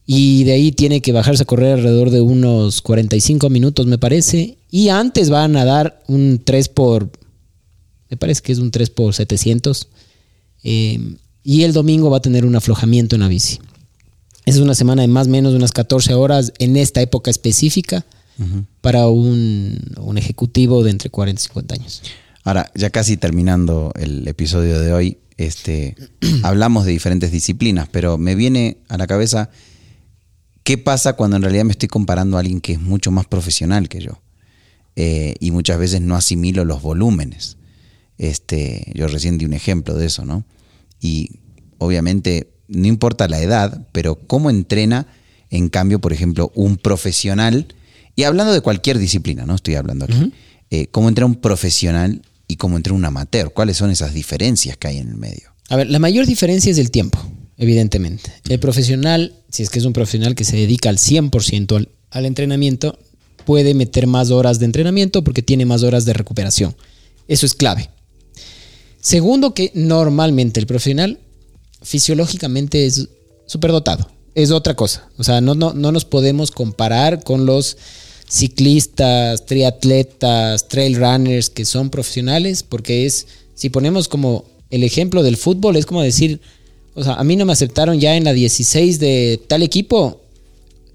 Y 0.07 0.45
de 0.45 0.53
ahí 0.53 0.73
tiene 0.73 1.03
que 1.03 1.13
bajarse 1.13 1.43
a 1.43 1.47
correr 1.47 1.75
alrededor 1.75 2.11
de 2.11 2.21
unos 2.23 2.81
45 2.81 3.51
minutos, 3.51 3.87
me 3.87 3.99
parece. 3.99 4.57
Y 4.71 4.89
antes 4.89 5.29
van 5.29 5.55
a 5.57 5.65
dar 5.65 6.03
un 6.09 6.41
3 6.43 6.69
por, 6.71 7.11
me 8.09 8.17
parece 8.17 8.41
que 8.41 8.53
es 8.53 8.59
un 8.59 8.71
3 8.71 8.91
por 8.91 9.15
700. 9.15 9.87
Eh, 10.65 10.99
y 11.45 11.63
el 11.63 11.73
domingo 11.73 12.11
va 12.11 12.17
a 12.17 12.23
tener 12.23 12.45
un 12.45 12.57
aflojamiento 12.57 13.17
en 13.17 13.21
la 13.21 13.29
bici. 13.29 13.59
Es 14.51 14.59
una 14.59 14.75
semana 14.75 15.03
de 15.03 15.09
más 15.09 15.27
o 15.27 15.31
menos 15.31 15.55
unas 15.55 15.73
14 15.73 16.15
horas 16.15 16.53
en 16.59 16.77
esta 16.77 17.01
época 17.01 17.31
específica 17.31 18.05
para 18.81 19.07
un, 19.09 19.79
un, 19.99 20.17
ejecutivo 20.17 20.83
de 20.83 20.91
entre 20.91 21.11
40 21.11 21.41
y 21.41 21.45
50 21.45 21.75
años. 21.75 22.03
Ahora, 22.43 22.71
ya 22.75 22.89
casi 22.89 23.19
terminando 23.19 23.93
el 23.97 24.27
episodio 24.27 24.81
de 24.81 24.95
hoy, 24.95 25.19
este, 25.37 25.95
hablamos 26.43 26.87
de 26.87 26.93
diferentes 26.93 27.31
disciplinas, 27.33 27.89
pero 27.93 28.17
me 28.17 28.35
viene 28.35 28.79
a 28.89 28.97
la 28.97 29.07
cabeza 29.07 29.51
¿Qué 30.63 30.79
pasa 30.79 31.15
cuando 31.15 31.37
en 31.37 31.43
realidad 31.43 31.65
me 31.65 31.73
estoy 31.73 31.89
comparando 31.89 32.37
a 32.37 32.41
alguien 32.41 32.61
que 32.61 32.75
es 32.75 32.81
mucho 32.81 33.11
más 33.11 33.27
profesional 33.27 33.89
que 33.89 34.01
yo? 34.01 34.23
Eh, 34.95 35.35
y 35.41 35.51
muchas 35.51 35.79
veces 35.79 36.01
no 36.01 36.15
asimilo 36.15 36.65
los 36.65 36.83
volúmenes. 36.83 37.57
Este, 38.19 38.93
yo 38.95 39.09
recién 39.09 39.39
di 39.39 39.47
un 39.47 39.55
ejemplo 39.55 39.97
de 39.97 40.07
eso, 40.07 40.25
¿no? 40.25 40.45
Y 41.01 41.41
obviamente 41.79 42.53
no 42.71 42.87
importa 42.87 43.29
la 43.29 43.41
edad, 43.41 43.87
pero 43.93 44.17
cómo 44.27 44.51
entrena, 44.51 45.07
en 45.51 45.69
cambio, 45.69 46.01
por 46.01 46.13
ejemplo, 46.13 46.51
un 46.55 46.77
profesional, 46.77 47.67
y 48.17 48.25
hablando 48.25 48.53
de 48.53 48.61
cualquier 48.61 48.99
disciplina, 48.99 49.45
¿no? 49.45 49.55
Estoy 49.55 49.75
hablando 49.75 50.07
aquí, 50.07 50.33
eh, 50.71 50.87
cómo 50.91 51.09
entrena 51.09 51.27
un 51.27 51.37
profesional 51.37 52.23
y 52.49 52.57
cómo 52.57 52.77
entrena 52.77 52.99
un 52.99 53.05
amateur, 53.05 53.53
cuáles 53.53 53.77
son 53.77 53.91
esas 53.91 54.15
diferencias 54.15 54.77
que 54.77 54.89
hay 54.89 54.99
en 54.99 55.09
el 55.09 55.17
medio. 55.17 55.51
A 55.69 55.77
ver, 55.77 55.89
la 55.89 55.99
mayor 55.99 56.27
diferencia 56.27 56.71
es 56.71 56.79
el 56.79 56.91
tiempo 56.91 57.19
evidentemente. 57.61 58.33
El 58.49 58.59
profesional, 58.59 59.35
si 59.51 59.63
es 59.63 59.69
que 59.69 59.79
es 59.79 59.85
un 59.85 59.93
profesional 59.93 60.35
que 60.35 60.45
se 60.45 60.57
dedica 60.57 60.89
al 60.89 60.97
100% 60.97 61.77
al, 61.77 61.89
al, 62.11 62.25
entrenamiento, 62.25 62.99
puede 63.45 63.75
meter 63.75 64.07
más 64.07 64.31
horas 64.31 64.59
de 64.59 64.65
entrenamiento 64.65 65.23
porque 65.23 65.43
tiene 65.43 65.67
más 65.67 65.83
horas 65.83 66.07
de 66.07 66.15
recuperación. 66.15 66.75
Eso 67.29 67.45
es 67.45 67.55
clave. 67.55 67.91
Segundo, 69.01 69.53
que 69.53 69.73
normalmente 69.75 70.59
el 70.59 70.67
profesional 70.67 71.21
fisiológicamente 71.83 72.87
es 72.87 73.09
superdotado. 73.47 74.11
Es 74.35 74.51
otra 74.51 74.75
cosa. 74.75 75.09
O 75.19 75.25
sea, 75.25 75.41
no, 75.41 75.55
no, 75.55 75.73
no 75.73 75.93
nos 75.93 76.05
podemos 76.05 76.51
comparar 76.51 77.23
con 77.25 77.47
los 77.47 77.77
ciclistas, 78.29 79.45
triatletas, 79.45 80.69
trail 80.69 80.97
runners 80.97 81.51
que 81.51 81.65
son 81.65 81.91
profesionales, 81.91 82.63
porque 82.63 83.07
es, 83.07 83.27
si 83.55 83.71
ponemos 83.71 84.07
como 84.07 84.45
el 84.71 84.85
ejemplo 84.85 85.23
del 85.23 85.37
fútbol, 85.37 85.77
es 85.77 85.85
como 85.85 86.01
decir, 86.01 86.41
o 86.95 87.03
sea, 87.03 87.15
a 87.15 87.25
mí 87.25 87.35
no 87.35 87.45
me 87.45 87.53
aceptaron 87.53 87.99
ya 87.99 88.17
en 88.17 88.25
la 88.25 88.33
16 88.33 89.01
de 89.01 89.41
tal 89.49 89.63
equipo 89.63 90.21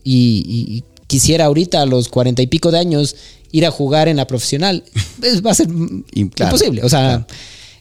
y, 0.03 0.43
y 0.47 0.83
quisiera 1.07 1.45
ahorita 1.45 1.81
a 1.81 1.85
los 1.85 2.07
cuarenta 2.07 2.41
y 2.41 2.47
pico 2.47 2.71
de 2.71 2.79
años 2.79 3.15
ir 3.51 3.65
a 3.65 3.71
jugar 3.71 4.07
en 4.07 4.17
la 4.17 4.27
profesional. 4.27 4.83
va 5.45 5.51
a 5.51 5.55
ser 5.55 5.67
imposible. 6.13 6.83
O 6.83 6.89
sea, 6.89 7.25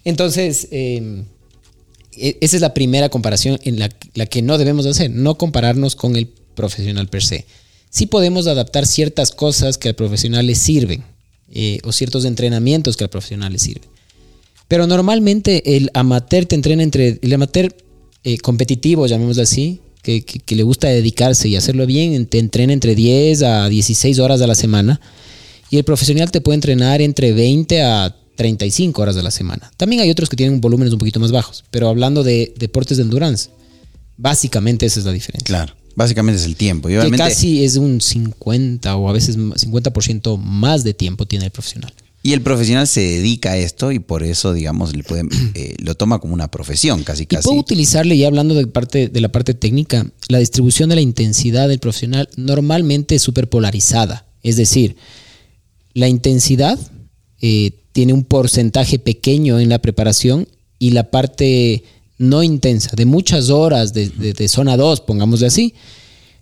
entonces, 0.04 0.68
eh, 0.70 1.24
esa 2.16 2.56
es 2.56 2.62
la 2.62 2.74
primera 2.74 3.08
comparación 3.08 3.58
en 3.64 3.78
la, 3.78 3.90
la, 4.14 4.26
que 4.26 4.42
no 4.42 4.58
debemos 4.58 4.86
hacer, 4.86 5.10
no 5.10 5.36
compararnos 5.36 5.96
con 5.96 6.16
el 6.16 6.28
profesional 6.54 7.08
per 7.08 7.22
se. 7.22 7.46
Sí 7.90 8.06
podemos 8.06 8.46
adaptar 8.46 8.86
ciertas 8.86 9.30
cosas 9.30 9.78
que 9.78 9.88
al 9.88 9.94
profesional 9.94 10.46
le 10.46 10.54
sirven 10.54 11.04
eh, 11.52 11.78
o 11.84 11.92
ciertos 11.92 12.24
entrenamientos 12.24 12.96
que 12.96 13.04
al 13.04 13.10
profesional 13.10 13.52
le 13.52 13.58
sirven. 13.58 13.88
Pero 14.66 14.86
normalmente 14.86 15.76
el 15.76 15.90
amateur 15.94 16.46
te 16.46 16.54
entrena 16.54 16.82
entre... 16.82 17.18
El 17.22 17.32
amateur 17.32 17.74
eh, 18.24 18.38
competitivo, 18.38 19.06
llamémoslo 19.06 19.42
así, 19.42 19.80
que, 20.02 20.22
que, 20.24 20.56
le 20.56 20.62
gusta 20.62 20.88
dedicarse 20.88 21.48
y 21.48 21.56
hacerlo 21.56 21.86
bien, 21.86 22.26
te 22.26 22.38
entrena 22.38 22.72
entre 22.72 22.94
10 22.94 23.42
a 23.42 23.68
16 23.68 24.18
horas 24.18 24.40
a 24.40 24.46
la 24.46 24.54
semana. 24.54 25.00
Y 25.70 25.76
el 25.76 25.84
profesional 25.84 26.30
te 26.30 26.40
puede 26.40 26.56
entrenar 26.56 27.00
entre 27.02 27.32
20 27.32 27.82
a 27.82 28.16
35 28.36 29.00
horas 29.00 29.16
a 29.16 29.22
la 29.22 29.30
semana. 29.30 29.70
También 29.76 30.02
hay 30.02 30.10
otros 30.10 30.28
que 30.28 30.36
tienen 30.36 30.60
volúmenes 30.60 30.92
un 30.92 30.98
poquito 30.98 31.20
más 31.20 31.32
bajos, 31.32 31.64
pero 31.70 31.88
hablando 31.88 32.22
de 32.22 32.54
deportes 32.58 32.96
de 32.96 33.04
endurance, 33.04 33.50
básicamente 34.16 34.86
esa 34.86 35.00
es 35.00 35.06
la 35.06 35.12
diferencia. 35.12 35.44
Claro, 35.44 35.74
básicamente 35.96 36.40
es 36.40 36.46
el 36.46 36.56
tiempo. 36.56 36.88
Y 36.88 36.96
obviamente... 36.96 37.16
Que 37.16 37.30
casi 37.30 37.64
es 37.64 37.76
un 37.76 38.00
50 38.00 38.96
o 38.96 39.08
a 39.08 39.12
veces 39.12 39.38
50% 39.38 40.38
más 40.38 40.84
de 40.84 40.94
tiempo 40.94 41.26
tiene 41.26 41.46
el 41.46 41.50
profesional. 41.50 41.92
Y 42.22 42.32
el 42.32 42.40
profesional 42.40 42.88
se 42.88 43.02
dedica 43.02 43.50
a 43.52 43.58
esto 43.58 43.92
y 43.92 43.98
por 43.98 44.22
eso, 44.22 44.54
digamos, 44.54 44.96
le 44.96 45.02
puede, 45.02 45.24
eh, 45.54 45.74
lo 45.78 45.94
toma 45.94 46.20
como 46.20 46.32
una 46.32 46.50
profesión, 46.50 47.04
casi 47.04 47.26
casi. 47.26 47.42
Y 47.42 47.44
puedo 47.44 47.60
utilizarle, 47.60 48.16
ya 48.16 48.28
hablando 48.28 48.54
de, 48.54 48.66
parte, 48.66 49.08
de 49.08 49.20
la 49.20 49.28
parte 49.30 49.52
técnica, 49.52 50.06
la 50.28 50.38
distribución 50.38 50.88
de 50.88 50.94
la 50.94 51.02
intensidad 51.02 51.68
del 51.68 51.80
profesional 51.80 52.30
normalmente 52.36 53.14
es 53.14 53.22
súper 53.22 53.50
polarizada. 53.50 54.26
Es 54.42 54.56
decir, 54.56 54.96
la 55.92 56.08
intensidad 56.08 56.78
eh, 57.42 57.83
tiene 57.94 58.12
un 58.12 58.24
porcentaje 58.24 58.98
pequeño 58.98 59.60
en 59.60 59.68
la 59.68 59.78
preparación 59.78 60.48
y 60.80 60.90
la 60.90 61.12
parte 61.12 61.84
no 62.18 62.42
intensa, 62.42 62.90
de 62.96 63.06
muchas 63.06 63.50
horas 63.50 63.94
de, 63.94 64.48
zona 64.48 64.76
2, 64.76 65.02
pongámosle 65.02 65.46
así, 65.46 65.74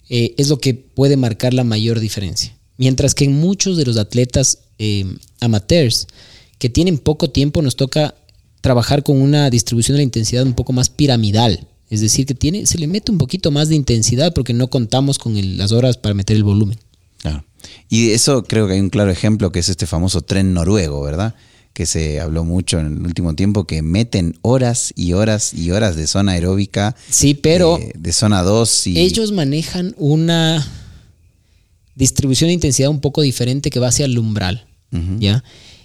eh, 0.08 0.34
es 0.38 0.48
lo 0.48 0.58
que 0.58 0.72
puede 0.72 1.18
marcar 1.18 1.52
la 1.52 1.62
mayor 1.62 2.00
diferencia. 2.00 2.56
Mientras 2.78 3.14
que 3.14 3.26
en 3.26 3.38
muchos 3.38 3.76
de 3.76 3.84
los 3.84 3.98
atletas 3.98 4.60
eh, 4.78 5.04
amateurs 5.40 6.06
que 6.58 6.70
tienen 6.70 6.96
poco 6.96 7.28
tiempo, 7.28 7.60
nos 7.60 7.76
toca 7.76 8.14
trabajar 8.62 9.02
con 9.02 9.20
una 9.20 9.50
distribución 9.50 9.96
de 9.96 9.98
la 9.98 10.04
intensidad 10.04 10.44
un 10.44 10.54
poco 10.54 10.72
más 10.72 10.88
piramidal. 10.88 11.66
Es 11.90 12.00
decir, 12.00 12.24
que 12.24 12.34
tiene, 12.34 12.64
se 12.64 12.78
le 12.78 12.86
mete 12.86 13.12
un 13.12 13.18
poquito 13.18 13.50
más 13.50 13.68
de 13.68 13.74
intensidad 13.74 14.32
porque 14.32 14.54
no 14.54 14.68
contamos 14.68 15.18
con 15.18 15.36
el, 15.36 15.58
las 15.58 15.72
horas 15.72 15.98
para 15.98 16.14
meter 16.14 16.34
el 16.34 16.44
volumen. 16.44 16.78
Claro. 17.18 17.44
Y 17.88 18.12
eso 18.12 18.44
creo 18.44 18.66
que 18.66 18.74
hay 18.74 18.80
un 18.80 18.90
claro 18.90 19.10
ejemplo 19.10 19.52
que 19.52 19.58
es 19.58 19.68
este 19.68 19.86
famoso 19.86 20.22
tren 20.22 20.54
noruego, 20.54 21.02
¿verdad? 21.02 21.34
Que 21.72 21.86
se 21.86 22.20
habló 22.20 22.44
mucho 22.44 22.78
en 22.78 22.98
el 22.98 23.06
último 23.06 23.34
tiempo, 23.34 23.64
que 23.64 23.80
meten 23.82 24.38
horas 24.42 24.92
y 24.94 25.14
horas 25.14 25.54
y 25.54 25.70
horas 25.70 25.96
de 25.96 26.06
zona 26.06 26.32
aeróbica. 26.32 26.94
Sí, 27.08 27.34
pero. 27.34 27.78
De, 27.78 27.92
de 27.96 28.12
zona 28.12 28.42
2 28.42 28.86
y. 28.88 28.98
Ellos 28.98 29.32
manejan 29.32 29.94
una 29.96 30.66
distribución 31.94 32.48
de 32.48 32.54
intensidad 32.54 32.90
un 32.90 33.00
poco 33.00 33.22
diferente 33.22 33.70
que 33.70 33.80
va 33.80 33.88
hacia 33.88 34.06
el 34.06 34.18
umbral. 34.18 34.66
¿ya? 35.18 35.42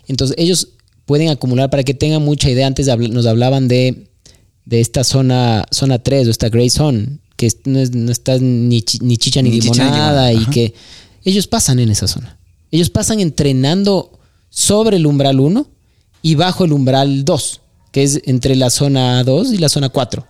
Entonces 0.08 0.36
ellos 0.38 0.70
pueden 1.06 1.30
acumular, 1.30 1.70
para 1.70 1.84
que 1.84 1.94
tengan 1.94 2.22
mucha 2.24 2.50
idea, 2.50 2.68
antes 2.68 2.88
nos 2.88 3.26
hablaban 3.26 3.68
de, 3.68 4.10
de 4.66 4.82
esta 4.82 5.04
zona, 5.04 5.66
zona 5.72 6.00
3 6.00 6.28
o 6.28 6.32
esta 6.32 6.50
gray 6.50 6.70
zone, 6.70 7.20
que 7.36 7.50
no, 7.66 7.80
es, 7.80 7.92
no 7.92 8.12
está 8.12 8.38
ni, 8.38 8.84
ni, 9.02 9.18
chicha 9.18 9.42
ni, 9.42 9.50
ni 9.50 9.62
limonada 9.62 10.32
chicha, 10.32 10.42
y 10.42 10.46
que 10.54 10.74
ellos 11.24 11.48
pasan 11.48 11.80
en 11.80 11.90
esa 11.90 12.08
zona. 12.08 12.38
Ellos 12.72 12.90
pasan 12.90 13.22
entrenando 13.22 14.20
sobre 14.50 14.98
el 14.98 15.06
umbral 15.06 15.40
1 15.40 15.68
y 16.22 16.36
bajo 16.36 16.66
el 16.66 16.74
umbral 16.74 17.26
2, 17.26 17.62
que 17.92 18.04
es 18.04 18.22
entre 18.26 18.56
la 18.56 18.70
zona 18.70 19.24
2 19.24 19.54
y 19.54 19.58
la 19.58 19.70
zona 19.70 19.90
4. 19.90 20.26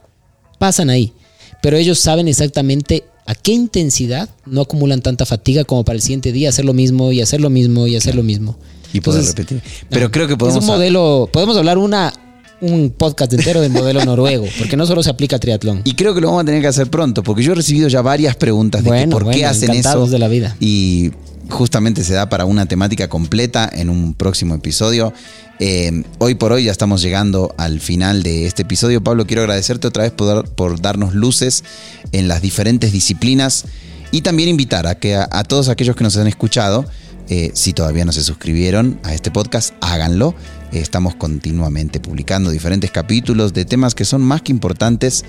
Pasan 0.59 0.89
ahí. 0.89 1.13
Pero 1.61 1.77
ellos 1.77 1.99
saben 1.99 2.27
exactamente 2.27 3.03
a 3.25 3.35
qué 3.35 3.51
intensidad 3.51 4.29
no 4.45 4.61
acumulan 4.61 5.01
tanta 5.01 5.25
fatiga 5.25 5.63
como 5.63 5.83
para 5.83 5.95
el 5.95 6.01
siguiente 6.01 6.31
día 6.31 6.49
hacer 6.49 6.65
lo 6.65 6.73
mismo 6.73 7.11
y 7.11 7.21
hacer 7.21 7.41
lo 7.41 7.49
mismo 7.49 7.87
y 7.87 7.95
hacer 7.95 8.13
claro. 8.13 8.23
lo 8.23 8.27
mismo. 8.27 8.57
Y 8.93 9.01
poder 9.01 9.25
repetir. 9.25 9.61
Pero 9.89 10.11
creo 10.11 10.27
que 10.27 10.37
podemos. 10.37 10.63
Es 10.63 10.69
un 10.69 10.75
modelo. 10.75 11.29
Podemos 11.31 11.57
hablar 11.57 11.77
una 11.77 12.13
un 12.61 12.89
podcast 12.89 13.33
entero 13.33 13.61
del 13.61 13.71
modelo 13.71 14.03
noruego, 14.05 14.45
porque 14.57 14.77
no 14.77 14.85
solo 14.85 15.03
se 15.03 15.09
aplica 15.09 15.35
a 15.35 15.39
triatlón. 15.39 15.81
Y 15.83 15.93
creo 15.93 16.15
que 16.15 16.21
lo 16.21 16.27
vamos 16.27 16.43
a 16.43 16.45
tener 16.45 16.61
que 16.61 16.67
hacer 16.67 16.89
pronto, 16.89 17.23
porque 17.23 17.43
yo 17.43 17.51
he 17.51 17.55
recibido 17.55 17.87
ya 17.87 18.01
varias 18.01 18.35
preguntas 18.35 18.83
de 18.83 19.07
por 19.07 19.29
qué 19.29 19.45
hacen 19.45 19.71
eso. 19.71 20.07
de 20.07 20.19
la 20.19 20.27
vida. 20.27 20.55
Y 20.59 21.11
justamente 21.49 22.03
se 22.03 22.13
da 22.13 22.29
para 22.29 22.45
una 22.45 22.65
temática 22.65 23.07
completa 23.07 23.69
en 23.71 23.89
un 23.89 24.13
próximo 24.13 24.55
episodio. 24.55 25.13
Eh, 25.59 26.03
hoy 26.19 26.35
por 26.35 26.51
hoy 26.51 26.65
ya 26.65 26.71
estamos 26.71 27.01
llegando 27.01 27.53
al 27.57 27.79
final 27.79 28.23
de 28.23 28.45
este 28.45 28.61
episodio. 28.63 29.03
Pablo, 29.03 29.25
quiero 29.25 29.41
agradecerte 29.41 29.87
otra 29.87 30.03
vez 30.03 30.11
por, 30.11 30.81
darnos 30.81 31.13
luces 31.13 31.63
en 32.11 32.27
las 32.27 32.41
diferentes 32.41 32.91
disciplinas 32.91 33.65
y 34.11 34.21
también 34.21 34.49
invitar 34.49 34.87
a 34.87 34.95
que 34.95 35.15
a, 35.15 35.43
todos 35.43 35.69
aquellos 35.69 35.95
que 35.95 36.03
nos 36.03 36.15
han 36.17 36.27
escuchado, 36.27 36.85
eh, 37.29 37.51
si 37.53 37.73
todavía 37.73 38.05
no 38.05 38.11
se 38.11 38.23
suscribieron 38.23 38.99
a 39.03 39.13
este 39.13 39.31
podcast, 39.31 39.73
háganlo. 39.81 40.35
estamos 40.71 41.15
continuamente 41.15 41.99
publicando 41.99 42.51
diferentes 42.51 42.91
capítulos 42.91 43.53
de 43.53 43.65
temas 43.65 43.95
que 43.95 44.05
son 44.05 44.21
más 44.21 44.41
que 44.41 44.51
importantes, 44.51 45.25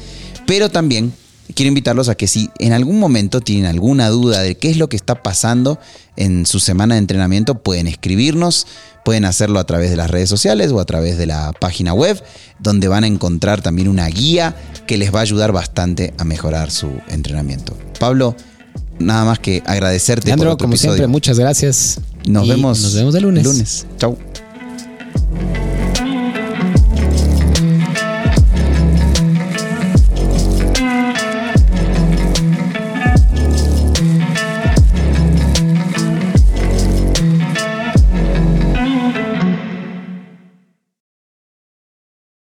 pero 0.47 0.69
también 0.69 1.13
quiero 1.55 1.69
invitarlos 1.69 2.09
a 2.09 2.15
que 2.15 2.27
si 2.27 2.51
en 2.59 2.73
algún 2.73 2.99
momento 2.99 3.41
tienen 3.41 3.67
alguna 3.67 4.09
duda 4.09 4.41
de 4.41 4.57
qué 4.57 4.71
es 4.71 4.77
lo 4.77 4.89
que 4.89 4.97
está 4.97 5.23
pasando 5.23 5.79
en 6.17 6.47
su 6.47 6.61
semana 6.61 6.95
de 6.95 7.01
entrenamiento, 7.01 7.63
pueden 7.63 7.87
escribirnos, 7.87 8.67
pueden 9.05 9.25
hacerlo 9.25 9.59
a 9.59 9.65
través 9.65 9.91
de 9.91 9.97
las 9.97 10.11
redes 10.11 10.29
sociales 10.29 10.73
o 10.73 10.81
a 10.81 10.85
través 10.85 11.17
de 11.19 11.27
la 11.27 11.53
página 11.53 11.95
web, 11.95 12.23
donde 12.59 12.89
van 12.89 13.05
a 13.05 13.07
encontrar 13.07 13.63
también 13.63 13.89
una 13.89 14.07
guía 14.07 14.57
que 14.87 14.99
les 14.99 15.15
va 15.15 15.21
a 15.21 15.23
ayudar 15.23 15.53
bastante 15.53 16.15
a 16.19 16.25
mejorar 16.25 16.71
su 16.71 16.91
entrenamiento. 17.09 17.77
Pablo, 17.99 18.35
nada 18.99 19.25
más 19.25 19.39
que 19.39 19.63
agradecerte. 19.67 20.27
Leandro, 20.27 20.57
como 20.59 20.77
siempre, 20.77 21.07
muchas 21.07 21.39
gracias. 21.39 22.01
Nos 22.27 22.49
vemos. 22.49 22.83
Nos 22.83 22.95
vemos 22.95 23.15
el 23.15 23.23
lunes. 23.23 23.45
Lunes. 23.45 23.87
Chau. 23.99 24.19